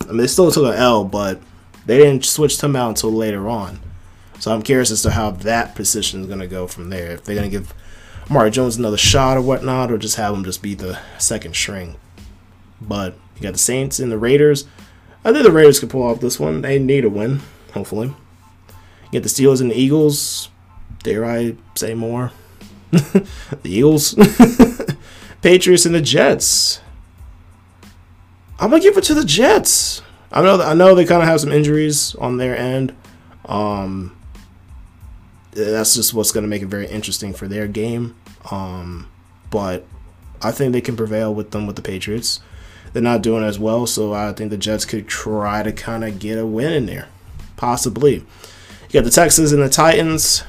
I 0.00 0.06
mean, 0.06 0.16
they 0.16 0.26
still 0.26 0.50
took 0.50 0.74
an 0.74 0.80
L, 0.80 1.04
but 1.04 1.40
they 1.86 1.98
didn't 1.98 2.24
switch 2.24 2.60
him 2.60 2.74
out 2.74 2.88
until 2.90 3.12
later 3.12 3.48
on. 3.48 3.80
So 4.40 4.52
I'm 4.52 4.62
curious 4.62 4.90
as 4.90 5.02
to 5.02 5.10
how 5.10 5.30
that 5.30 5.76
position 5.76 6.22
is 6.22 6.26
going 6.26 6.40
to 6.40 6.48
go 6.48 6.66
from 6.66 6.90
there. 6.90 7.12
If 7.12 7.24
they're 7.24 7.36
going 7.36 7.48
to 7.48 7.56
give 7.56 7.72
Amari 8.28 8.50
Jones 8.50 8.76
another 8.76 8.96
shot 8.96 9.36
or 9.36 9.40
whatnot, 9.42 9.92
or 9.92 9.98
just 9.98 10.16
have 10.16 10.34
him 10.34 10.44
just 10.44 10.62
be 10.62 10.74
the 10.74 10.98
second 11.18 11.54
string. 11.54 11.96
But 12.80 13.14
you 13.36 13.42
got 13.42 13.52
the 13.52 13.58
Saints 13.60 14.00
and 14.00 14.10
the 14.10 14.18
Raiders. 14.18 14.66
I 15.24 15.32
think 15.32 15.44
the 15.44 15.52
Raiders 15.52 15.78
could 15.78 15.90
pull 15.90 16.02
off 16.02 16.20
this 16.20 16.40
one. 16.40 16.62
They 16.62 16.80
need 16.80 17.04
a 17.04 17.08
win, 17.08 17.40
hopefully. 17.72 18.14
Get 19.12 19.22
the 19.22 19.28
Steelers 19.28 19.60
and 19.60 19.70
the 19.70 19.78
Eagles. 19.78 20.48
Dare 21.02 21.24
I 21.24 21.56
say 21.74 21.94
more? 21.94 22.32
the 22.90 23.28
Eagles. 23.64 24.14
Patriots 25.42 25.86
and 25.86 25.94
the 25.94 26.00
Jets. 26.00 26.80
I'm 28.58 28.70
gonna 28.70 28.82
give 28.82 28.96
it 28.96 29.04
to 29.04 29.14
the 29.14 29.24
Jets. 29.24 30.02
I 30.30 30.42
know 30.42 30.60
I 30.60 30.74
know 30.74 30.94
they 30.94 31.04
kind 31.04 31.22
of 31.22 31.28
have 31.28 31.40
some 31.40 31.52
injuries 31.52 32.14
on 32.16 32.38
their 32.38 32.56
end. 32.56 32.94
Um, 33.44 34.16
that's 35.50 35.94
just 35.94 36.14
what's 36.14 36.32
to 36.32 36.40
make 36.42 36.62
it 36.62 36.66
very 36.66 36.86
interesting 36.86 37.34
for 37.34 37.46
their 37.46 37.66
game. 37.66 38.16
Um, 38.50 39.08
but 39.50 39.84
I 40.40 40.52
think 40.52 40.72
they 40.72 40.80
can 40.80 40.96
prevail 40.96 41.34
with 41.34 41.50
them 41.50 41.66
with 41.66 41.76
the 41.76 41.82
Patriots. 41.82 42.40
They're 42.92 43.02
not 43.02 43.22
doing 43.22 43.44
as 43.44 43.58
well, 43.58 43.86
so 43.86 44.12
I 44.12 44.32
think 44.32 44.50
the 44.50 44.56
Jets 44.56 44.84
could 44.84 45.08
try 45.08 45.62
to 45.62 45.72
kind 45.72 46.04
of 46.04 46.18
get 46.18 46.38
a 46.38 46.46
win 46.46 46.72
in 46.72 46.86
there, 46.86 47.08
possibly. 47.56 48.24
You 48.92 49.00
got 49.00 49.04
the 49.04 49.10
Texans 49.10 49.52
and 49.52 49.62
the 49.62 49.70
Titans. 49.70 50.44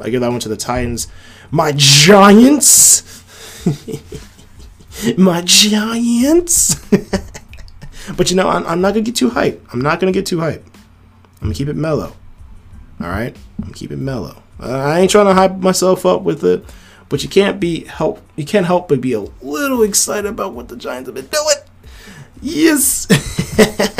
I 0.00 0.08
give 0.08 0.22
that 0.22 0.30
one 0.30 0.40
to 0.40 0.48
the 0.48 0.56
Titans. 0.56 1.08
My 1.50 1.72
Giants. 1.76 3.22
My 5.18 5.42
Giants. 5.42 6.74
but 8.16 8.30
you 8.30 8.36
know, 8.36 8.48
I'm, 8.48 8.66
I'm 8.66 8.80
not 8.80 8.94
gonna 8.94 9.02
get 9.02 9.16
too 9.16 9.28
hype. 9.28 9.62
I'm 9.74 9.82
not 9.82 10.00
gonna 10.00 10.10
get 10.10 10.24
too 10.24 10.40
hype. 10.40 10.64
I'm 11.42 11.48
gonna 11.48 11.54
keep 11.54 11.68
it 11.68 11.76
mellow. 11.76 12.16
All 12.98 13.08
right, 13.08 13.36
I'm 13.58 13.64
gonna 13.64 13.74
keep 13.74 13.90
it 13.90 13.98
mellow. 13.98 14.42
Uh, 14.58 14.70
I 14.70 15.00
ain't 15.00 15.10
trying 15.10 15.26
to 15.26 15.34
hype 15.34 15.58
myself 15.58 16.06
up 16.06 16.22
with 16.22 16.42
it, 16.44 16.64
but 17.10 17.22
you 17.22 17.28
can't 17.28 17.60
be 17.60 17.84
help. 17.84 18.22
You 18.36 18.46
can't 18.46 18.64
help 18.64 18.88
but 18.88 19.02
be 19.02 19.12
a 19.12 19.20
little 19.42 19.82
excited 19.82 20.30
about 20.30 20.54
what 20.54 20.68
the 20.68 20.76
Giants 20.76 21.08
have 21.08 21.14
been 21.14 21.26
doing. 21.26 21.56
Yes. 22.40 23.06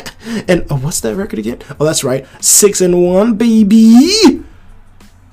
and 0.49 0.67
oh, 0.71 0.77
what's 0.77 1.01
that 1.01 1.17
record 1.17 1.39
again? 1.39 1.59
Oh, 1.79 1.85
that's 1.85 2.05
right, 2.05 2.27
six 2.41 2.81
and 2.81 3.05
one, 3.05 3.35
baby. 3.35 4.45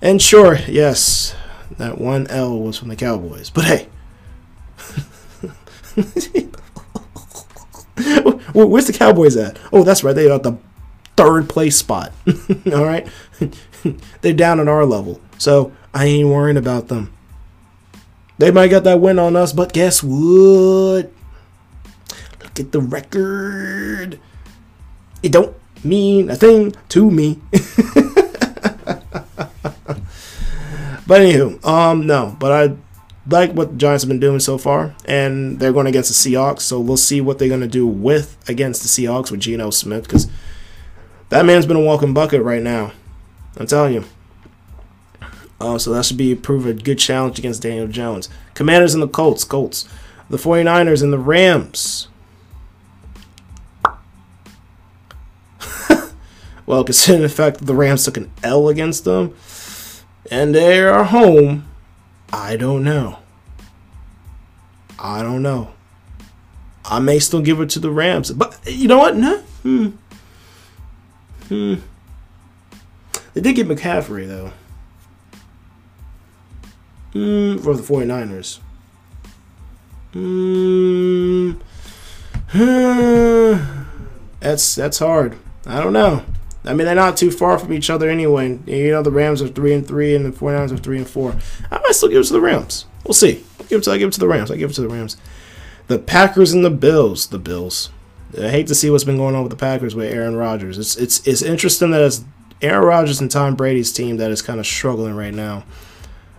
And 0.02 0.22
sure, 0.22 0.58
yes, 0.68 1.36
that 1.78 1.98
one 1.98 2.28
L 2.28 2.60
was 2.60 2.78
from 2.78 2.90
the 2.90 2.96
Cowboys. 2.96 3.50
But 3.50 3.66
hey. 3.66 3.88
Where's 8.54 8.88
the 8.88 8.94
Cowboys 8.94 9.36
at? 9.38 9.60
Oh, 9.72 9.84
that's 9.84 10.04
right. 10.04 10.16
They're 10.16 10.32
at 10.32 10.44
the 10.44 10.58
third 11.16 11.50
place 11.50 11.78
spot. 11.78 12.14
All 12.74 12.86
right. 12.86 13.08
They're 14.22 14.34
down 14.34 14.60
on 14.60 14.68
our 14.68 14.86
level. 14.86 15.22
So 15.38 15.74
I 15.94 16.06
ain't 16.06 16.30
worrying 16.30 16.58
about 16.58 16.88
them. 16.88 17.14
They 18.38 18.52
might 18.52 18.70
get 18.70 18.86
that 18.86 19.02
win 19.02 19.20
on 19.20 19.36
us, 19.36 19.52
but 19.52 19.74
guess 19.74 20.02
what? 20.02 21.12
Look 22.42 22.60
at 22.60 22.72
the 22.72 22.80
record. 22.80 24.20
It 25.22 25.32
don't 25.32 25.56
mean 25.84 26.30
a 26.30 26.36
thing 26.36 26.76
to 26.90 27.10
me. 27.12 27.40
But 31.10 31.22
anywho, 31.22 31.66
um, 31.66 32.06
no, 32.06 32.38
but 32.40 32.52
I 32.52 32.76
like 33.28 33.54
what 33.54 33.72
the 33.72 33.78
Giants 33.78 34.04
have 34.04 34.10
been 34.10 34.20
doing 34.20 34.40
so 34.40 34.60
far, 34.60 34.94
and 35.06 35.60
they're 35.60 35.74
going 35.74 35.88
against 35.88 36.10
the 36.10 36.36
Seahawks, 36.36 36.60
so 36.60 36.80
we'll 36.80 36.98
see 36.98 37.20
what 37.20 37.40
they're 37.40 37.48
going 37.48 37.62
to 37.62 37.68
do 37.68 37.88
with 37.88 38.38
against 38.48 38.84
the 38.84 38.88
Seahawks 38.88 39.32
with 39.32 39.40
Geno 39.40 39.72
Smith 39.72 40.04
because 40.04 40.28
that 41.30 41.48
man's 41.48 41.66
been 41.66 41.78
a 41.78 41.82
walking 41.82 42.14
bucket 42.14 42.44
right 42.44 42.62
now. 42.62 42.92
I'm 43.58 43.66
telling 43.66 43.96
you. 43.96 44.04
Uh, 45.60 45.80
so 45.80 45.92
that 45.94 46.06
should 46.06 46.16
be 46.18 46.36
prove 46.36 46.68
a 46.68 46.74
good 46.74 47.00
challenge 47.00 47.40
against 47.40 47.64
Daniel 47.64 47.88
Jones. 47.88 48.30
Commanders 48.54 48.94
and 48.94 49.02
the 49.02 49.08
Colts, 49.08 49.44
Colts, 49.44 49.90
the 50.30 50.38
49ers 50.38 51.02
and 51.02 51.12
the 51.12 51.18
Rams. 51.18 52.08
Well, 56.70 56.84
considering 56.84 57.24
the 57.24 57.30
fact 57.30 57.58
that 57.58 57.66
the 57.66 57.74
Rams 57.74 58.06
took 58.06 58.16
an 58.16 58.30
L 58.44 58.70
against 58.70 59.04
them 59.04 59.36
and 60.30 60.54
they 60.54 60.80
are 60.82 61.04
home, 61.04 61.68
I 62.32 62.58
don't 62.58 62.84
know. 62.84 63.18
I 65.00 65.24
don't 65.24 65.42
know. 65.42 65.72
I 66.86 67.00
may 67.00 67.18
still 67.18 67.42
give 67.42 67.60
it 67.60 67.72
to 67.72 67.80
the 67.80 67.90
Rams, 67.90 68.32
but 68.34 68.56
you 68.68 68.88
know 68.88 69.00
what? 69.00 69.16
No. 69.16 69.40
Hmm. 69.64 69.88
Hmm. 71.48 71.74
They 73.34 73.42
did 73.42 73.56
get 73.56 73.68
McCaffrey 73.68 74.28
though. 74.28 74.52
Hmm. 77.14 77.58
For 77.64 77.74
the 77.74 77.82
49ers. 77.82 78.60
Hmm. 80.14 81.54
That's 84.40 84.76
that's 84.76 85.00
hard. 85.00 85.36
I 85.66 85.82
don't 85.82 85.94
know. 85.94 86.24
I 86.70 86.74
mean, 86.74 86.86
they're 86.86 86.96
not 86.96 87.18
too 87.18 87.32
far 87.32 87.58
from 87.58 87.74
each 87.74 87.90
other 87.90 88.10
anyway. 88.10 88.60
You 88.66 88.92
know, 88.92 89.02
the 89.02 89.12
Rams 89.12 89.42
are 89.42 89.48
three 89.48 89.74
and 89.74 89.86
three, 89.86 90.16
and 90.16 90.26
the 90.26 90.32
49ers 90.32 90.72
are 90.72 90.78
three 90.78 90.98
and 90.98 91.08
four. 91.08 91.36
I 91.72 91.80
might 91.80 91.96
still 91.96 92.10
give 92.10 92.22
it 92.22 92.28
to 92.28 92.34
the 92.34 92.42
Rams. 92.42 92.86
We'll 93.06 93.14
see. 93.14 93.44
I 93.60 93.64
give 93.64 93.82
it 93.82 93.84
to, 93.86 93.92
I 93.92 93.98
give 93.98 94.10
it 94.10 94.14
to 94.14 94.20
the 94.20 94.28
Rams. 94.28 94.52
I 94.52 94.58
give 94.58 94.70
it 94.70 94.74
to 94.76 94.82
the 94.82 94.90
Rams. 94.90 95.18
The 95.88 95.98
Packers 95.98 96.54
and 96.54 96.64
the 96.64 96.70
Bills. 96.70 97.28
The 97.28 97.40
Bills. 97.40 97.90
I 98.38 98.50
hate 98.50 98.68
to 98.68 98.76
see 98.76 98.92
what's 98.92 99.04
been 99.04 99.18
going 99.18 99.34
on 99.34 99.42
with 99.42 99.50
the 99.50 99.58
Packers 99.58 99.96
with 99.96 100.14
Aaron 100.14 100.36
Rodgers. 100.36 100.78
It's 100.78 100.96
it's 100.98 101.28
it's 101.28 101.42
interesting 101.42 101.90
that 101.92 102.02
it's 102.02 102.24
Aaron 102.62 102.86
Rodgers 102.86 103.20
and 103.20 103.32
Tom 103.32 103.56
Brady's 103.56 103.92
team 103.92 104.18
that 104.18 104.30
is 104.30 104.42
kind 104.44 104.60
of 104.60 104.68
struggling 104.68 105.16
right 105.16 105.34
now, 105.34 105.64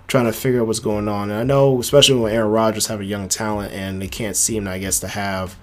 trying 0.07 0.27
to 0.27 0.33
figure 0.33 0.61
out 0.61 0.69
what's 0.69 0.79
going 0.79 1.09
on. 1.09 1.31
And 1.31 1.40
I 1.40 1.43
know, 1.43 1.81
especially 1.81 2.21
when 2.21 2.33
Aaron 2.33 2.53
Rodgers 2.53 2.87
have 2.87 3.01
a 3.01 3.05
young 3.05 3.29
talent 3.29 3.73
and 3.73 4.01
they 4.01 4.09
can't 4.09 4.37
seem, 4.37 4.69
I 4.69 4.79
guess, 4.79 5.01
to 5.01 5.09
have 5.09 5.57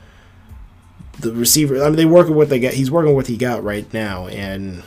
the 1.19 1.33
receiver. 1.33 1.81
I 1.83 1.87
mean, 1.87 1.95
they 1.95 2.05
working 2.05 2.35
with 2.35 2.37
what 2.37 2.49
they 2.49 2.59
got. 2.59 2.73
He's 2.73 2.91
working 2.91 3.09
with 3.09 3.15
what 3.15 3.27
he 3.27 3.37
got 3.37 3.63
right 3.63 3.91
now, 3.93 4.27
and 4.27 4.83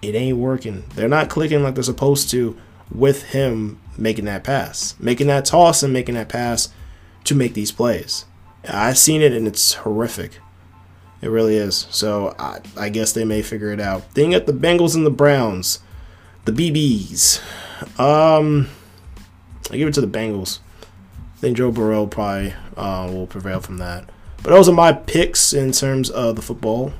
it 0.00 0.14
ain't 0.14 0.38
working. 0.38 0.84
They're 0.94 1.08
not 1.08 1.28
clicking 1.30 1.62
like 1.62 1.74
they're 1.74 1.82
supposed 1.82 2.30
to 2.30 2.56
with 2.90 3.30
him 3.30 3.80
making 3.96 4.24
that 4.26 4.44
pass, 4.44 4.94
making 4.98 5.28
that 5.28 5.44
toss, 5.44 5.82
and 5.82 5.92
making 5.92 6.14
that 6.14 6.28
pass 6.28 6.68
to 7.24 7.34
make 7.34 7.54
these 7.54 7.72
plays. 7.72 8.24
I've 8.68 8.98
seen 8.98 9.22
it, 9.22 9.32
and 9.32 9.46
it's 9.46 9.74
horrific. 9.74 10.38
It 11.20 11.28
really 11.28 11.56
is. 11.56 11.86
So 11.90 12.34
I, 12.38 12.60
I 12.76 12.88
guess 12.88 13.12
they 13.12 13.24
may 13.24 13.42
figure 13.42 13.70
it 13.70 13.80
out. 13.80 14.10
Thing 14.12 14.34
at 14.34 14.46
the 14.46 14.52
Bengals 14.52 14.96
and 14.96 15.06
the 15.06 15.10
Browns, 15.10 15.78
the 16.44 16.52
BBs. 16.52 17.40
Um, 17.98 18.68
I 19.70 19.76
give 19.76 19.88
it 19.88 19.94
to 19.94 20.00
the 20.00 20.06
Bengals. 20.06 20.58
I 20.82 21.38
think 21.38 21.56
Joe 21.56 21.70
Burrow 21.70 22.06
probably 22.06 22.54
uh, 22.76 23.08
will 23.10 23.26
prevail 23.26 23.60
from 23.60 23.78
that. 23.78 24.08
But 24.42 24.50
those 24.50 24.68
are 24.68 24.74
my 24.74 24.92
picks 24.92 25.52
in 25.52 25.70
terms 25.72 26.10
of 26.10 26.36
the 26.36 26.42
football 26.42 26.92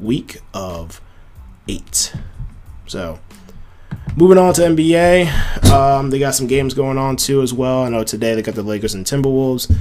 week 0.00 0.40
of 0.52 1.00
eight. 1.68 2.12
So, 2.86 3.20
moving 4.16 4.36
on 4.36 4.52
to 4.54 4.62
NBA, 4.62 5.70
um, 5.70 6.10
they 6.10 6.18
got 6.18 6.34
some 6.34 6.48
games 6.48 6.74
going 6.74 6.98
on 6.98 7.16
too 7.16 7.40
as 7.40 7.54
well. 7.54 7.84
I 7.84 7.88
know 7.88 8.02
today 8.02 8.34
they 8.34 8.42
got 8.42 8.56
the 8.56 8.64
Lakers 8.64 8.94
and 8.94 9.06
Timberwolves, 9.06 9.72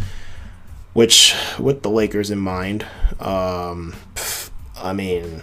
which 0.93 1.33
with 1.57 1.81
the 1.81 1.89
Lakers 1.89 2.29
in 2.29 2.37
mind, 2.37 2.85
um, 3.19 3.95
I 4.77 4.93
mean, 4.93 5.41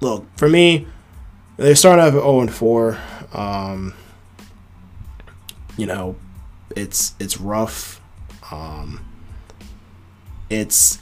look 0.00 0.26
for 0.36 0.48
me, 0.48 0.86
they 1.56 1.74
start 1.74 1.98
off 1.98 2.12
0 2.12 2.40
and 2.40 2.52
4. 2.52 2.98
Um, 3.32 3.94
you 5.76 5.86
know, 5.86 6.16
it's 6.76 7.14
it's 7.18 7.40
rough. 7.40 8.00
Um, 8.52 9.00
it's 10.50 10.98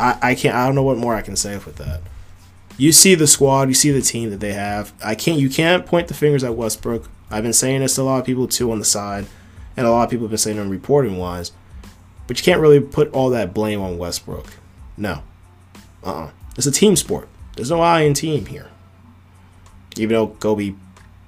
I, 0.00 0.18
I 0.22 0.34
can't 0.34 0.54
I 0.54 0.66
don't 0.66 0.74
know 0.74 0.82
what 0.82 0.98
more 0.98 1.14
I 1.14 1.22
can 1.22 1.36
say 1.36 1.56
with 1.56 1.76
that. 1.76 2.02
You 2.78 2.92
see 2.92 3.14
the 3.14 3.26
squad, 3.26 3.68
you 3.68 3.74
see 3.74 3.90
the 3.90 4.00
team 4.00 4.30
that 4.30 4.40
they 4.40 4.52
have. 4.52 4.92
I 5.04 5.14
can't 5.14 5.38
you 5.38 5.50
can't 5.50 5.86
point 5.86 6.08
the 6.08 6.14
fingers 6.14 6.44
at 6.44 6.54
Westbrook. 6.54 7.08
I've 7.30 7.42
been 7.42 7.52
saying 7.52 7.80
this 7.80 7.94
to 7.96 8.02
a 8.02 8.04
lot 8.04 8.18
of 8.20 8.26
people 8.26 8.48
too 8.48 8.70
on 8.72 8.78
the 8.78 8.84
side, 8.84 9.26
and 9.76 9.86
a 9.86 9.90
lot 9.90 10.04
of 10.04 10.10
people 10.10 10.24
have 10.24 10.30
been 10.30 10.38
saying 10.38 10.58
it 10.58 10.62
reporting 10.62 11.18
wise. 11.18 11.52
But 12.26 12.38
you 12.38 12.44
can't 12.44 12.60
really 12.60 12.80
put 12.80 13.12
all 13.12 13.30
that 13.30 13.52
blame 13.52 13.80
on 13.80 13.98
Westbrook. 13.98 14.46
No. 14.96 15.22
Uh 16.04 16.10
uh-uh. 16.10 16.24
uh 16.26 16.30
It's 16.56 16.66
a 16.66 16.72
team 16.72 16.96
sport. 16.96 17.28
There's 17.56 17.70
no 17.70 17.80
I 17.80 18.02
in 18.02 18.14
team 18.14 18.46
here. 18.46 18.68
Even 19.96 20.14
though 20.14 20.28
Kobe 20.28 20.74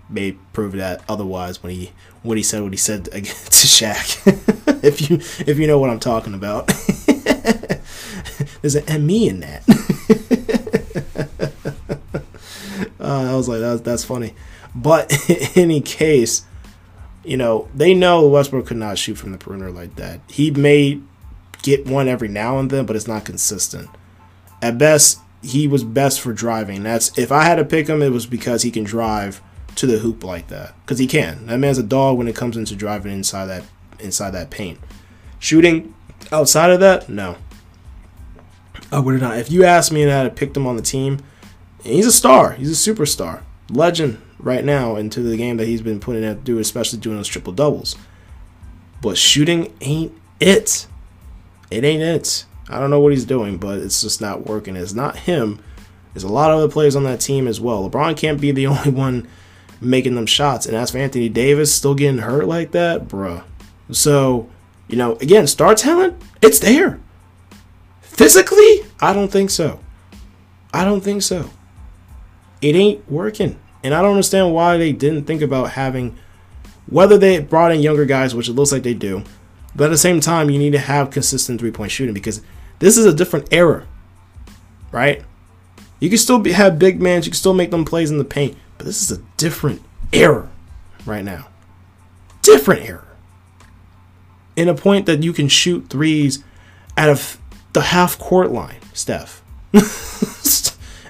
may 0.08 0.32
prove 0.52 0.72
that 0.72 1.02
otherwise 1.08 1.62
when 1.62 1.72
he 1.72 1.92
what 2.24 2.36
he 2.36 2.42
said 2.42 2.62
what 2.62 2.72
he 2.72 2.78
said 2.78 3.04
to 3.12 3.20
Shaq. 3.20 4.26
if 4.84 5.08
you 5.08 5.16
if 5.46 5.58
you 5.58 5.68
know 5.68 5.78
what 5.78 5.90
I'm 5.90 6.00
talking 6.00 6.34
about. 6.34 6.66
There's 8.60 8.74
an 8.74 8.84
M 8.88 9.08
E 9.10 9.28
in 9.28 9.40
that. 9.40 9.62
uh, 12.98 13.32
I 13.32 13.36
was 13.36 13.46
like, 13.46 13.60
that's, 13.60 13.82
that's 13.82 14.04
funny. 14.04 14.34
But 14.74 15.12
in 15.28 15.48
any 15.54 15.80
case, 15.82 16.44
you 17.24 17.36
know, 17.36 17.68
they 17.74 17.92
know 17.94 18.26
Westbrook 18.26 18.66
could 18.66 18.78
not 18.78 18.98
shoot 18.98 19.16
from 19.16 19.32
the 19.32 19.38
perimeter 19.38 19.70
like 19.70 19.96
that. 19.96 20.20
He 20.28 20.50
may 20.50 21.00
get 21.62 21.86
one 21.86 22.08
every 22.08 22.28
now 22.28 22.58
and 22.58 22.70
then, 22.70 22.86
but 22.86 22.96
it's 22.96 23.06
not 23.06 23.26
consistent. 23.26 23.90
At 24.62 24.78
best, 24.78 25.20
he 25.42 25.68
was 25.68 25.84
best 25.84 26.20
for 26.20 26.32
driving. 26.32 26.82
That's 26.82 27.16
if 27.18 27.30
I 27.30 27.44
had 27.44 27.56
to 27.56 27.64
pick 27.64 27.86
him, 27.86 28.02
it 28.02 28.12
was 28.12 28.26
because 28.26 28.62
he 28.62 28.70
can 28.70 28.84
drive 28.84 29.42
to 29.76 29.86
the 29.86 29.98
hoop 29.98 30.22
like 30.24 30.48
that 30.48 30.74
because 30.82 30.98
he 30.98 31.06
can. 31.06 31.46
That 31.46 31.58
man's 31.58 31.78
a 31.78 31.82
dog 31.82 32.18
when 32.18 32.28
it 32.28 32.36
comes 32.36 32.56
into 32.56 32.76
driving 32.76 33.12
inside 33.12 33.46
that 33.46 33.64
inside 33.98 34.30
that 34.30 34.50
paint. 34.50 34.78
Shooting 35.38 35.94
outside 36.32 36.70
of 36.70 36.80
that, 36.80 37.08
no. 37.08 37.36
I 38.92 38.98
would 39.00 39.20
not. 39.20 39.38
If 39.38 39.50
you 39.50 39.64
asked 39.64 39.92
me 39.92 40.02
and 40.02 40.12
I 40.12 40.22
had 40.22 40.36
picked 40.36 40.56
him 40.56 40.66
on 40.66 40.76
the 40.76 40.82
team, 40.82 41.18
he's 41.82 42.06
a 42.06 42.12
star. 42.12 42.52
He's 42.52 42.70
a 42.70 42.94
superstar, 42.94 43.42
legend 43.70 44.20
right 44.38 44.64
now 44.64 44.96
into 44.96 45.20
the 45.20 45.36
game 45.36 45.56
that 45.56 45.66
he's 45.66 45.82
been 45.82 46.00
putting 46.00 46.22
in 46.22 46.40
do, 46.42 46.58
especially 46.58 46.98
doing 46.98 47.16
those 47.16 47.28
triple 47.28 47.52
doubles. 47.52 47.96
But 49.00 49.18
shooting 49.18 49.72
ain't 49.80 50.12
it. 50.40 50.86
It 51.70 51.84
ain't 51.84 52.02
it. 52.02 52.44
I 52.68 52.78
don't 52.78 52.90
know 52.90 53.00
what 53.00 53.12
he's 53.12 53.24
doing, 53.24 53.58
but 53.58 53.78
it's 53.78 54.00
just 54.00 54.20
not 54.20 54.46
working. 54.46 54.76
It's 54.76 54.94
not 54.94 55.16
him. 55.16 55.60
There's 56.12 56.24
a 56.24 56.28
lot 56.28 56.50
of 56.50 56.58
other 56.58 56.72
players 56.72 56.96
on 56.96 57.04
that 57.04 57.20
team 57.20 57.46
as 57.48 57.60
well. 57.60 57.88
LeBron 57.88 58.16
can't 58.16 58.40
be 58.40 58.52
the 58.52 58.66
only 58.68 58.90
one 58.90 59.28
making 59.84 60.14
them 60.14 60.26
shots. 60.26 60.66
And 60.66 60.76
as 60.76 60.90
for 60.90 60.98
Anthony 60.98 61.28
Davis 61.28 61.74
still 61.74 61.94
getting 61.94 62.18
hurt 62.18 62.46
like 62.46 62.72
that, 62.72 63.08
bruh. 63.08 63.44
So, 63.90 64.48
you 64.88 64.96
know, 64.96 65.16
again, 65.16 65.46
star 65.46 65.74
talent, 65.74 66.20
it's 66.42 66.58
there. 66.58 67.00
Physically, 68.00 68.84
I 69.00 69.12
don't 69.12 69.30
think 69.30 69.50
so. 69.50 69.80
I 70.72 70.84
don't 70.84 71.02
think 71.02 71.22
so. 71.22 71.50
It 72.60 72.74
ain't 72.74 73.10
working. 73.10 73.58
And 73.82 73.92
I 73.92 74.00
don't 74.00 74.12
understand 74.12 74.54
why 74.54 74.76
they 74.78 74.92
didn't 74.92 75.24
think 75.24 75.42
about 75.42 75.72
having, 75.72 76.16
whether 76.86 77.18
they 77.18 77.38
brought 77.38 77.72
in 77.72 77.80
younger 77.80 78.06
guys, 78.06 78.34
which 78.34 78.48
it 78.48 78.54
looks 78.54 78.72
like 78.72 78.82
they 78.82 78.94
do, 78.94 79.24
but 79.76 79.84
at 79.84 79.90
the 79.90 79.98
same 79.98 80.20
time, 80.20 80.50
you 80.50 80.58
need 80.58 80.72
to 80.72 80.78
have 80.78 81.10
consistent 81.10 81.60
three 81.60 81.70
point 81.70 81.90
shooting 81.90 82.14
because 82.14 82.40
this 82.78 82.96
is 82.96 83.04
a 83.04 83.12
different 83.12 83.52
era, 83.52 83.86
right? 84.90 85.22
You 86.00 86.08
can 86.08 86.18
still 86.18 86.38
be, 86.38 86.52
have 86.52 86.78
big 86.78 87.02
men, 87.02 87.22
you 87.22 87.30
can 87.30 87.34
still 87.34 87.54
make 87.54 87.70
them 87.70 87.84
plays 87.84 88.10
in 88.10 88.18
the 88.18 88.24
paint, 88.24 88.56
but 88.76 88.86
this 88.86 89.02
is 89.02 89.16
a 89.16 89.22
different 89.36 89.82
era 90.12 90.48
right 91.06 91.24
now. 91.24 91.48
Different 92.42 92.82
era. 92.82 93.06
In 94.56 94.68
a 94.68 94.74
point 94.74 95.06
that 95.06 95.22
you 95.22 95.32
can 95.32 95.48
shoot 95.48 95.88
threes 95.88 96.42
out 96.96 97.08
of 97.08 97.38
the 97.72 97.80
half 97.82 98.18
court 98.18 98.52
line, 98.52 98.80
Steph. 98.92 99.42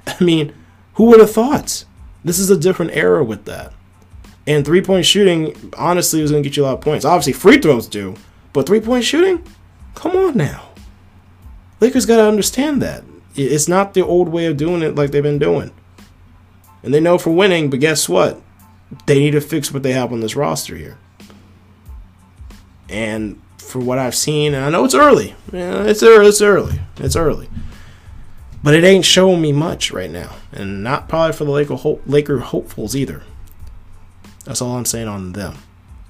I 0.06 0.22
mean, 0.22 0.54
who 0.94 1.04
would 1.04 1.20
have 1.20 1.30
thought? 1.30 1.84
This 2.24 2.38
is 2.38 2.50
a 2.50 2.56
different 2.56 2.92
era 2.92 3.22
with 3.22 3.44
that. 3.44 3.72
And 4.46 4.64
three 4.64 4.82
point 4.82 5.06
shooting, 5.06 5.72
honestly, 5.76 6.20
is 6.20 6.30
going 6.30 6.42
to 6.42 6.48
get 6.48 6.56
you 6.56 6.64
a 6.64 6.66
lot 6.66 6.74
of 6.74 6.80
points. 6.80 7.04
Obviously, 7.04 7.32
free 7.32 7.58
throws 7.58 7.86
do, 7.86 8.14
but 8.52 8.66
three 8.66 8.80
point 8.80 9.04
shooting? 9.04 9.46
Come 9.94 10.16
on 10.16 10.36
now. 10.36 10.70
Lakers 11.80 12.06
got 12.06 12.16
to 12.16 12.26
understand 12.26 12.80
that. 12.82 13.04
It's 13.36 13.68
not 13.68 13.94
the 13.94 14.04
old 14.04 14.28
way 14.28 14.46
of 14.46 14.56
doing 14.56 14.82
it 14.82 14.94
like 14.94 15.10
they've 15.10 15.22
been 15.22 15.38
doing. 15.38 15.70
And 16.84 16.92
they 16.92 17.00
know 17.00 17.18
for 17.18 17.30
winning, 17.30 17.70
but 17.70 17.80
guess 17.80 18.08
what? 18.08 18.40
They 19.06 19.18
need 19.18 19.32
to 19.32 19.40
fix 19.40 19.72
what 19.72 19.82
they 19.82 19.92
have 19.92 20.12
on 20.12 20.20
this 20.20 20.36
roster 20.36 20.76
here. 20.76 20.98
And 22.88 23.40
for 23.56 23.78
what 23.78 23.98
I've 23.98 24.14
seen, 24.14 24.54
and 24.54 24.64
I 24.64 24.70
know 24.70 24.84
it's 24.84 24.94
early. 24.94 25.34
Yeah, 25.50 25.84
it's 25.84 26.02
early. 26.02 26.28
It's 26.28 26.42
early. 26.42 26.80
It's 26.98 27.16
early. 27.16 27.48
But 28.62 28.74
it 28.74 28.84
ain't 28.84 29.04
showing 29.04 29.40
me 29.40 29.52
much 29.52 29.90
right 29.90 30.10
now, 30.10 30.36
and 30.52 30.82
not 30.84 31.08
probably 31.08 31.32
for 31.32 31.44
the 31.44 32.00
Laker, 32.06 32.38
hopefuls 32.38 32.94
either. 32.94 33.22
That's 34.44 34.62
all 34.62 34.76
I'm 34.76 34.84
saying 34.84 35.08
on 35.08 35.32
them. 35.32 35.56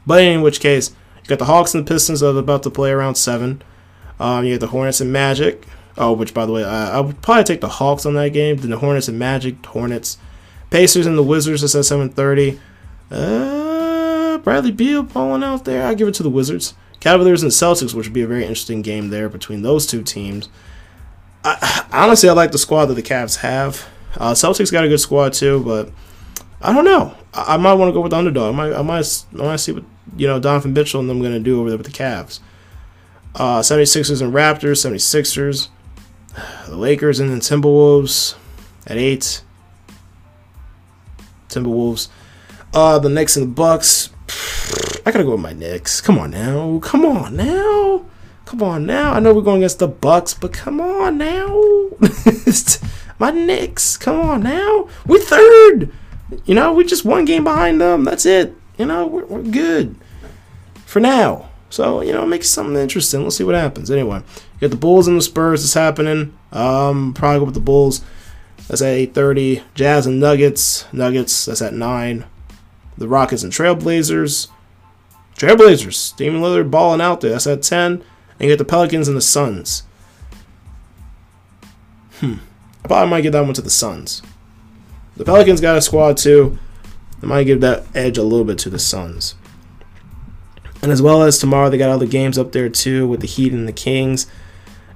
But 0.06 0.22
in 0.22 0.42
which 0.42 0.60
case, 0.60 0.90
you 1.22 1.28
got 1.28 1.38
the 1.38 1.46
Hawks 1.46 1.74
and 1.74 1.86
the 1.86 1.92
Pistons 1.92 2.20
that 2.20 2.34
are 2.34 2.38
about 2.38 2.62
to 2.64 2.70
play 2.70 2.90
around 2.90 3.14
seven. 3.14 3.62
Um, 4.20 4.44
you 4.44 4.54
got 4.54 4.60
the 4.60 4.72
Hornets 4.72 5.00
and 5.00 5.12
Magic. 5.12 5.64
Oh, 5.96 6.12
which 6.12 6.34
by 6.34 6.46
the 6.46 6.52
way, 6.52 6.64
I, 6.64 6.98
I 6.98 7.00
would 7.00 7.22
probably 7.22 7.44
take 7.44 7.60
the 7.60 7.68
Hawks 7.68 8.04
on 8.04 8.14
that 8.14 8.32
game. 8.32 8.56
Then 8.56 8.70
the 8.70 8.78
Hornets 8.78 9.08
and 9.08 9.18
Magic, 9.18 9.64
Hornets, 9.66 10.18
Pacers 10.74 11.06
and 11.06 11.16
the 11.16 11.22
Wizards. 11.22 11.60
That's 11.60 11.76
at 11.76 11.84
seven 11.84 12.08
thirty. 12.08 12.58
Uh, 13.08 14.38
Bradley 14.38 14.72
Beal 14.72 15.04
pulling 15.04 15.44
out 15.44 15.64
there. 15.64 15.86
I 15.86 15.94
give 15.94 16.08
it 16.08 16.14
to 16.14 16.24
the 16.24 16.30
Wizards. 16.30 16.74
Cavaliers 16.98 17.44
and 17.44 17.52
Celtics, 17.52 17.94
which 17.94 18.08
would 18.08 18.12
be 18.12 18.22
a 18.22 18.26
very 18.26 18.42
interesting 18.42 18.82
game 18.82 19.10
there 19.10 19.28
between 19.28 19.62
those 19.62 19.86
two 19.86 20.02
teams. 20.02 20.48
I, 21.44 21.86
honestly, 21.92 22.28
I 22.28 22.32
like 22.32 22.50
the 22.50 22.58
squad 22.58 22.86
that 22.86 22.94
the 22.94 23.04
Cavs 23.04 23.36
have. 23.36 23.86
Uh, 24.16 24.32
Celtics 24.32 24.72
got 24.72 24.84
a 24.84 24.88
good 24.88 24.98
squad 24.98 25.34
too, 25.34 25.62
but 25.62 25.92
I 26.60 26.72
don't 26.72 26.84
know. 26.84 27.14
I, 27.32 27.54
I 27.54 27.56
might 27.56 27.74
want 27.74 27.90
to 27.90 27.92
go 27.92 28.00
with 28.00 28.10
the 28.10 28.16
underdog. 28.16 28.52
I 28.52 28.56
might, 28.56 28.72
I 28.72 28.82
might, 28.82 29.24
I 29.34 29.42
might 29.44 29.56
see 29.58 29.70
what 29.70 29.84
you 30.16 30.26
know 30.26 30.40
Donovan 30.40 30.72
Mitchell 30.72 30.98
and 30.98 31.08
them 31.08 31.20
going 31.20 31.34
to 31.34 31.38
do 31.38 31.60
over 31.60 31.68
there 31.68 31.78
with 31.78 31.86
the 31.86 31.92
Cavs. 31.92 32.40
Uh, 33.36 33.60
76ers 33.60 34.20
and 34.20 34.34
Raptors, 34.34 34.84
76ers. 34.84 35.68
The 36.66 36.76
Lakers 36.76 37.20
and 37.20 37.30
the 37.30 37.36
Timberwolves 37.36 38.34
at 38.88 38.96
eight. 38.96 39.43
Timberwolves. 41.48 42.08
Uh, 42.72 42.98
the 42.98 43.08
Knicks 43.08 43.36
and 43.36 43.46
the 43.46 43.50
Bucks. 43.50 44.10
I 45.06 45.10
gotta 45.10 45.24
go 45.24 45.32
with 45.32 45.40
my 45.40 45.52
Knicks. 45.52 46.00
Come 46.00 46.18
on 46.18 46.30
now. 46.30 46.78
Come 46.80 47.04
on 47.04 47.36
now. 47.36 48.06
Come 48.44 48.62
on 48.62 48.86
now. 48.86 49.12
I 49.12 49.20
know 49.20 49.32
we're 49.32 49.42
going 49.42 49.58
against 49.58 49.78
the 49.78 49.88
Bucks, 49.88 50.34
but 50.34 50.52
come 50.52 50.80
on 50.80 51.18
now. 51.18 51.90
my 53.18 53.30
Knicks. 53.30 53.96
Come 53.96 54.20
on 54.20 54.42
now. 54.42 54.88
We're 55.06 55.18
third. 55.18 55.92
You 56.44 56.54
know, 56.54 56.72
we're 56.72 56.86
just 56.86 57.04
one 57.04 57.24
game 57.24 57.44
behind 57.44 57.80
them. 57.80 58.04
That's 58.04 58.26
it. 58.26 58.54
You 58.78 58.86
know, 58.86 59.06
we're, 59.06 59.24
we're 59.26 59.42
good 59.42 59.96
for 60.84 61.00
now. 61.00 61.50
So, 61.70 62.02
you 62.02 62.12
know, 62.12 62.24
make 62.26 62.44
something 62.44 62.76
interesting. 62.76 63.24
Let's 63.24 63.36
see 63.36 63.44
what 63.44 63.54
happens. 63.54 63.90
Anyway, 63.90 64.18
you 64.18 64.60
got 64.60 64.70
the 64.70 64.76
Bulls 64.76 65.08
and 65.08 65.16
the 65.16 65.22
Spurs 65.22 65.62
that's 65.62 65.74
happening. 65.74 66.36
Um, 66.52 67.14
probably 67.14 67.40
go 67.40 67.44
with 67.46 67.54
the 67.54 67.60
Bulls. 67.60 68.02
That's 68.68 68.82
at 68.82 68.96
8.30. 69.14 69.62
Jazz 69.74 70.06
and 70.06 70.20
Nuggets. 70.20 70.86
Nuggets, 70.92 71.44
that's 71.46 71.62
at 71.62 71.74
9. 71.74 72.24
The 72.96 73.08
Rockets 73.08 73.42
and 73.42 73.52
Trailblazers. 73.52 74.48
Trailblazers. 75.36 76.16
Damian 76.16 76.42
Lillard 76.42 76.70
balling 76.70 77.00
out 77.00 77.20
there. 77.20 77.32
That's 77.32 77.46
at 77.46 77.62
10. 77.62 77.92
And 77.92 78.02
you 78.40 78.48
got 78.48 78.58
the 78.58 78.64
Pelicans 78.64 79.08
and 79.08 79.16
the 79.16 79.22
Suns. 79.22 79.82
Hmm. 82.20 82.34
I 82.84 82.88
probably 82.88 83.10
might 83.10 83.20
give 83.22 83.32
that 83.32 83.44
one 83.44 83.54
to 83.54 83.62
the 83.62 83.70
Suns. 83.70 84.22
The 85.16 85.24
Pelicans 85.24 85.60
got 85.60 85.76
a 85.76 85.82
squad 85.82 86.16
too. 86.16 86.58
I 87.22 87.26
might 87.26 87.44
give 87.44 87.60
that 87.60 87.84
edge 87.94 88.18
a 88.18 88.22
little 88.22 88.44
bit 88.44 88.58
to 88.58 88.70
the 88.70 88.78
Suns. 88.78 89.34
And 90.82 90.92
as 90.92 91.00
well 91.00 91.22
as 91.22 91.38
tomorrow, 91.38 91.70
they 91.70 91.78
got 91.78 91.96
the 91.98 92.06
games 92.06 92.38
up 92.38 92.52
there 92.52 92.68
too 92.68 93.08
with 93.08 93.20
the 93.20 93.26
Heat 93.26 93.52
and 93.52 93.66
the 93.66 93.72
Kings. 93.72 94.26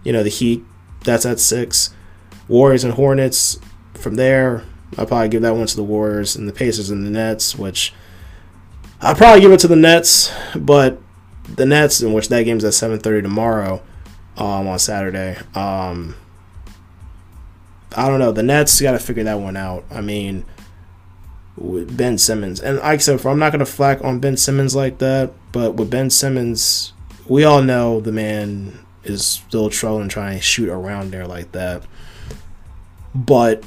You 0.04 0.12
know, 0.12 0.22
the 0.22 0.28
Heat, 0.28 0.62
that's 1.04 1.24
at 1.24 1.40
6. 1.40 1.94
Warriors 2.48 2.84
and 2.84 2.94
Hornets. 2.94 3.58
From 3.94 4.14
there, 4.14 4.64
I'll 4.96 5.06
probably 5.06 5.28
give 5.28 5.42
that 5.42 5.54
one 5.54 5.66
to 5.66 5.76
the 5.76 5.82
Warriors 5.84 6.36
and 6.36 6.48
the 6.48 6.52
Pacers 6.52 6.90
and 6.90 7.04
the 7.04 7.10
Nets, 7.10 7.56
which 7.56 7.92
I'll 9.00 9.14
probably 9.14 9.40
give 9.40 9.52
it 9.52 9.60
to 9.60 9.68
the 9.68 9.76
Nets, 9.76 10.32
but 10.56 10.98
the 11.48 11.66
Nets, 11.66 12.00
in 12.00 12.12
which 12.12 12.28
that 12.28 12.42
game's 12.42 12.64
at 12.64 12.72
7:30 12.72 13.22
tomorrow 13.22 13.82
um, 14.36 14.66
on 14.66 14.78
Saturday. 14.78 15.36
Um, 15.54 16.16
I 17.96 18.08
don't 18.08 18.18
know. 18.18 18.32
The 18.32 18.42
Nets 18.42 18.80
got 18.80 18.92
to 18.92 18.98
figure 18.98 19.24
that 19.24 19.40
one 19.40 19.56
out. 19.56 19.84
I 19.90 20.00
mean, 20.00 20.44
with 21.56 21.96
Ben 21.96 22.18
Simmons, 22.18 22.60
and 22.60 22.78
like 22.78 22.84
I 22.84 22.96
said, 22.98 23.24
I'm 23.24 23.38
not 23.38 23.50
to 23.50 23.66
flack 23.66 24.02
on 24.04 24.20
Ben 24.20 24.36
Simmons 24.36 24.74
like 24.74 24.98
that, 24.98 25.32
but 25.52 25.74
with 25.74 25.90
Ben 25.90 26.10
Simmons, 26.10 26.92
we 27.26 27.44
all 27.44 27.62
know 27.62 28.00
the 28.00 28.12
man 28.12 28.84
is 29.04 29.24
still 29.24 29.70
trolling, 29.70 30.08
trying 30.08 30.36
to 30.36 30.42
shoot 30.42 30.68
around 30.68 31.10
there 31.10 31.26
like 31.26 31.52
that. 31.52 31.82
But 33.26 33.64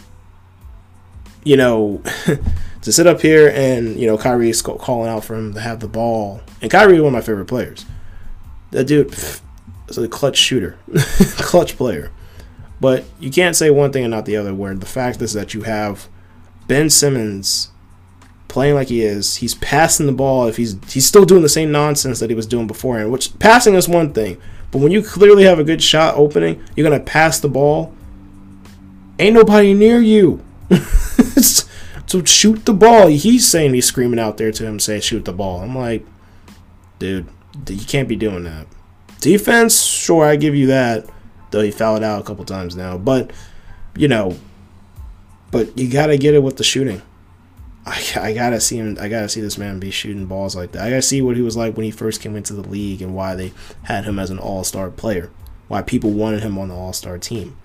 you 1.43 1.57
know, 1.57 2.01
to 2.81 2.91
sit 2.91 3.07
up 3.07 3.21
here 3.21 3.49
and 3.49 3.99
you 3.99 4.07
know 4.07 4.17
Kyrie's 4.17 4.61
calling 4.61 5.09
out 5.09 5.25
for 5.25 5.35
him 5.35 5.53
to 5.53 5.59
have 5.59 5.79
the 5.79 5.87
ball, 5.87 6.41
and 6.61 6.71
Kyrie 6.71 6.99
one 6.99 7.07
of 7.07 7.13
my 7.13 7.21
favorite 7.21 7.47
players. 7.47 7.85
That 8.71 8.85
dude 8.85 9.13
is 9.89 9.97
a 9.97 10.07
clutch 10.07 10.37
shooter, 10.37 10.77
clutch 11.37 11.75
player. 11.75 12.11
But 12.79 13.03
you 13.19 13.29
can't 13.29 13.55
say 13.55 13.69
one 13.69 13.91
thing 13.91 14.03
and 14.03 14.11
not 14.11 14.25
the 14.25 14.37
other. 14.37 14.55
Where 14.55 14.73
the 14.73 14.85
fact 14.85 15.21
is 15.21 15.33
that 15.33 15.53
you 15.53 15.63
have 15.63 16.07
Ben 16.67 16.89
Simmons 16.89 17.69
playing 18.47 18.75
like 18.75 18.87
he 18.87 19.01
is. 19.01 19.37
He's 19.37 19.55
passing 19.55 20.05
the 20.05 20.11
ball. 20.11 20.47
If 20.47 20.57
he's 20.57 20.77
he's 20.91 21.05
still 21.05 21.25
doing 21.25 21.41
the 21.41 21.49
same 21.49 21.71
nonsense 21.71 22.19
that 22.19 22.29
he 22.29 22.35
was 22.35 22.47
doing 22.47 22.67
before, 22.67 22.99
and 22.99 23.11
which 23.11 23.37
passing 23.39 23.75
is 23.75 23.87
one 23.87 24.13
thing, 24.13 24.41
but 24.71 24.79
when 24.79 24.91
you 24.91 25.03
clearly 25.03 25.43
have 25.43 25.59
a 25.59 25.63
good 25.63 25.83
shot 25.83 26.15
opening, 26.15 26.63
you're 26.75 26.89
gonna 26.89 27.03
pass 27.03 27.39
the 27.39 27.49
ball. 27.49 27.93
Ain't 29.21 29.35
nobody 29.35 29.75
near 29.75 29.99
you. 29.99 30.43
so 32.07 32.23
shoot 32.25 32.65
the 32.65 32.73
ball. 32.73 33.05
He's 33.05 33.47
saying 33.47 33.75
he's 33.75 33.85
screaming 33.85 34.17
out 34.17 34.37
there 34.37 34.51
to 34.51 34.65
him, 34.65 34.79
say 34.79 34.99
shoot 34.99 35.25
the 35.25 35.31
ball. 35.31 35.59
I'm 35.59 35.77
like, 35.77 36.03
dude, 36.97 37.27
you 37.69 37.85
can't 37.85 38.09
be 38.09 38.15
doing 38.15 38.45
that. 38.45 38.65
Defense, 39.19 39.83
sure, 39.83 40.25
I 40.25 40.37
give 40.37 40.55
you 40.55 40.65
that. 40.67 41.07
Though 41.51 41.61
he 41.61 41.69
fouled 41.69 42.01
out 42.01 42.19
a 42.19 42.23
couple 42.23 42.45
times 42.45 42.75
now, 42.75 42.97
but 42.97 43.29
you 43.95 44.07
know, 44.07 44.39
but 45.51 45.77
you 45.77 45.87
gotta 45.87 46.17
get 46.17 46.33
it 46.33 46.41
with 46.41 46.57
the 46.57 46.63
shooting. 46.63 47.03
I, 47.85 48.03
I 48.15 48.33
gotta 48.33 48.59
see 48.59 48.77
him. 48.77 48.97
I 48.99 49.07
gotta 49.07 49.29
see 49.29 49.41
this 49.41 49.59
man 49.59 49.79
be 49.79 49.91
shooting 49.91 50.25
balls 50.25 50.55
like 50.55 50.71
that. 50.71 50.81
I 50.81 50.89
gotta 50.89 51.03
see 51.03 51.21
what 51.21 51.35
he 51.35 51.43
was 51.43 51.55
like 51.55 51.77
when 51.77 51.83
he 51.83 51.91
first 51.91 52.21
came 52.21 52.35
into 52.35 52.53
the 52.53 52.67
league 52.67 53.03
and 53.03 53.13
why 53.13 53.35
they 53.35 53.53
had 53.83 54.05
him 54.05 54.17
as 54.17 54.31
an 54.31 54.39
All 54.39 54.63
Star 54.63 54.89
player. 54.89 55.29
Why 55.67 55.83
people 55.83 56.09
wanted 56.09 56.41
him 56.41 56.57
on 56.57 56.69
the 56.69 56.75
All 56.75 56.93
Star 56.93 57.19
team. 57.19 57.55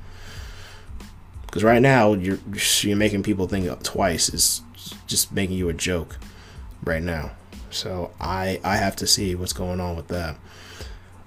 Because 1.57 1.65
right 1.65 1.81
now 1.81 2.13
you're 2.13 2.39
you're 2.83 2.99
making 2.99 3.23
people 3.23 3.49
think 3.49 3.83
twice. 3.83 4.29
Is 4.29 4.61
just 5.07 5.33
making 5.33 5.57
you 5.57 5.71
a 5.71 5.73
joke 5.73 6.19
right 6.85 7.03
now. 7.03 7.31
So 7.71 8.13
I 8.21 8.61
I 8.63 8.77
have 8.77 8.95
to 8.97 9.07
see 9.07 9.35
what's 9.35 9.55
going 9.55 9.81
on 9.81 9.97
with 9.97 10.09
that. 10.09 10.37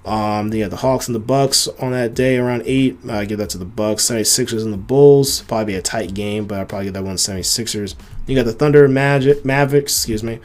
Um, 0.05 0.53
yeah, 0.53 0.67
the 0.67 0.75
Hawks 0.75 1.07
and 1.07 1.15
the 1.15 1.19
Bucks 1.19 1.67
on 1.67 1.93
that 1.93 2.13
day 2.13 2.38
around 2.38 2.61
eight. 2.67 2.99
I 3.09 3.25
give 3.25 3.39
that 3.39 3.49
to 3.49 3.57
the 3.57 3.65
Bucks. 3.65 4.05
76ers 4.05 4.63
and 4.63 4.71
the 4.71 4.77
Bulls. 4.77 5.41
Probably 5.41 5.73
be 5.73 5.75
a 5.75 5.82
tight 5.82 6.13
game, 6.13 6.45
but 6.45 6.59
I 6.59 6.63
probably 6.63 6.86
give 6.86 6.93
that 6.93 7.03
one 7.03 7.15
76ers. 7.15 7.95
You 8.27 8.36
got 8.36 8.45
the 8.45 8.53
Thunder 8.53 8.88
Magic 8.88 9.43
Mavericks, 9.43 9.93
excuse 9.93 10.21
me. 10.21 10.38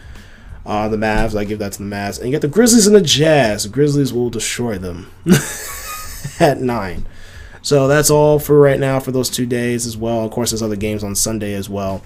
Uh, 0.65 0.89
the 0.89 0.97
Mavs, 0.97 1.39
I 1.39 1.45
give 1.45 1.59
that 1.59 1.73
to 1.73 1.83
the 1.83 1.89
Mavs. 1.95 2.19
And 2.19 2.29
you 2.29 2.33
got 2.33 2.41
the 2.41 2.49
Grizzlies 2.49 2.87
and 2.87 2.97
the 2.97 3.03
Jazz. 3.03 3.65
The 3.65 3.69
Grizzlies 3.69 4.15
will 4.15 4.31
destroy 4.31 4.79
them 4.79 5.11
at 6.41 6.63
nine. 6.63 7.05
So 7.65 7.89
that's 7.89 8.11
all 8.11 8.39
for 8.39 8.61
right 8.61 8.79
now 8.79 9.01
for 9.01 9.11
those 9.11 9.31
two 9.31 9.47
days 9.47 9.87
as 9.87 9.97
well. 9.97 10.23
Of 10.27 10.33
course, 10.33 10.51
there's 10.51 10.63
other 10.63 10.77
games 10.77 11.03
on 11.03 11.15
Sunday 11.15 11.55
as 11.55 11.67
well. 11.67 12.05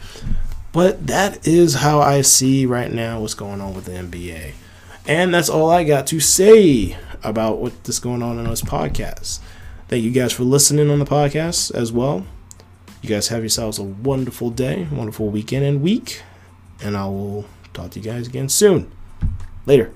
But 0.72 1.08
that 1.08 1.44
is 1.48 1.74
how 1.74 2.00
I 2.00 2.20
see 2.20 2.64
right 2.64 2.92
now 2.92 3.20
what's 3.20 3.34
going 3.34 3.60
on 3.60 3.74
with 3.74 3.86
the 3.86 3.92
NBA. 3.92 4.52
And 5.04 5.34
that's 5.34 5.48
all 5.48 5.68
I 5.68 5.82
got 5.82 6.06
to 6.08 6.20
say 6.20 6.96
about 7.24 7.58
what's 7.58 7.98
going 7.98 8.22
on 8.22 8.38
in 8.38 8.44
this 8.44 8.62
podcast. 8.62 9.40
Thank 9.88 10.04
you 10.04 10.12
guys 10.12 10.32
for 10.32 10.44
listening 10.44 10.90
on 10.90 11.00
the 11.00 11.04
podcast 11.04 11.74
as 11.74 11.90
well. 11.90 12.24
You 13.02 13.08
guys 13.08 13.26
have 13.28 13.40
yourselves 13.40 13.80
a 13.80 13.82
wonderful 13.82 14.50
day, 14.50 14.86
wonderful 14.92 15.28
weekend 15.28 15.64
and 15.64 15.82
week, 15.82 16.22
and 16.80 16.96
I 16.96 17.06
will 17.06 17.46
talk 17.74 17.90
to 17.92 17.98
you 17.98 18.04
guys 18.04 18.28
again 18.28 18.48
soon. 18.48 18.92
Later. 19.66 19.92